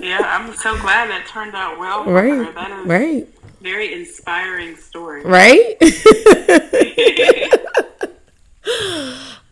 yeah, 0.00 0.20
I'm 0.20 0.54
so 0.54 0.78
glad 0.78 1.08
that 1.08 1.26
turned 1.26 1.54
out 1.54 1.78
well. 1.78 2.04
right. 2.04 2.86
right 2.86 3.28
very 3.64 3.94
inspiring 3.94 4.76
story. 4.76 5.24
Right? 5.24 5.76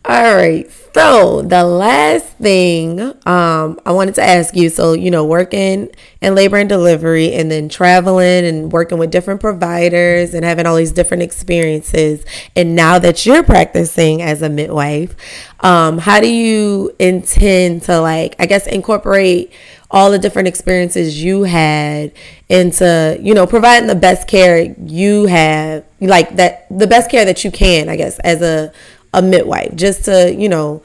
All 0.05 0.35
right. 0.35 0.69
So 0.93 1.41
the 1.41 1.63
last 1.63 2.27
thing 2.37 2.99
um, 3.25 3.79
I 3.85 3.91
wanted 3.91 4.13
to 4.15 4.21
ask 4.21 4.55
you, 4.55 4.69
so 4.69 4.93
you 4.93 5.09
know, 5.09 5.25
working 5.25 5.89
in 6.21 6.35
labor 6.35 6.57
and 6.57 6.69
delivery, 6.69 7.33
and 7.33 7.49
then 7.49 7.69
traveling 7.69 8.45
and 8.45 8.71
working 8.71 8.99
with 8.99 9.09
different 9.09 9.41
providers 9.41 10.35
and 10.35 10.45
having 10.45 10.67
all 10.67 10.75
these 10.75 10.91
different 10.91 11.23
experiences, 11.23 12.23
and 12.55 12.75
now 12.75 12.99
that 12.99 13.25
you're 13.25 13.43
practicing 13.43 14.21
as 14.21 14.43
a 14.43 14.49
midwife, 14.49 15.15
um, 15.61 15.97
how 15.97 16.19
do 16.19 16.31
you 16.31 16.93
intend 16.99 17.81
to 17.83 17.99
like, 17.99 18.35
I 18.37 18.45
guess, 18.45 18.67
incorporate 18.67 19.51
all 19.93 20.09
the 20.09 20.17
different 20.17 20.47
experiences 20.47 21.23
you 21.23 21.43
had 21.43 22.11
into 22.49 23.17
you 23.21 23.33
know 23.33 23.45
providing 23.45 23.87
the 23.87 23.95
best 23.95 24.27
care 24.27 24.75
you 24.85 25.27
have 25.27 25.85
like 26.01 26.35
that 26.35 26.65
the 26.75 26.87
best 26.87 27.09
care 27.11 27.23
that 27.23 27.43
you 27.43 27.51
can 27.51 27.87
i 27.87 27.95
guess 27.95 28.17
as 28.19 28.41
a 28.41 28.73
a 29.13 29.21
midwife 29.21 29.73
just 29.75 30.05
to 30.05 30.33
you 30.33 30.49
know 30.49 30.81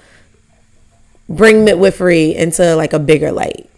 bring 1.29 1.65
midwifery 1.65 2.35
into 2.37 2.77
like 2.77 2.93
a 2.93 2.99
bigger 2.99 3.33
light 3.33 3.69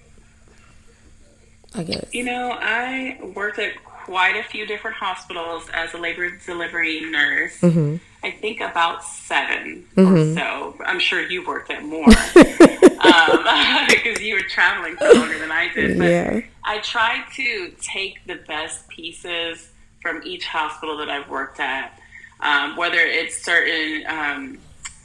i 1.74 1.84
guess. 1.84 2.12
You 2.12 2.24
know 2.24 2.50
i 2.60 3.18
worked 3.34 3.60
at 3.60 3.72
quite 4.10 4.34
a 4.34 4.42
few 4.42 4.66
different 4.66 4.96
hospitals 4.96 5.68
as 5.72 5.94
a 5.94 5.96
labor 5.96 6.36
delivery 6.44 7.00
nurse 7.08 7.60
mm-hmm. 7.60 7.94
I 8.24 8.32
think 8.32 8.60
about 8.60 9.04
7 9.04 9.86
mm-hmm. 9.96 10.14
or 10.14 10.34
so. 10.34 10.76
I'm 10.84 10.98
sure 10.98 11.22
you 11.22 11.46
worked 11.46 11.70
at 11.70 11.84
more 11.84 12.04
um, 12.04 12.14
because 13.88 14.20
you 14.20 14.34
were 14.34 14.42
traveling 14.42 14.96
for 14.96 15.14
longer 15.14 15.38
than 15.38 15.52
I 15.52 15.72
did. 15.72 15.96
But 15.96 16.10
yeah. 16.10 16.40
I 16.64 16.78
tried 16.80 17.24
to 17.36 17.72
take 17.80 18.18
the 18.26 18.34
best 18.46 18.88
pieces 18.88 19.70
from 20.02 20.22
each 20.24 20.44
hospital 20.44 20.98
that 20.98 21.08
I've 21.08 21.30
worked 21.30 21.60
at, 21.60 21.98
um, 22.40 22.76
whether 22.76 22.98
it's 22.98 23.42
certain 23.42 24.04
um, 24.06 24.58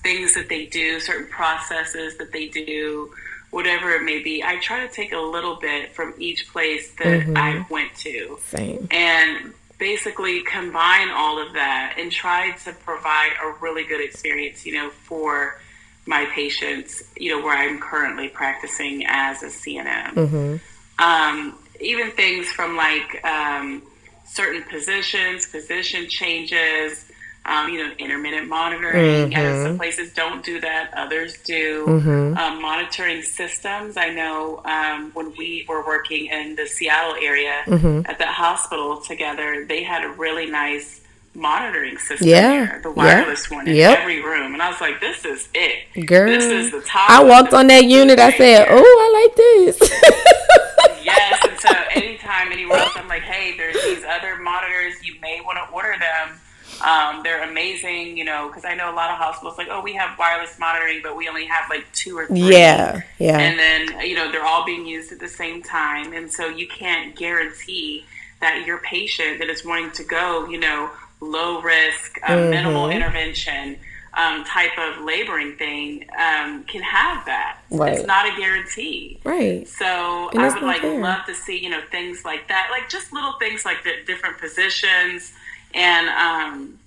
things 0.03 0.33
that 0.33 0.49
they 0.49 0.65
do, 0.65 0.99
certain 0.99 1.27
processes 1.27 2.17
that 2.17 2.33
they 2.33 2.49
do, 2.49 3.13
whatever 3.55 3.91
it 3.91 4.03
may 4.03 4.21
be. 4.21 4.43
I 4.43 4.57
try 4.57 4.85
to 4.85 4.93
take 4.93 5.13
a 5.13 5.17
little 5.17 5.55
bit 5.55 5.93
from 5.93 6.13
each 6.19 6.51
place 6.51 6.91
that 6.95 7.21
mm-hmm. 7.21 7.37
I 7.37 7.65
went 7.69 7.95
to. 7.99 8.37
Same. 8.41 8.85
And 8.91 9.53
basically 9.77 10.43
combine 10.43 11.09
all 11.09 11.39
of 11.39 11.53
that 11.53 11.95
and 11.97 12.11
try 12.11 12.51
to 12.51 12.73
provide 12.73 13.31
a 13.41 13.53
really 13.61 13.85
good 13.85 14.03
experience, 14.03 14.65
you 14.65 14.73
know, 14.73 14.89
for 14.89 15.61
my 16.05 16.25
patients, 16.25 17.09
you 17.15 17.31
know, 17.31 17.41
where 17.41 17.57
I'm 17.57 17.79
currently 17.79 18.27
practicing 18.27 19.05
as 19.07 19.41
a 19.41 19.47
CNM. 19.47 20.13
Mm-hmm. 20.15 21.01
Um, 21.01 21.57
even 21.79 22.11
things 22.11 22.51
from 22.51 22.75
like 22.75 23.23
um, 23.23 23.83
certain 24.25 24.63
positions, 24.63 25.47
position 25.47 26.09
changes, 26.09 27.04
um, 27.45 27.69
you 27.69 27.84
know, 27.84 27.93
intermittent 27.97 28.47
monitoring. 28.47 29.31
Mm-hmm. 29.31 29.63
some 29.63 29.77
places 29.77 30.12
don't 30.13 30.43
do 30.43 30.60
that, 30.62 30.91
others 30.95 31.38
do. 31.43 31.86
Mm-hmm. 31.86 32.38
Um, 32.38 32.62
monitoring 32.62 33.21
systems. 33.21 33.97
I 33.97 34.10
know 34.10 34.62
um, 34.65 35.12
when 35.13 35.34
we 35.38 35.65
were 35.67 35.86
working 35.86 36.27
in 36.27 36.55
the 36.55 36.65
Seattle 36.65 37.15
area 37.21 37.62
mm-hmm. 37.65 38.01
at 38.05 38.17
that 38.19 38.34
hospital 38.34 39.01
together, 39.01 39.65
they 39.65 39.84
had 39.84 40.03
a 40.03 40.10
really 40.10 40.49
nice 40.49 41.01
monitoring 41.36 41.97
system 41.97 42.29
yeah. 42.29 42.51
Here, 42.51 42.79
the 42.81 42.91
wireless 42.91 43.49
yeah. 43.49 43.58
one 43.58 43.67
in 43.67 43.75
yep. 43.75 43.99
every 43.99 44.23
room. 44.23 44.53
And 44.53 44.62
I 44.62 44.69
was 44.69 44.81
like, 44.81 44.99
this 44.99 45.25
is 45.25 45.49
it. 45.53 46.05
Girl. 46.05 46.29
This 46.29 46.45
is 46.45 46.71
the 46.71 46.81
top. 46.81 47.10
I 47.10 47.23
walked 47.23 47.53
on 47.53 47.67
that 47.67 47.86
unit. 47.86 48.19
I 48.19 48.31
said, 48.31 48.67
oh, 48.69 48.75
I 48.77 49.27
like 49.27 49.36
this. 49.36 51.03
yes. 51.03 51.45
And 51.45 51.60
so 51.60 51.69
anytime 52.01 52.51
anywhere 52.51 52.79
else, 52.79 52.93
I'm 52.95 53.08
like, 53.08 53.23
hey, 53.23 53.55
there's 53.58 53.75
these 53.84 54.03
other 54.03 54.38
monitors. 54.38 54.93
You 55.03 55.19
may 55.21 55.41
want 55.41 55.58
to 55.58 55.75
order 55.75 55.95
them 55.99 56.39
um, 56.81 57.21
they're 57.23 57.43
amazing, 57.43 58.17
you 58.17 58.25
know, 58.25 58.47
because 58.47 58.65
I 58.65 58.75
know 58.75 58.91
a 58.91 58.95
lot 58.95 59.09
of 59.09 59.17
hospitals 59.17 59.57
like, 59.57 59.67
oh, 59.69 59.81
we 59.81 59.93
have 59.93 60.17
wireless 60.17 60.57
monitoring, 60.59 61.01
but 61.01 61.15
we 61.15 61.27
only 61.27 61.45
have 61.45 61.69
like 61.69 61.85
two 61.93 62.17
or 62.17 62.25
three. 62.27 62.51
Yeah, 62.51 63.01
yeah. 63.19 63.39
And 63.39 63.57
then 63.57 64.07
you 64.07 64.15
know 64.15 64.31
they're 64.31 64.45
all 64.45 64.65
being 64.65 64.85
used 64.85 65.11
at 65.11 65.19
the 65.19 65.27
same 65.27 65.61
time, 65.61 66.13
and 66.13 66.31
so 66.31 66.47
you 66.47 66.67
can't 66.67 67.15
guarantee 67.15 68.05
that 68.41 68.65
your 68.65 68.79
patient 68.79 69.39
that 69.39 69.49
is 69.49 69.63
wanting 69.63 69.91
to 69.91 70.03
go, 70.03 70.47
you 70.47 70.59
know, 70.59 70.91
low 71.21 71.61
risk, 71.61 72.19
um, 72.27 72.38
mm-hmm. 72.38 72.49
minimal 72.49 72.89
intervention. 72.89 73.77
Um, 74.17 74.45
type 74.45 74.77
of 74.77 75.03
laboring 75.03 75.57
thing 75.57 76.05
um, 76.17 76.63
can 76.63 76.81
have 76.81 77.25
that. 77.25 77.57
Right. 77.69 77.97
It's 77.97 78.07
not 78.07 78.25
a 78.25 78.39
guarantee. 78.39 79.19
Right. 79.25 79.67
So 79.67 80.29
I 80.33 80.53
would 80.53 80.63
like 80.63 80.83
fair. 80.83 81.01
love 81.01 81.25
to 81.25 81.35
see 81.35 81.61
you 81.61 81.69
know 81.69 81.81
things 81.91 82.23
like 82.23 82.47
that, 82.47 82.69
like 82.71 82.88
just 82.88 83.11
little 83.11 83.33
things 83.39 83.65
like 83.65 83.83
the 83.83 83.91
different 84.05 84.38
positions 84.38 85.33
and 85.75 86.09
um, 86.09 86.79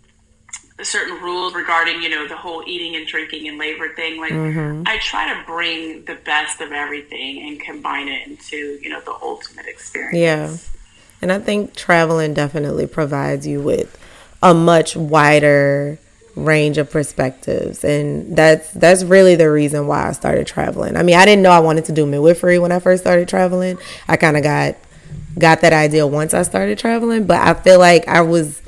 certain 0.82 1.20
rules 1.22 1.54
regarding 1.54 2.02
you 2.02 2.08
know 2.08 2.26
the 2.26 2.36
whole 2.36 2.62
eating 2.66 2.96
and 2.96 3.06
drinking 3.06 3.46
and 3.48 3.58
labor 3.58 3.88
thing 3.94 4.20
like 4.20 4.32
mm-hmm. 4.32 4.82
i 4.86 4.98
try 4.98 5.32
to 5.32 5.44
bring 5.46 6.04
the 6.04 6.14
best 6.24 6.60
of 6.60 6.72
everything 6.72 7.48
and 7.48 7.60
combine 7.60 8.08
it 8.08 8.26
into 8.26 8.78
you 8.82 8.88
know 8.88 9.00
the 9.00 9.14
ultimate 9.22 9.66
experience 9.66 10.16
yeah 10.16 10.56
and 11.20 11.32
i 11.32 11.38
think 11.38 11.74
traveling 11.74 12.32
definitely 12.32 12.86
provides 12.86 13.46
you 13.46 13.60
with 13.60 13.98
a 14.42 14.54
much 14.54 14.96
wider 14.96 15.98
range 16.36 16.78
of 16.78 16.90
perspectives 16.90 17.82
and 17.82 18.36
that's 18.36 18.70
that's 18.72 19.02
really 19.02 19.34
the 19.34 19.50
reason 19.50 19.88
why 19.88 20.08
I 20.08 20.12
started 20.12 20.46
traveling. 20.46 20.96
I 20.96 21.02
mean, 21.02 21.16
I 21.16 21.24
didn't 21.24 21.42
know 21.42 21.50
I 21.50 21.58
wanted 21.58 21.86
to 21.86 21.92
do 21.92 22.06
midwifery 22.06 22.60
when 22.60 22.70
I 22.70 22.78
first 22.78 23.02
started 23.02 23.28
traveling. 23.28 23.76
I 24.06 24.16
kind 24.16 24.36
of 24.36 24.44
got 24.44 24.76
got 25.36 25.60
that 25.62 25.72
idea 25.72 26.06
once 26.06 26.34
I 26.34 26.42
started 26.42 26.78
traveling, 26.78 27.26
but 27.26 27.38
I 27.38 27.54
feel 27.54 27.80
like 27.80 28.06
I 28.06 28.20
was 28.20 28.62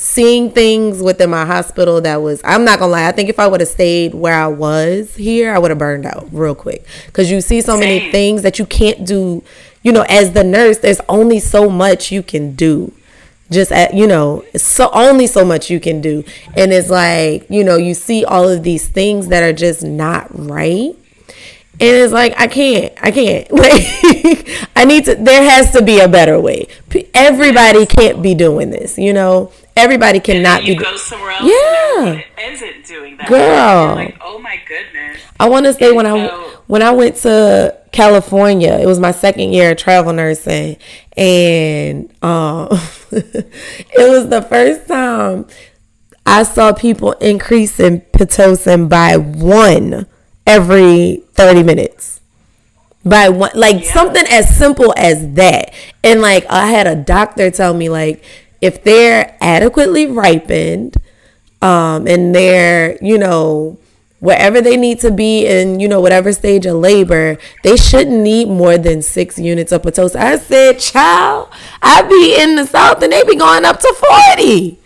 seeing 0.00 0.50
things 0.50 1.02
within 1.02 1.28
my 1.28 1.44
hospital 1.44 2.00
that 2.00 2.22
was 2.22 2.40
I'm 2.42 2.64
not 2.64 2.78
gonna 2.78 2.92
lie, 2.92 3.06
I 3.06 3.12
think 3.12 3.28
if 3.28 3.38
I 3.38 3.46
would 3.46 3.60
have 3.60 3.68
stayed 3.68 4.14
where 4.14 4.34
I 4.34 4.46
was 4.46 5.14
here, 5.14 5.54
I 5.54 5.58
would 5.58 5.70
have 5.70 5.78
burned 5.78 6.06
out 6.06 6.28
real 6.32 6.54
quick. 6.54 6.86
Cause 7.12 7.30
you 7.30 7.40
see 7.42 7.60
so 7.60 7.76
many 7.76 8.10
things 8.10 8.42
that 8.42 8.58
you 8.58 8.64
can't 8.64 9.06
do, 9.06 9.44
you 9.82 9.92
know, 9.92 10.06
as 10.08 10.32
the 10.32 10.42
nurse, 10.42 10.78
there's 10.78 11.00
only 11.08 11.38
so 11.38 11.68
much 11.68 12.10
you 12.10 12.22
can 12.22 12.54
do. 12.54 12.92
Just 13.50 13.72
at 13.72 13.92
you 13.92 14.06
know, 14.06 14.44
so 14.56 14.90
only 14.92 15.26
so 15.26 15.44
much 15.44 15.70
you 15.70 15.80
can 15.80 16.00
do. 16.00 16.24
And 16.56 16.72
it's 16.72 16.88
like, 16.88 17.50
you 17.50 17.62
know, 17.62 17.76
you 17.76 17.94
see 17.94 18.24
all 18.24 18.48
of 18.48 18.62
these 18.62 18.88
things 18.88 19.28
that 19.28 19.42
are 19.42 19.52
just 19.52 19.82
not 19.82 20.28
right 20.32 20.94
and 21.80 21.96
it's 21.96 22.12
like 22.12 22.34
I 22.38 22.46
can't, 22.46 22.92
I 23.02 23.10
can't. 23.10 23.48
Like 23.60 24.68
I 24.76 24.84
need 24.84 25.04
to. 25.06 25.14
There 25.14 25.42
has 25.50 25.72
to 25.72 25.82
be 25.82 26.00
a 26.00 26.08
better 26.08 26.40
way. 26.40 26.66
Everybody 27.12 27.84
can't 27.84 28.22
be 28.22 28.34
doing 28.34 28.70
this. 28.70 28.96
You 28.96 29.12
know, 29.12 29.52
everybody 29.80 30.20
cannot 30.20 30.64
you 30.64 30.76
be. 30.76 30.84
Go 30.84 30.96
somewhere 30.96 31.32
else. 31.32 31.42
Yeah, 31.42 32.22
isn't 32.38 32.86
doing 32.86 33.16
that. 33.16 33.28
Girl, 33.28 33.94
like 33.94 34.16
oh 34.20 34.38
my 34.38 34.60
goodness. 34.66 35.20
I 35.38 35.48
want 35.48 35.66
to 35.66 35.72
say 35.72 35.92
when 35.92 36.06
so, 36.06 36.16
I 36.16 36.28
when 36.66 36.82
I 36.82 36.90
went 36.92 37.16
to 37.16 37.76
California, 37.92 38.78
it 38.78 38.86
was 38.86 39.00
my 39.00 39.10
second 39.10 39.52
year 39.52 39.72
of 39.72 39.78
travel 39.78 40.12
nursing, 40.12 40.76
and 41.16 42.10
um, 42.22 42.68
it 43.10 44.10
was 44.10 44.28
the 44.28 44.42
first 44.42 44.86
time 44.86 45.46
I 46.26 46.42
saw 46.42 46.72
people 46.72 47.12
increasing 47.12 48.02
pitocin 48.02 48.88
by 48.88 49.16
one 49.16 50.06
every 50.46 51.22
30 51.34 51.62
minutes 51.62 52.20
by 53.04 53.28
one 53.28 53.50
like 53.54 53.84
yeah. 53.84 53.92
something 53.92 54.24
as 54.28 54.54
simple 54.54 54.92
as 54.96 55.32
that 55.34 55.72
and 56.04 56.20
like 56.20 56.44
i 56.50 56.66
had 56.66 56.86
a 56.86 56.94
doctor 56.94 57.50
tell 57.50 57.72
me 57.72 57.88
like 57.88 58.22
if 58.60 58.84
they're 58.84 59.36
adequately 59.40 60.06
ripened 60.06 60.96
um 61.62 62.06
and 62.06 62.34
they're 62.34 62.96
you 63.02 63.18
know 63.18 63.78
wherever 64.20 64.60
they 64.60 64.76
need 64.76 65.00
to 65.00 65.10
be 65.10 65.46
in 65.46 65.80
you 65.80 65.88
know 65.88 66.00
whatever 66.00 66.32
stage 66.32 66.66
of 66.66 66.76
labor 66.76 67.38
they 67.64 67.76
shouldn't 67.76 68.22
need 68.22 68.48
more 68.48 68.78
than 68.78 69.02
six 69.02 69.38
units 69.38 69.72
of 69.72 69.82
pitocin 69.82 70.16
i 70.16 70.36
said 70.38 70.78
child 70.78 71.48
i 71.82 72.02
be 72.02 72.40
in 72.40 72.56
the 72.56 72.66
south 72.66 73.02
and 73.02 73.12
they 73.12 73.22
be 73.24 73.36
going 73.36 73.64
up 73.64 73.80
to 73.80 73.94
40 74.36 74.78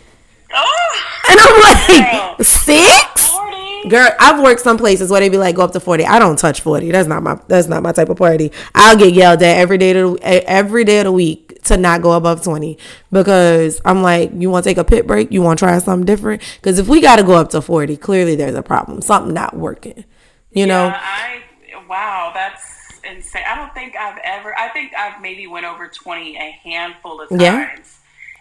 oh, 0.55 1.01
and 1.31 1.41
i'm 1.41 1.61
like 1.62 2.43
six 2.43 3.31
40 3.31 3.89
Girl, 3.89 4.09
I've 4.18 4.43
worked 4.43 4.62
some 4.62 4.79
places 4.79 5.11
where 5.11 5.20
they 5.20 5.29
be 5.29 5.37
like, 5.37 5.57
go 5.57 5.62
up 5.62 5.72
to 5.72 5.81
forty. 5.81 6.07
I 6.07 6.18
don't 6.18 6.39
touch 6.39 6.62
forty. 6.62 6.91
That's 6.91 7.07
not 7.07 7.22
my. 7.22 7.39
That's 7.49 7.68
not 7.68 7.83
my 7.83 7.93
type 7.93 8.09
of 8.09 8.16
party. 8.16 8.51
I'll 8.75 8.97
get 8.97 9.12
yelled 9.12 9.43
at 9.43 9.59
every 9.59 9.77
day 9.77 9.93
to 9.93 10.18
every 10.22 10.85
day 10.85 11.01
of 11.01 11.05
the 11.05 11.12
week 11.12 11.43
to 11.65 11.77
not 11.77 12.03
go 12.03 12.12
above 12.12 12.43
twenty 12.43 12.79
because 13.11 13.81
I'm 13.85 14.03
like, 14.03 14.31
you 14.35 14.51
want 14.51 14.65
to 14.65 14.71
take 14.71 14.79
a 14.79 14.85
pit 14.85 15.07
break? 15.07 15.33
You 15.33 15.43
want 15.43 15.59
to 15.59 15.65
try 15.65 15.79
something 15.79 16.07
different? 16.07 16.43
Because 16.57 16.79
if 16.79 16.89
we 16.89 17.01
got 17.01 17.17
to 17.17 17.23
go 17.23 17.35
up 17.35 17.51
to 17.51 17.62
forty, 17.62 17.97
clearly 17.97 18.37
there's 18.37 18.55
a 18.55 18.62
problem. 18.62 19.03
Something 19.03 19.35
not 19.35 19.57
working. 19.57 20.05
You 20.53 20.67
know. 20.67 20.93
I 20.95 21.43
wow, 21.89 22.31
that's 22.35 23.01
insane. 23.09 23.43
I 23.47 23.57
don't 23.57 23.75
think 23.75 23.97
I've 23.97 24.21
ever. 24.25 24.57
I 24.59 24.69
think 24.69 24.93
I've 24.95 25.21
maybe 25.21 25.47
went 25.47 25.67
over 25.67 25.89
twenty 25.89 26.37
a 26.37 26.51
handful 26.62 27.21
of 27.21 27.29
times. 27.29 27.43
Yeah 27.43 27.77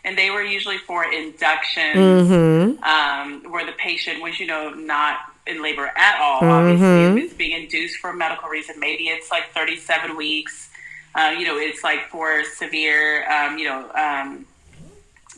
and 0.03 0.17
they 0.17 0.29
were 0.29 0.43
usually 0.43 0.77
for 0.77 1.05
inductions 1.05 1.95
mm-hmm. 1.95 2.83
um, 2.83 3.51
where 3.51 3.65
the 3.65 3.71
patient 3.73 4.21
was, 4.21 4.39
you 4.39 4.45
know, 4.45 4.71
not 4.71 5.19
in 5.47 5.61
labor 5.61 5.91
at 5.95 6.19
all. 6.19 6.41
Mm-hmm. 6.41 6.83
Obviously, 6.83 7.23
it's 7.23 7.33
being 7.33 7.63
induced 7.63 7.97
for 7.97 8.09
a 8.09 8.15
medical 8.15 8.49
reason. 8.49 8.79
Maybe 8.79 9.05
it's 9.05 9.31
like 9.31 9.51
37 9.53 10.15
weeks. 10.17 10.62
Uh, 11.15 11.35
you 11.37 11.45
know, 11.45 11.57
it's 11.57 11.83
like 11.83 12.07
for 12.09 12.43
severe, 12.43 13.29
um, 13.29 13.57
you 13.57 13.65
know, 13.65 13.91
um, 13.93 14.45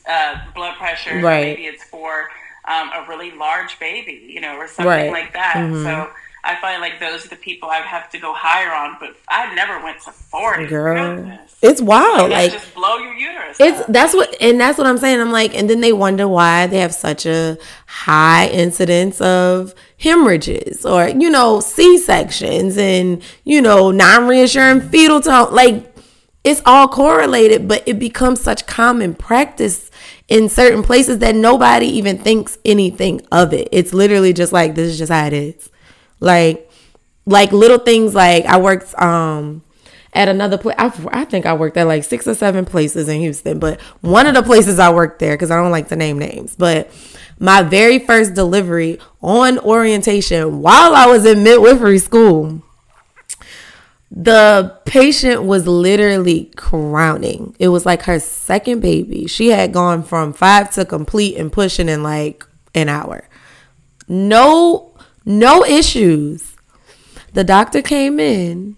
uh, 0.08 0.40
blood 0.54 0.76
pressure. 0.78 1.20
Right. 1.20 1.58
Maybe 1.58 1.66
it's 1.66 1.84
for 1.84 2.30
um, 2.68 2.92
a 2.94 3.06
really 3.08 3.32
large 3.32 3.78
baby, 3.80 4.28
you 4.30 4.42
know, 4.42 4.56
or 4.56 4.68
something 4.68 4.86
right. 4.86 5.12
like 5.12 5.34
that. 5.34 5.56
Mm-hmm. 5.56 5.84
So 5.84 6.10
I 6.46 6.56
find 6.62 6.80
like 6.80 7.00
those 7.00 7.26
are 7.26 7.30
the 7.30 7.36
people 7.36 7.70
I 7.70 7.80
would 7.80 7.88
have 7.88 8.10
to 8.12 8.20
go 8.20 8.32
higher 8.34 8.72
on, 8.72 8.98
but 9.00 9.16
I 9.28 9.54
never 9.56 9.84
went 9.84 10.00
to 10.04 10.12
forty. 10.12 10.68
Girl, 10.68 11.16
Goodness. 11.16 11.56
it's 11.62 11.82
wild. 11.82 12.30
Like 12.30 12.52
just 12.52 12.76
blow 12.76 12.98
your 12.98 13.14
uterus. 13.14 13.58
It's 13.60 13.86
that's 13.88 14.14
what, 14.14 14.36
and 14.40 14.60
that's 14.62 14.78
what 14.78 14.86
I'm 14.86 15.00
saying. 15.00 15.20
I'm 15.20 15.32
like, 15.32 15.56
and 15.56 15.68
then 15.68 15.82
they 15.82 15.92
wonder 15.92 16.28
why 16.28 16.68
they 16.68 16.80
have 16.80 16.94
such 16.94 17.26
a 17.26 17.58
high 17.88 18.48
incidence 18.50 19.20
of 19.22 19.74
hemorrhages 19.98 20.86
or 20.86 21.08
you 21.08 21.32
know 21.32 21.62
C 21.62 21.98
sections 21.98 22.78
and 22.78 23.24
you 23.44 23.60
know 23.60 23.90
non 23.90 24.28
reassuring 24.28 24.82
fetal 24.82 25.22
tone. 25.22 25.52
Like 25.52 25.92
it's 26.44 26.62
all 26.64 26.88
correlated, 26.88 27.68
but 27.68 27.82
it 27.88 27.98
becomes 27.98 28.40
such 28.40 28.68
common 28.68 29.16
practice 29.16 29.90
in 30.28 30.48
certain 30.48 30.84
places 30.84 31.18
that 31.20 31.36
nobody 31.36 31.88
even 31.88 32.20
thinks 32.20 32.60
anything 32.64 33.22
of 33.32 33.52
it. 33.52 33.68
It's 33.72 33.94
literally 33.94 34.32
just 34.32 34.54
like 34.54 34.76
this 34.76 34.92
is 34.92 35.00
just 35.00 35.12
how 35.12 35.26
it 35.26 35.34
is. 35.34 35.72
Like, 36.20 36.70
like 37.26 37.52
little 37.52 37.80
things 37.80 38.14
like 38.14 38.46
I 38.46 38.60
worked 38.60 38.94
um 39.02 39.64
at 40.16 40.30
another 40.30 40.58
place. 40.58 40.76
I, 40.80 40.92
I 41.12 41.26
think 41.26 41.46
I 41.46 41.54
worked 41.54 41.78
at 41.78 41.88
like 41.88 42.04
six 42.04 42.28
or 42.28 42.34
seven 42.34 42.66
places 42.66 43.10
in 43.10 43.20
Houston, 43.20 43.60
but 43.60 43.80
one 44.02 44.26
of 44.26 44.34
the 44.34 44.44
places 44.44 44.80
I 44.80 44.92
worked 44.94 45.20
there 45.20 45.36
because 45.36 45.52
I 45.52 45.58
don't 45.58 45.72
like 45.72 45.90
to 45.90 45.96
name 45.96 46.18
names, 46.18 46.56
but 46.56 46.90
my 47.38 47.62
very 47.62 48.00
first 48.00 48.34
delivery 48.34 48.98
on 49.22 49.60
orientation 49.60 50.62
while 50.62 50.96
I 50.96 51.06
was 51.06 51.26
in 51.26 51.44
midwifery 51.44 52.00
school. 52.00 52.62
The 54.18 54.80
patient 54.86 55.44
was 55.44 55.68
literally 55.68 56.46
crowning. 56.56 57.54
It 57.60 57.68
was 57.68 57.86
like 57.86 58.04
her 58.04 58.20
second 58.20 58.80
baby. 58.80 59.28
She 59.28 59.50
had 59.50 59.74
gone 59.74 60.04
from 60.04 60.32
five 60.32 60.72
to 60.76 60.86
complete 60.86 61.36
and 61.36 61.52
pushing 61.52 61.90
in 61.90 62.02
like 62.02 62.46
an 62.74 62.88
hour. 62.88 63.28
No 64.08 64.95
no 65.26 65.66
issues. 65.66 66.56
The 67.34 67.44
doctor 67.44 67.82
came 67.82 68.20
in 68.20 68.78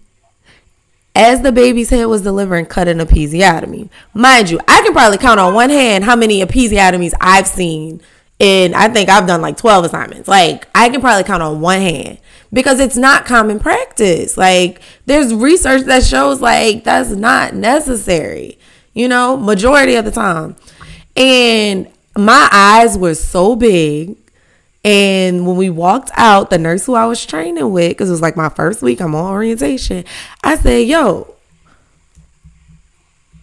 as 1.14 1.42
the 1.42 1.52
baby's 1.52 1.90
head 1.90 2.06
was 2.06 2.22
delivering, 2.22 2.66
cut 2.66 2.88
an 2.88 2.98
episiotomy. 2.98 3.90
Mind 4.14 4.50
you, 4.50 4.60
I 4.68 4.82
can 4.82 4.92
probably 4.92 5.18
count 5.18 5.40
on 5.40 5.52
one 5.52 5.70
hand 5.70 6.04
how 6.04 6.16
many 6.16 6.40
episiotomies 6.40 7.12
I've 7.20 7.46
seen. 7.46 8.00
And 8.40 8.74
I 8.74 8.88
think 8.88 9.08
I've 9.08 9.26
done 9.26 9.42
like 9.42 9.56
12 9.56 9.86
assignments. 9.86 10.28
Like, 10.28 10.68
I 10.74 10.88
can 10.90 11.00
probably 11.00 11.24
count 11.24 11.42
on 11.42 11.60
one 11.60 11.80
hand 11.80 12.18
because 12.52 12.78
it's 12.78 12.96
not 12.96 13.26
common 13.26 13.58
practice. 13.58 14.36
Like, 14.36 14.80
there's 15.06 15.34
research 15.34 15.82
that 15.82 16.04
shows 16.04 16.40
like 16.40 16.84
that's 16.84 17.10
not 17.10 17.54
necessary, 17.54 18.56
you 18.94 19.08
know, 19.08 19.36
majority 19.36 19.96
of 19.96 20.04
the 20.04 20.12
time. 20.12 20.54
And 21.16 21.88
my 22.16 22.48
eyes 22.52 22.96
were 22.96 23.14
so 23.14 23.56
big 23.56 24.16
and 24.88 25.46
when 25.46 25.56
we 25.56 25.68
walked 25.68 26.10
out, 26.14 26.48
the 26.48 26.56
nurse 26.56 26.86
who 26.86 26.94
I 26.94 27.04
was 27.04 27.26
training 27.26 27.70
with, 27.72 27.90
because 27.90 28.08
it 28.08 28.12
was 28.12 28.22
like 28.22 28.38
my 28.38 28.48
first 28.48 28.80
week, 28.80 29.02
I'm 29.02 29.14
on 29.14 29.30
orientation, 29.30 30.02
I 30.42 30.56
said, 30.56 30.88
Yo, 30.88 31.34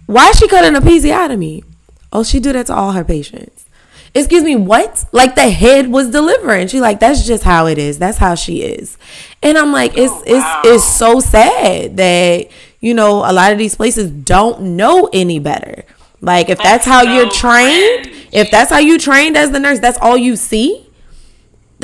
why 0.07 0.29
is 0.29 0.39
she 0.39 0.47
cutting 0.47 0.75
a 0.75 0.81
episiotomy? 0.81 1.63
Oh, 2.11 2.23
she 2.23 2.39
do 2.39 2.51
that 2.53 2.65
to 2.65 2.73
all 2.73 2.93
her 2.93 3.03
patients. 3.03 3.67
Excuse 4.15 4.41
me, 4.41 4.55
what? 4.55 5.05
Like 5.11 5.35
the 5.35 5.51
head 5.51 5.89
was 5.89 6.09
delivering. 6.09 6.67
She 6.67 6.81
like, 6.81 6.99
that's 6.99 7.27
just 7.27 7.43
how 7.43 7.67
it 7.67 7.77
is. 7.77 7.99
That's 7.99 8.17
how 8.17 8.33
she 8.33 8.63
is. 8.63 8.97
And 9.43 9.55
I'm 9.55 9.71
like, 9.71 9.95
it's 9.95 10.11
oh, 10.11 10.15
wow. 10.15 10.61
it's 10.65 10.67
it's 10.67 10.83
so 10.83 11.19
sad 11.19 11.97
that, 11.97 12.47
you 12.79 12.95
know, 12.95 13.17
a 13.17 13.33
lot 13.33 13.51
of 13.51 13.59
these 13.59 13.75
places 13.75 14.09
don't 14.09 14.75
know 14.75 15.11
any 15.13 15.37
better. 15.37 15.83
Like 16.21 16.49
if 16.49 16.57
that's, 16.57 16.85
that's 16.85 16.87
how 16.87 17.03
so 17.03 17.13
you're 17.13 17.29
trained, 17.29 18.05
cringe. 18.05 18.27
if 18.31 18.49
that's 18.49 18.71
how 18.71 18.79
you 18.79 18.97
trained 18.97 19.37
as 19.37 19.51
the 19.51 19.59
nurse, 19.59 19.79
that's 19.79 19.99
all 20.01 20.17
you 20.17 20.37
see 20.37 20.84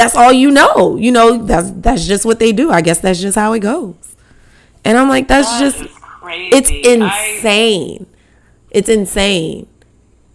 that's 0.02 0.16
all 0.16 0.34
you 0.34 0.50
know. 0.50 0.96
You 0.96 1.12
know, 1.12 1.46
that's 1.46 1.70
that's 1.72 2.08
just 2.08 2.26
what 2.26 2.40
they 2.40 2.52
do. 2.52 2.72
I 2.72 2.82
guess 2.82 3.00
that's 3.00 3.22
just 3.22 3.36
how 3.38 3.54
it 3.54 3.60
goes. 3.60 4.16
And 4.84 4.98
I'm 4.98 5.10
like, 5.10 5.28
that's 5.28 5.48
that 5.48 5.60
just 5.60 5.98
it's 6.26 6.70
insane. 6.72 8.08
I... 8.10 8.18
It's 8.72 8.90
insane. 8.90 9.68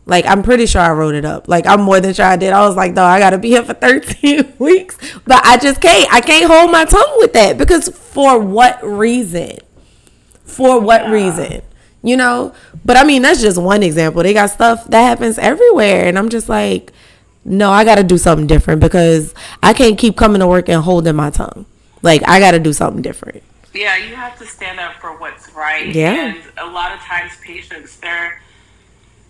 Like 0.04 0.24
I'm 0.24 0.44
pretty 0.44 0.66
sure 0.66 0.80
I 0.80 0.92
wrote 0.92 1.16
it 1.16 1.24
up. 1.24 1.48
Like 1.48 1.66
I'm 1.66 1.80
more 1.80 2.00
than 2.00 2.14
sure 2.14 2.26
I 2.26 2.36
did. 2.36 2.52
I 2.52 2.64
was 2.66 2.76
like, 2.76 2.94
though, 2.94 3.04
I 3.04 3.18
gotta 3.18 3.38
be 3.38 3.48
here 3.48 3.64
for 3.64 3.74
13 3.88 4.54
weeks. 4.58 4.98
But 5.26 5.44
I 5.44 5.56
just 5.56 5.80
can't. 5.80 6.12
I 6.12 6.20
can't 6.20 6.48
hold 6.50 6.70
my 6.70 6.84
tongue 6.84 7.14
with 7.16 7.32
that 7.32 7.58
because 7.58 7.88
for 7.88 8.38
what 8.38 8.78
reason? 8.84 9.58
For 10.44 10.80
what 10.80 11.02
yeah. 11.02 11.10
reason? 11.10 11.62
You 12.04 12.16
know? 12.16 12.54
But 12.84 12.96
I 12.96 13.02
mean, 13.02 13.22
that's 13.22 13.40
just 13.40 13.60
one 13.60 13.82
example. 13.82 14.22
They 14.22 14.32
got 14.32 14.50
stuff 14.50 14.84
that 14.86 15.02
happens 15.02 15.38
everywhere, 15.38 16.06
and 16.06 16.16
I'm 16.16 16.28
just 16.28 16.48
like, 16.48 16.92
no, 17.46 17.70
I 17.70 17.84
got 17.84 17.94
to 17.96 18.02
do 18.04 18.18
something 18.18 18.46
different 18.46 18.80
because 18.80 19.34
I 19.62 19.72
can't 19.72 19.96
keep 19.96 20.16
coming 20.16 20.40
to 20.40 20.46
work 20.46 20.68
and 20.68 20.82
holding 20.82 21.14
my 21.16 21.30
tongue. 21.30 21.64
Like 22.02 22.22
I 22.28 22.40
got 22.40 22.50
to 22.52 22.58
do 22.58 22.72
something 22.72 23.02
different. 23.02 23.42
Yeah, 23.74 23.96
you 23.96 24.14
have 24.14 24.38
to 24.38 24.46
stand 24.46 24.80
up 24.80 24.94
for 24.94 25.16
what's 25.18 25.52
right. 25.52 25.86
Yeah. 25.94 26.12
And 26.12 26.42
a 26.58 26.66
lot 26.66 26.92
of 26.92 27.00
times 27.00 27.32
patients 27.42 27.96
they're 27.96 28.40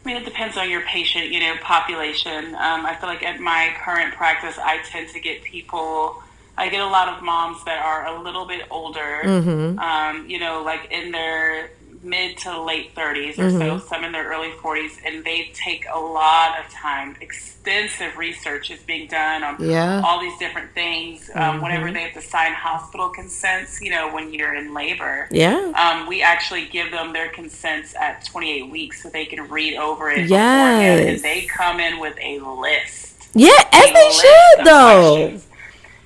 I 0.05 0.09
mean, 0.09 0.17
it 0.19 0.25
depends 0.25 0.57
on 0.57 0.71
your 0.71 0.83
patient, 0.83 1.33
you 1.33 1.41
know, 1.41 1.57
population. 1.63 2.55
Um, 2.55 2.87
I 2.87 2.95
feel 2.95 3.09
like 3.09 3.25
at 3.25 3.41
my 3.41 3.75
current 3.77 4.15
practice, 4.15 4.57
I 4.57 4.79
tend 4.85 5.09
to 5.11 5.21
get 5.21 5.43
people. 5.43 6.23
I 6.57 6.69
get 6.69 6.81
a 6.81 6.87
lot 6.87 7.09
of 7.09 7.25
moms 7.25 7.65
that 7.65 7.85
are 7.85 8.07
a 8.07 8.23
little 8.23 8.47
bit 8.47 8.67
older, 8.71 9.23
Mm-hmm. 9.25 9.79
um, 9.81 10.31
you 10.31 10.39
know, 10.39 10.63
like 10.63 10.93
in 10.93 11.11
their 11.11 11.71
mid 12.07 12.39
to 12.39 12.61
late 12.63 12.95
30s 12.95 13.39
or 13.39 13.43
Mm-hmm. 13.51 13.59
so, 13.59 13.79
some 13.87 14.05
in 14.05 14.13
their 14.13 14.29
early 14.33 14.51
40s, 14.51 14.93
and 15.05 15.25
they 15.25 15.51
take 15.55 15.85
a 15.93 15.99
lot 15.99 16.59
of 16.59 16.71
time. 16.73 17.17
Extensive 17.21 18.17
research 18.17 18.71
is 18.71 18.81
being 18.85 19.09
done 19.09 19.43
on 19.43 19.57
Yeah. 19.59 20.01
all 20.05 20.21
these 20.21 20.37
different 20.39 20.73
things. 20.73 21.29
Um, 21.35 21.61
Whenever 21.61 21.91
they 21.93 22.03
have 22.03 22.15
to 22.15 22.21
sign 22.23 22.53
hospital 22.53 23.09
consents, 23.09 23.81
you 23.81 23.91
know, 23.91 24.13
when 24.13 24.33
you're 24.33 24.55
in 24.55 24.73
labor, 24.73 25.29
Yeah. 25.31 25.73
um, 25.75 26.07
we 26.07 26.23
actually 26.23 26.67
give 26.67 26.91
them 26.93 27.13
their 27.13 27.29
consents 27.29 27.95
at 27.97 28.25
28 28.25 28.71
weeks 28.71 29.03
so 29.03 29.09
they 29.09 29.27
can 29.27 29.49
read 29.49 29.77
over 29.77 30.11
it. 30.11 30.29
Yes. 30.29 31.09
And 31.09 31.21
they 31.23 31.43
come 31.47 31.81
in 31.81 31.99
with 31.99 32.17
a 32.21 32.39
list. 32.39 33.29
Yeah, 33.35 33.51
as 33.73 33.93
they 33.93 34.11
should 34.13 34.65
though. 34.67 35.17
questions. 35.17 35.47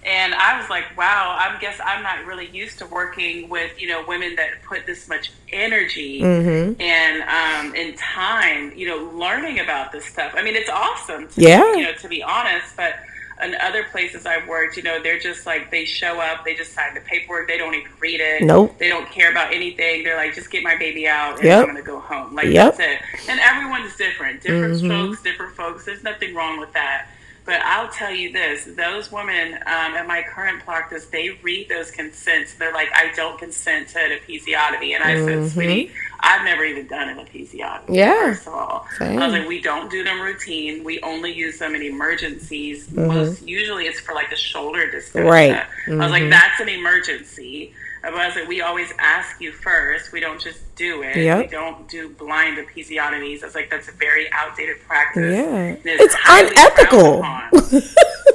And 0.03 0.34
I 0.34 0.59
was 0.59 0.70
like, 0.70 0.96
wow, 0.96 1.36
I 1.38 1.59
guess 1.61 1.78
I'm 1.84 2.03
not 2.03 2.24
really 2.24 2.48
used 2.48 2.78
to 2.78 2.86
working 2.86 3.51
with, 3.51 3.78
you 3.80 3.86
know, 3.88 4.03
women 4.09 4.34
that 4.36 4.62
put 4.62 4.86
this 4.86 5.09
much 5.09 5.30
energy 5.53 6.20
Mm-hmm. 6.22 6.80
and 6.80 7.22
um, 7.22 7.74
and 7.76 7.96
time, 7.98 8.72
you 8.76 8.86
know, 8.88 9.11
learning 9.18 9.61
about 9.61 9.92
this 9.92 10.07
stuff. 10.07 10.32
I 10.36 10.42
mean, 10.42 10.57
it's 10.57 10.70
awesome. 10.70 11.28
To, 11.28 11.40
Yeah. 11.40 11.74
You 11.74 11.82
know, 11.82 11.92
to 11.92 12.09
be 12.09 12.22
honest, 12.22 12.76
but 12.76 12.94
in 13.42 13.55
other 13.57 13.84
places 13.84 14.24
I've 14.26 14.46
worked, 14.48 14.76
you 14.78 14.82
know, 14.82 15.03
they're 15.03 15.18
just 15.18 15.44
like 15.46 15.70
they 15.70 15.84
show 15.84 16.18
up, 16.20 16.44
they 16.46 16.55
just 16.55 16.72
sign 16.72 16.94
the 16.94 17.01
paperwork, 17.03 17.48
they 17.48 17.57
don't 17.59 17.74
even 17.74 17.90
read 17.98 18.20
it. 18.20 18.42
Nope. 18.42 18.78
They 18.78 18.88
don't 18.88 19.11
care 19.11 19.30
about 19.30 19.53
anything. 19.53 20.03
They're 20.05 20.16
like, 20.16 20.34
just 20.34 20.51
get 20.51 20.62
my 20.62 20.76
baby 20.76 21.09
out 21.09 21.36
and 21.36 21.44
Yep. 21.44 21.61
I'm 21.61 21.66
gonna 21.66 21.82
go 21.82 22.01
home. 22.01 22.34
Like 22.34 22.46
Yep. 22.48 22.76
that's 22.76 22.80
it. 22.80 23.28
And 23.30 23.38
everyone's 23.40 23.96
different. 23.96 24.40
Different 24.42 24.74
Mhm. 24.74 24.78
strokes, 24.86 25.22
different 25.22 25.55
folks. 25.57 25.84
There's 25.84 26.03
nothing 26.03 26.34
wrong 26.34 26.59
with 26.59 26.72
that. 26.72 27.07
But 27.51 27.62
I'll 27.62 27.88
tell 27.88 28.14
you 28.14 28.30
this: 28.32 28.64
those 28.76 29.11
women 29.11 29.55
um, 29.55 29.94
at 29.96 30.07
my 30.07 30.22
current 30.22 30.62
practice, 30.62 31.07
they 31.07 31.30
read 31.42 31.68
those 31.68 31.90
consents. 31.90 32.55
They're 32.55 32.72
like, 32.72 32.90
"I 32.94 33.11
don't 33.16 33.40
consent 33.40 33.88
to 33.88 33.98
an 33.98 34.12
episiotomy," 34.12 34.94
and 34.94 35.03
I 35.03 35.16
said, 35.16 35.51
"Sweetie, 35.51 35.90
I've 36.20 36.44
never 36.44 36.62
even 36.62 36.86
done 36.86 37.09
an 37.09 37.16
episiotomy." 37.16 37.86
Mm-hmm. 37.86 37.94
Yeah. 37.94 38.34
First 38.34 38.46
of 38.46 38.55
all, 38.55 38.86
Same. 38.96 39.18
I 39.18 39.26
was 39.26 39.36
like, 39.36 39.48
"We 39.48 39.61
don't 39.61 39.90
do 39.90 40.05
them 40.05 40.20
routine. 40.20 40.84
We 40.84 41.01
only 41.01 41.32
use 41.32 41.59
them 41.59 41.74
in 41.74 41.82
emergencies. 41.82 42.86
Mm-hmm. 42.86 43.09
Most 43.09 43.42
usually, 43.42 43.86
it's 43.86 43.98
for 43.98 44.14
like 44.14 44.30
a 44.30 44.36
shoulder 44.36 44.86
dystocia." 44.86 45.28
Right. 45.28 45.64
Mm-hmm. 45.86 46.01
I 46.01 46.05
was 46.05 46.12
like, 46.12 46.30
"That's 46.30 46.61
an 46.61 46.68
emergency." 46.68 47.74
Was 48.03 48.36
like, 48.36 48.48
we 48.48 48.61
always 48.61 48.92
ask 48.98 49.40
you 49.40 49.53
first. 49.53 50.12
We 50.12 50.20
don't 50.20 50.40
just 50.40 50.74
do 50.76 51.03
it. 51.03 51.16
Yep. 51.16 51.38
We 51.38 51.46
don't 51.48 51.88
do 51.88 52.09
blind 52.11 52.59
episiotomies. 52.59 53.42
I 53.42 53.46
was 53.46 53.55
like, 53.55 53.70
that's 53.70 53.88
a 53.88 53.92
very 53.92 54.30
outdated 54.32 54.80
practice. 54.86 55.34
Yeah. 55.36 55.44
And 55.44 55.78
It's 55.84 56.14
unethical. 56.28 57.22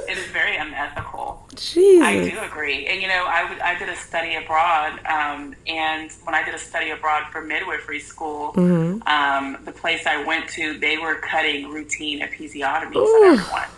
it 0.08 0.18
is 0.18 0.24
very 0.32 0.56
unethical. 0.56 1.46
I 2.02 2.28
do 2.30 2.38
agree. 2.40 2.86
And 2.86 3.00
you 3.00 3.08
know, 3.08 3.24
I, 3.26 3.58
I 3.62 3.78
did 3.78 3.88
a 3.88 3.96
study 3.96 4.34
abroad, 4.36 5.00
um, 5.06 5.54
and 5.66 6.10
when 6.24 6.34
I 6.34 6.44
did 6.44 6.54
a 6.54 6.58
study 6.58 6.90
abroad 6.90 7.24
for 7.32 7.40
midwifery 7.42 8.00
school, 8.00 8.52
Mm-hmm. 8.52 9.06
um, 9.08 9.58
the 9.64 9.72
place 9.72 10.06
I 10.06 10.22
went 10.24 10.48
to, 10.50 10.78
they 10.78 10.98
were 10.98 11.14
cutting 11.16 11.68
routine 11.70 12.20
episiotomies 12.20 12.94
on 12.96 13.32
everyone. 13.32 13.68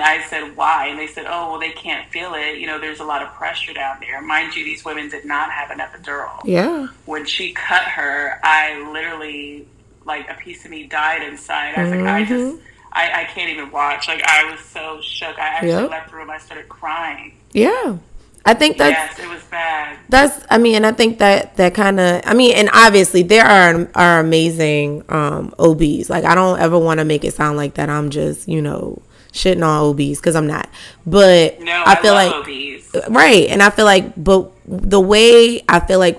And 0.00 0.08
I 0.08 0.22
said, 0.22 0.56
why? 0.56 0.86
And 0.86 0.98
they 0.98 1.06
said, 1.06 1.26
oh, 1.28 1.50
well, 1.50 1.60
they 1.60 1.72
can't 1.72 2.08
feel 2.10 2.32
it. 2.34 2.58
You 2.58 2.66
know, 2.66 2.78
there's 2.78 3.00
a 3.00 3.04
lot 3.04 3.20
of 3.20 3.28
pressure 3.34 3.74
down 3.74 3.98
there. 4.00 4.20
Mind 4.22 4.56
you, 4.56 4.64
these 4.64 4.82
women 4.82 5.10
did 5.10 5.26
not 5.26 5.50
have 5.50 5.70
an 5.70 5.78
epidural. 5.78 6.40
Yeah. 6.42 6.88
When 7.04 7.26
she 7.26 7.52
cut 7.52 7.82
her, 7.82 8.40
I 8.42 8.80
literally, 8.90 9.66
like, 10.06 10.30
a 10.30 10.34
piece 10.34 10.64
of 10.64 10.70
me 10.70 10.86
died 10.86 11.22
inside. 11.22 11.74
I 11.74 11.82
was 11.82 11.90
like, 11.90 12.00
I 12.00 12.22
Mm-hmm. 12.22 12.28
just, 12.32 12.62
I, 12.92 13.22
I 13.22 13.24
can't 13.24 13.50
even 13.50 13.70
watch. 13.70 14.08
Like, 14.08 14.22
I 14.26 14.50
was 14.50 14.60
so 14.60 15.00
shook. 15.02 15.38
I 15.38 15.48
actually 15.48 15.68
Yep. 15.68 15.90
left 15.90 16.10
the 16.10 16.16
room. 16.16 16.30
I 16.30 16.38
started 16.38 16.68
crying. 16.70 17.34
Yeah. 17.52 17.98
I 18.46 18.54
think 18.54 18.78
that's 18.78 19.18
yes, 19.18 19.18
it 19.18 19.28
was 19.28 19.42
bad. 19.50 19.98
that's 20.08 20.46
i 20.48 20.56
mean 20.56 20.82
i 20.86 20.90
think 20.92 21.18
that 21.18 21.54
that 21.58 21.74
kind 21.74 22.00
of 22.00 22.22
i 22.24 22.32
mean 22.32 22.54
and 22.56 22.70
obviously 22.72 23.22
there 23.22 23.44
are 23.44 23.86
are 23.94 24.18
amazing 24.18 25.04
um 25.10 25.54
obs 25.58 26.08
like 26.08 26.24
i 26.24 26.34
don't 26.34 26.58
ever 26.58 26.78
want 26.78 26.98
to 27.00 27.04
make 27.04 27.22
it 27.22 27.34
sound 27.34 27.58
like 27.58 27.74
that 27.74 27.90
i'm 27.90 28.08
just 28.08 28.48
you 28.48 28.62
know 28.62 29.00
shitting 29.32 29.64
on 29.64 29.90
obs 29.90 30.18
because 30.18 30.34
i'm 30.36 30.46
not 30.46 30.68
but 31.06 31.60
No, 31.60 31.82
i 31.86 31.94
feel 32.00 32.14
like 32.14 32.32
OBs. 32.34 32.96
right 33.10 33.48
and 33.48 33.62
i 33.62 33.70
feel 33.70 33.84
like 33.84 34.12
but 34.22 34.50
the 34.66 35.00
way 35.00 35.62
i 35.68 35.80
feel 35.80 35.98
like 35.98 36.18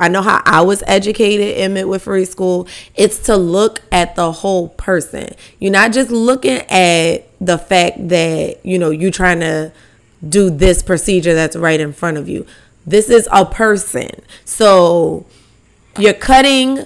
I 0.00 0.08
know 0.08 0.22
how 0.22 0.42
I 0.44 0.62
was 0.62 0.82
educated 0.88 1.58
in 1.58 1.74
midwifery 1.74 2.24
school. 2.24 2.66
It's 2.96 3.20
to 3.26 3.36
look 3.36 3.82
at 3.92 4.16
the 4.16 4.32
whole 4.32 4.70
person. 4.70 5.32
You're 5.60 5.70
not 5.70 5.92
just 5.92 6.10
looking 6.10 6.58
at 6.68 7.28
the 7.40 7.56
fact 7.56 8.08
that, 8.08 8.66
you 8.66 8.80
know, 8.80 8.90
you're 8.90 9.12
trying 9.12 9.38
to 9.40 9.70
do 10.28 10.50
this 10.50 10.82
procedure 10.82 11.34
that's 11.34 11.54
right 11.54 11.78
in 11.78 11.92
front 11.92 12.16
of 12.16 12.28
you. 12.28 12.44
This 12.84 13.08
is 13.10 13.28
a 13.30 13.46
person. 13.46 14.10
So 14.44 15.24
you're 15.96 16.14
cutting 16.14 16.84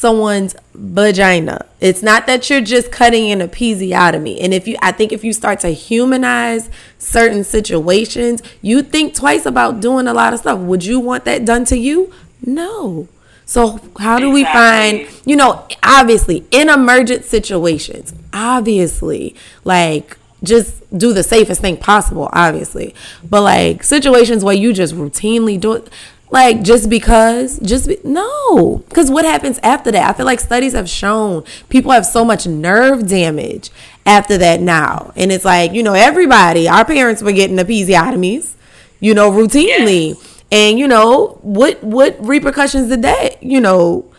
someone's 0.00 0.56
vagina. 0.74 1.66
It's 1.78 2.02
not 2.02 2.26
that 2.26 2.48
you're 2.48 2.62
just 2.62 2.90
cutting 2.90 3.30
an 3.30 3.40
episiotomy. 3.46 4.38
And 4.40 4.54
if 4.54 4.66
you 4.66 4.76
I 4.80 4.92
think 4.92 5.12
if 5.12 5.22
you 5.22 5.32
start 5.32 5.60
to 5.60 5.68
humanize 5.68 6.70
certain 6.98 7.44
situations, 7.44 8.42
you 8.62 8.82
think 8.82 9.14
twice 9.14 9.44
about 9.44 9.80
doing 9.80 10.06
a 10.06 10.14
lot 10.14 10.32
of 10.32 10.40
stuff. 10.40 10.58
Would 10.58 10.84
you 10.84 11.00
want 11.00 11.24
that 11.26 11.44
done 11.44 11.64
to 11.66 11.76
you? 11.76 12.12
No. 12.44 13.08
So 13.44 13.80
how 13.98 14.18
do 14.18 14.30
we 14.30 14.42
Exactly. 14.42 15.04
find, 15.04 15.22
you 15.26 15.36
know, 15.36 15.66
obviously 15.82 16.46
in 16.50 16.70
emergent 16.70 17.24
situations, 17.24 18.14
obviously, 18.32 19.34
like 19.64 20.16
just 20.42 20.72
do 20.96 21.12
the 21.12 21.22
safest 21.22 21.60
thing 21.60 21.76
possible, 21.76 22.30
obviously. 22.32 22.94
But 23.28 23.42
like 23.42 23.82
situations 23.84 24.42
where 24.44 24.54
you 24.54 24.72
just 24.72 24.94
routinely 24.94 25.60
do 25.60 25.74
it, 25.74 25.88
like 26.30 26.62
just 26.62 26.88
because, 26.88 27.58
just 27.58 27.88
be, 27.88 27.98
no, 28.04 28.84
because 28.88 29.10
what 29.10 29.24
happens 29.24 29.58
after 29.62 29.90
that? 29.90 30.08
I 30.08 30.12
feel 30.16 30.26
like 30.26 30.40
studies 30.40 30.72
have 30.74 30.88
shown 30.88 31.44
people 31.68 31.90
have 31.92 32.06
so 32.06 32.24
much 32.24 32.46
nerve 32.46 33.06
damage 33.08 33.70
after 34.06 34.38
that 34.38 34.60
now, 34.60 35.12
and 35.16 35.32
it's 35.32 35.44
like 35.44 35.72
you 35.72 35.82
know 35.82 35.94
everybody, 35.94 36.68
our 36.68 36.84
parents 36.84 37.22
were 37.22 37.32
getting 37.32 37.56
episiotomies, 37.56 38.54
you 39.00 39.14
know, 39.14 39.30
routinely, 39.30 40.16
and 40.52 40.78
you 40.78 40.86
know 40.86 41.38
what 41.42 41.82
what 41.82 42.16
repercussions 42.24 42.88
did 42.88 43.02
that 43.02 43.42
you 43.42 43.60
know 43.60 44.10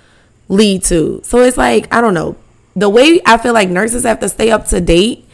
lead 0.49 0.83
to? 0.83 1.21
So 1.23 1.39
it's 1.39 1.57
like 1.57 1.93
I 1.93 2.01
don't 2.01 2.13
know 2.13 2.35
the 2.75 2.89
way 2.89 3.21
I 3.25 3.37
feel 3.37 3.53
like 3.53 3.69
nurses 3.69 4.03
have 4.03 4.19
to 4.19 4.29
stay 4.29 4.51
up 4.51 4.65
to 4.67 4.81
date 4.81 5.27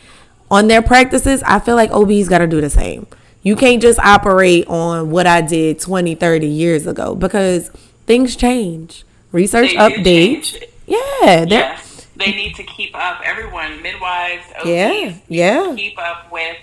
on 0.50 0.68
their 0.68 0.82
practices, 0.82 1.44
I 1.46 1.60
feel 1.60 1.76
like 1.76 1.92
OBs 1.92 2.30
got 2.30 2.40
to 2.40 2.48
do 2.48 2.62
the 2.62 2.70
same. 2.70 3.08
You 3.48 3.56
can't 3.56 3.82
just 3.82 3.98
operate 4.00 4.68
on 4.68 5.10
what 5.10 5.26
I 5.26 5.40
did 5.40 5.80
20, 5.80 6.16
30 6.16 6.48
years 6.48 6.86
ago 6.86 7.16
because 7.16 7.70
things 8.06 8.36
change. 8.36 9.06
Research 9.32 9.70
They 9.70 9.76
updates. 9.78 10.62
Yeah, 10.86 11.46
Yes, 11.48 12.08
they 12.18 12.32
need 12.34 12.56
to 12.56 12.64
keep 12.64 12.94
up. 12.94 13.22
Everyone, 13.24 13.82
midwives, 13.82 14.44
Yeah, 14.66 15.14
yeah. 15.30 15.74
keep 15.78 15.98
up 15.98 16.30
with 16.30 16.58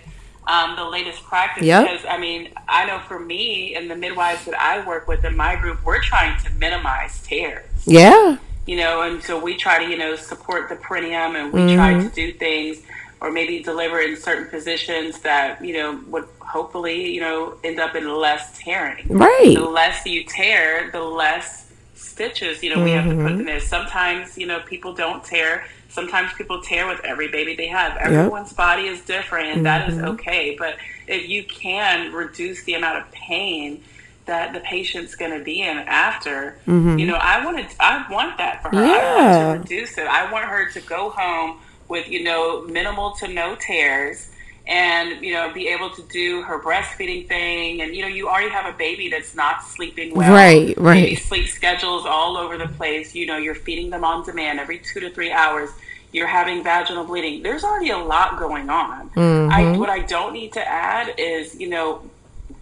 um, 0.46 0.76
the 0.76 0.84
latest 0.84 1.22
practice. 1.24 1.64
Yep. 1.64 1.84
Because 1.90 2.04
I 2.06 2.18
mean, 2.18 2.50
I 2.68 2.84
know 2.84 2.98
for 3.08 3.18
me 3.18 3.74
and 3.74 3.90
the 3.90 3.96
midwives 3.96 4.44
that 4.44 4.60
I 4.60 4.86
work 4.86 5.08
with 5.08 5.24
in 5.24 5.34
my 5.34 5.56
group, 5.56 5.82
we're 5.86 6.02
trying 6.02 6.38
to 6.44 6.50
minimize 6.52 7.22
tears. 7.22 7.64
yeah, 7.86 8.36
You 8.66 8.76
know, 8.76 9.00
and 9.02 9.22
so 9.22 9.42
we 9.42 9.56
try 9.56 9.82
to 9.82 9.90
you 9.90 9.96
know 9.96 10.16
support 10.16 10.68
the 10.68 10.76
perineum, 10.76 11.34
and 11.34 11.50
we 11.50 11.74
try 11.74 11.94
Mm-hmm. 11.94 12.08
to 12.10 12.14
do 12.14 12.32
things 12.34 12.82
or 13.20 13.30
maybe 13.30 13.62
deliver 13.62 14.00
in 14.00 14.16
certain 14.16 14.46
positions 14.48 15.20
that 15.20 15.64
you 15.64 15.74
know 15.74 16.00
would 16.08 16.26
hopefully 16.40 17.10
you 17.14 17.20
know 17.20 17.54
end 17.64 17.80
up 17.80 17.94
in 17.94 18.08
less 18.14 18.58
tearing 18.58 19.06
right. 19.08 19.54
the 19.56 19.64
less 19.64 20.04
you 20.06 20.24
tear, 20.24 20.90
the 20.92 21.00
less 21.02 21.62
stitches, 21.94 22.62
you 22.62 22.74
know, 22.74 22.82
we 22.82 22.90
have 22.90 23.04
to 23.04 23.10
Mm-hmm. 23.10 23.22
put 23.22 23.32
in 23.32 23.44
there. 23.44 23.60
Sometimes, 23.60 24.36
you 24.36 24.46
know, 24.46 24.60
people 24.60 24.92
don't 24.94 25.24
tear. 25.24 25.64
Sometimes 25.88 26.32
people 26.34 26.60
tear 26.60 26.86
with 26.88 27.00
every 27.04 27.28
baby 27.28 27.54
they 27.54 27.68
have. 27.68 27.96
Everyone's 27.98 28.52
body 28.52 28.86
is 28.86 29.00
different, 29.02 29.48
and 29.56 29.64
that 29.66 29.88
is 29.88 29.96
Mm-hmm. 29.96 30.06
okay. 30.08 30.56
But 30.58 30.76
if 31.06 31.28
you 31.28 31.44
can 31.44 32.12
reduce 32.12 32.64
the 32.64 32.74
amount 32.74 32.98
of 32.98 33.10
pain 33.12 33.82
that 34.26 34.52
the 34.52 34.60
patient's 34.60 35.14
going 35.14 35.36
to 35.38 35.44
be 35.44 35.62
in 35.62 35.76
after, 35.78 36.56
you 36.66 37.06
know, 37.06 37.14
I 37.20 37.44
want 37.44 37.58
to, 37.58 37.76
I 37.80 38.06
want 38.10 38.38
that 38.38 38.62
for 38.62 38.70
her. 38.70 38.76
I 38.76 38.80
Mm-hmm. 38.80 38.94
Yeah. 38.96 39.46
want 39.48 39.66
to 39.68 39.74
reduce 39.76 39.98
it. 39.98 40.06
I 40.06 40.30
want 40.32 40.44
her 40.46 40.70
to 40.70 40.80
go 40.80 41.10
home 41.10 41.58
with, 41.94 42.08
you 42.10 42.24
know, 42.24 42.62
minimal 42.62 43.12
to 43.12 43.28
no 43.28 43.54
tears 43.54 44.28
and 44.66 45.22
you 45.22 45.34
know 45.34 45.52
be 45.52 45.68
able 45.68 45.90
to 45.90 46.02
do 46.04 46.42
her 46.42 46.58
breastfeeding 46.58 47.28
thing. 47.28 47.82
And 47.82 47.94
you 47.94 48.02
know 48.02 48.08
you 48.08 48.28
already 48.28 48.48
have 48.48 48.72
a 48.72 48.76
baby 48.76 49.08
that's 49.08 49.34
not 49.34 49.62
sleeping 49.62 50.14
well. 50.14 50.32
Right, 50.32 50.76
right. 50.78 51.04
Baby 51.04 51.16
sleep 51.16 51.48
schedules 51.48 52.06
all 52.06 52.36
over 52.36 52.56
the 52.56 52.68
place. 52.68 53.14
You 53.14 53.26
know 53.26 53.36
you're 53.36 53.54
feeding 53.54 53.90
them 53.90 54.04
on 54.04 54.24
demand 54.24 54.60
every 54.60 54.78
two 54.78 55.00
to 55.00 55.10
three 55.10 55.30
hours. 55.30 55.70
You're 56.12 56.28
having 56.28 56.62
vaginal 56.62 57.04
bleeding. 57.04 57.42
There's 57.42 57.64
already 57.64 57.90
a 57.90 57.98
lot 57.98 58.38
going 58.38 58.70
on. 58.70 59.10
Mm-hmm. 59.10 59.52
I, 59.52 59.76
what 59.76 59.90
i 59.90 59.98
don't 60.00 60.32
need 60.32 60.52
to 60.54 60.66
add 60.66 61.14
is 61.18 61.58
you 61.60 61.68
know 61.68 62.02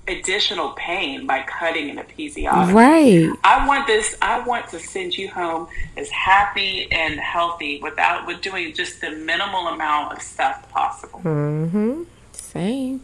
additional 0.09 0.71
pain 0.71 1.27
by 1.27 1.43
cutting 1.43 1.91
an 1.91 1.97
episiotomy. 1.97 2.73
Right. 2.73 3.31
I 3.45 3.67
want 3.67 3.87
this. 3.87 4.17
I 4.21 4.41
want 4.41 4.69
to 4.69 4.79
send 4.79 5.17
you 5.17 5.29
home 5.29 5.69
as 5.97 6.11
happy 6.11 6.91
and 6.91 7.21
healthy 7.21 7.81
without 7.81 8.27
with 8.27 8.41
doing 8.41 8.75
just 8.75 9.01
the 9.01 9.11
minimal 9.11 9.69
amount 9.69 10.13
of 10.13 10.23
stuff 10.23 10.69
possible. 10.71 11.21
Mm-hmm. 11.21 12.03
Same. 12.33 13.01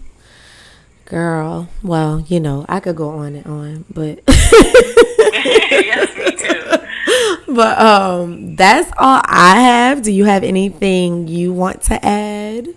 Girl, 1.05 1.69
well, 1.83 2.21
you 2.21 2.39
know, 2.39 2.67
I 2.69 2.81
could 2.81 2.97
go 2.97 3.09
on 3.11 3.35
and 3.35 3.47
on, 3.47 3.85
but 3.91 4.23
yes, 4.29 6.15
me 6.17 6.37
too. 6.37 7.55
But 7.55 7.79
um 7.79 8.57
that's 8.57 8.91
all 8.99 9.23
I 9.25 9.61
have. 9.61 10.03
Do 10.03 10.13
you 10.13 10.27
have 10.27 10.45
anything 10.45 11.29
you 11.29 11.53
want 11.53 11.83
to 11.85 12.05
add? 12.05 12.69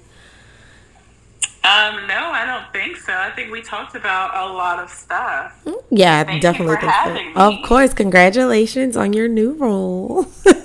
Um, 1.63 2.07
no, 2.07 2.15
I 2.31 2.43
don't 2.45 2.73
think 2.73 2.97
so. 2.97 3.13
I 3.13 3.29
think 3.31 3.51
we 3.51 3.61
talked 3.61 3.93
about 3.95 4.33
a 4.35 4.51
lot 4.51 4.79
of 4.79 4.89
stuff. 4.89 5.53
Yeah, 5.91 6.23
Thank 6.23 6.41
definitely 6.41 6.73
you 6.73 6.79
for 6.81 7.13
think 7.13 7.35
so. 7.35 7.41
Of 7.41 7.63
course, 7.67 7.93
congratulations 7.93 8.97
on 8.97 9.13
your 9.13 9.27
new 9.27 9.53
role. 9.53 10.25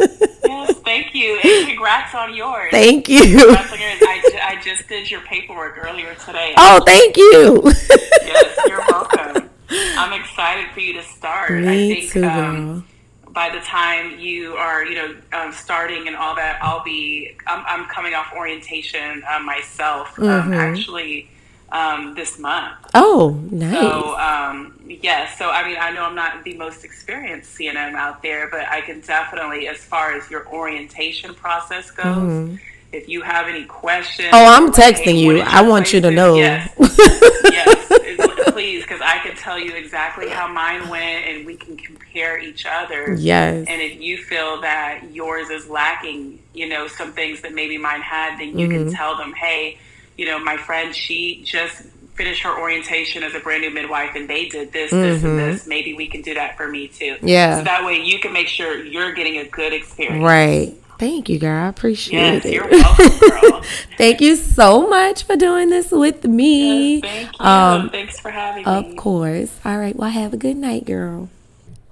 Yes, 0.49 0.79
thank 0.85 1.13
you, 1.13 1.39
and 1.43 1.67
congrats 1.69 2.15
on 2.15 2.33
yours. 2.35 2.69
thank 2.71 3.09
you. 3.09 3.19
Yours. 3.19 3.57
I, 3.59 4.57
I 4.57 4.61
just 4.63 4.89
did 4.89 5.11
your 5.11 5.21
paperwork 5.23 5.77
earlier 5.85 6.15
today. 6.25 6.55
Oh, 6.57 6.81
thank 6.87 7.17
you. 7.17 7.63
yes, 8.23 8.57
you're 8.69 8.79
welcome. 8.89 9.51
I'm 9.71 10.19
excited 10.21 10.71
for 10.73 10.79
you 10.81 10.93
to 10.95 11.03
start. 11.03 11.51
I 11.51 11.55
Me 11.61 11.95
think 12.01 12.13
too, 12.13 12.25
um. 12.25 12.87
By 13.37 13.51
the 13.51 13.61
time 13.61 14.19
you 14.19 14.55
are, 14.55 14.83
you 14.83 14.95
know, 14.95 15.15
um, 15.35 15.53
starting 15.53 16.09
and 16.09 16.17
all 16.17 16.35
that, 16.37 16.59
I'll 16.63 16.83
be. 16.83 17.37
I'm, 17.47 17.63
I'm 17.67 17.87
coming 17.87 18.15
off 18.15 18.33
orientation 18.35 19.23
uh, 19.31 19.41
myself, 19.41 20.19
um, 20.19 20.25
Mm-hmm. 20.25 20.55
actually, 20.55 21.29
um, 21.71 22.15
this 22.15 22.39
month. 22.39 22.79
Oh, 22.95 23.39
nice. 23.51 23.79
So, 23.79 24.17
um, 24.19 24.81
yes. 24.89 25.37
So, 25.39 25.51
I 25.51 25.69
mean, 25.69 25.77
I 25.79 25.91
know 25.93 26.05
I'm 26.05 26.15
not 26.15 26.45
the 26.45 26.55
most 26.55 26.83
experienced 26.83 27.59
CNM 27.59 27.95
out 27.95 28.23
there, 28.23 28.49
but 28.51 28.67
I 28.69 28.81
can 28.81 29.01
definitely, 29.01 29.69
as 29.69 29.85
far 29.85 30.15
as 30.15 30.31
your 30.31 30.49
orientation 30.49 31.35
process 31.35 31.91
goes, 31.91 32.59
if 32.93 33.07
you 33.07 33.21
have 33.21 33.49
any 33.49 33.67
questions. 33.67 34.29
Mm-hmm. 34.29 34.35
oh, 34.35 34.47
I'm 34.47 34.67
like, 34.67 34.77
hey, 34.77 34.93
texting 34.93 35.27
what 35.27 35.37
you. 35.37 35.43
I 35.43 35.61
want 35.61 35.93
you 35.93 36.01
to 36.01 36.11
know. 36.11 36.37
Yes. 36.37 36.73
yes, 37.53 38.19
please, 38.57 38.83
because 38.83 39.03
I 39.03 39.19
can 39.19 39.37
tell 39.37 39.59
you 39.59 39.75
exactly 39.75 40.31
how 40.31 40.49
mine 40.49 40.89
went, 40.89 41.27
and 41.27 41.45
we 41.45 41.57
can 41.57 41.77
compare 41.77 42.39
each 42.39 42.65
other. 42.65 43.13
Yes. 43.13 43.67
And 43.69 43.83
if 43.83 44.01
you 44.01 44.17
feel 44.17 44.63
that 44.63 45.03
yours 45.13 45.51
is 45.51 45.69
lacking, 45.69 46.39
you 46.55 46.67
know, 46.67 46.89
some 46.89 47.13
things 47.13 47.43
that 47.43 47.53
maybe 47.53 47.77
mine 47.77 48.01
had, 48.01 48.41
then 48.41 48.59
you 48.59 48.67
Mm-hmm. 48.67 48.85
can 48.89 48.93
tell 48.95 49.15
them, 49.19 49.35
hey, 49.35 49.77
you 50.17 50.25
know, 50.25 50.39
my 50.39 50.57
friend, 50.57 50.95
she 50.95 51.43
just 51.45 51.83
finished 52.15 52.43
her 52.45 52.59
orientation 52.59 53.23
as 53.23 53.35
a 53.35 53.41
brand 53.41 53.61
new 53.61 53.69
midwife, 53.71 54.13
and 54.15 54.27
they 54.27 54.49
did 54.49 54.73
this, 54.73 54.91
this, 54.91 55.23
and 55.23 55.39
this. 55.39 55.67
Maybe 55.67 55.93
we 55.93 56.07
can 56.07 56.23
do 56.23 56.33
that 56.33 56.57
for 56.57 56.67
me 56.67 56.89
too. 56.89 57.17
Mm-hmm. 57.17 57.29
Yeah. 57.29 57.59
So 57.59 57.65
that 57.65 57.85
way, 57.85 58.03
you 58.03 58.19
can 58.21 58.33
make 58.33 58.49
sure 58.49 58.83
you're 58.83 59.13
getting 59.13 59.37
a 59.37 59.45
good 59.45 59.75
experience. 59.75 60.25
Right. 60.25 60.75
Thank 60.99 61.29
you, 61.29 61.39
girl. 61.39 61.65
I 61.65 61.69
appreciate 61.69 62.19
Yes, 62.19 62.45
it. 62.45 62.55
you're 62.55 62.69
welcome, 62.71 63.19
girl. 63.51 63.63
Thank 63.99 64.21
you 64.21 64.37
so 64.37 64.87
much 64.89 65.25
for 65.25 65.37
doing 65.37 65.69
this 65.71 65.91
with 65.91 66.25
me. 66.25 67.01
Thank 67.03 67.39
you. 67.39 67.45
Um, 67.45 67.91
Thanks 67.91 68.19
for 68.19 68.31
having 68.31 68.65
me. 68.65 68.71
Of 68.91 68.97
course. 68.97 69.59
All 69.65 69.79
right. 69.79 69.95
Well, 69.95 70.11
have 70.11 70.33
a 70.33 70.37
good 70.39 70.57
night, 70.57 70.85
girl. 70.87 71.29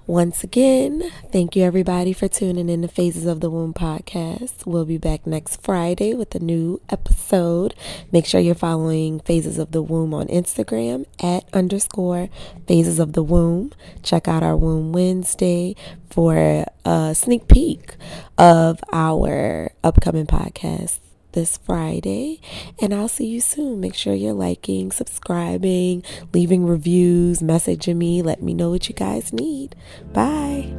Once 0.07 0.43
again, 0.43 1.01
thank 1.31 1.55
you 1.55 1.63
everybody 1.63 2.13
for 2.13 2.27
tuning 2.27 2.69
in 2.69 2.83
to 2.83 2.87
Phases 2.87 3.25
of 3.25 3.39
the 3.39 3.49
Womb 3.49 3.73
podcast. 3.73 4.63
We'll 4.63 4.85
be 4.85 4.99
back 4.99 5.25
next 5.25 5.63
Friday 5.63 6.13
with 6.13 6.35
a 6.35 6.39
new 6.39 6.79
episode. 6.89 7.73
Make 8.11 8.27
sure 8.27 8.39
you're 8.39 8.53
following 8.53 9.19
Phases 9.21 9.57
of 9.57 9.71
the 9.71 9.81
Womb 9.81 10.13
on 10.13 10.27
Instagram 10.27 11.07
at 11.19 11.49
underscore 11.53 12.29
Phases 12.67 12.99
of 12.99 13.13
the 13.13 13.23
Womb. 13.23 13.71
Check 14.03 14.27
out 14.27 14.43
our 14.43 14.55
Womb 14.55 14.91
Wednesday 14.91 15.75
for 16.11 16.65
a 16.85 17.15
sneak 17.15 17.47
peek 17.47 17.95
of 18.37 18.79
our 18.93 19.71
upcoming 19.83 20.27
podcast 20.27 20.99
this 21.35 21.57
Friday. 21.57 22.41
And 22.81 22.93
I'll 22.93 23.07
see 23.07 23.27
you 23.27 23.41
soon. 23.41 23.79
Make 23.79 23.93
sure 23.93 24.15
you're 24.15 24.33
liking, 24.33 24.91
subscribing, 24.91 26.03
leaving 26.33 26.65
reviews, 26.65 27.41
messaging 27.41 27.97
me. 27.97 28.23
Let 28.23 28.41
me 28.41 28.55
know 28.55 28.71
what 28.71 28.89
you 28.89 28.95
guys 28.95 29.31
need. 29.31 29.75
Bye. 30.13 30.71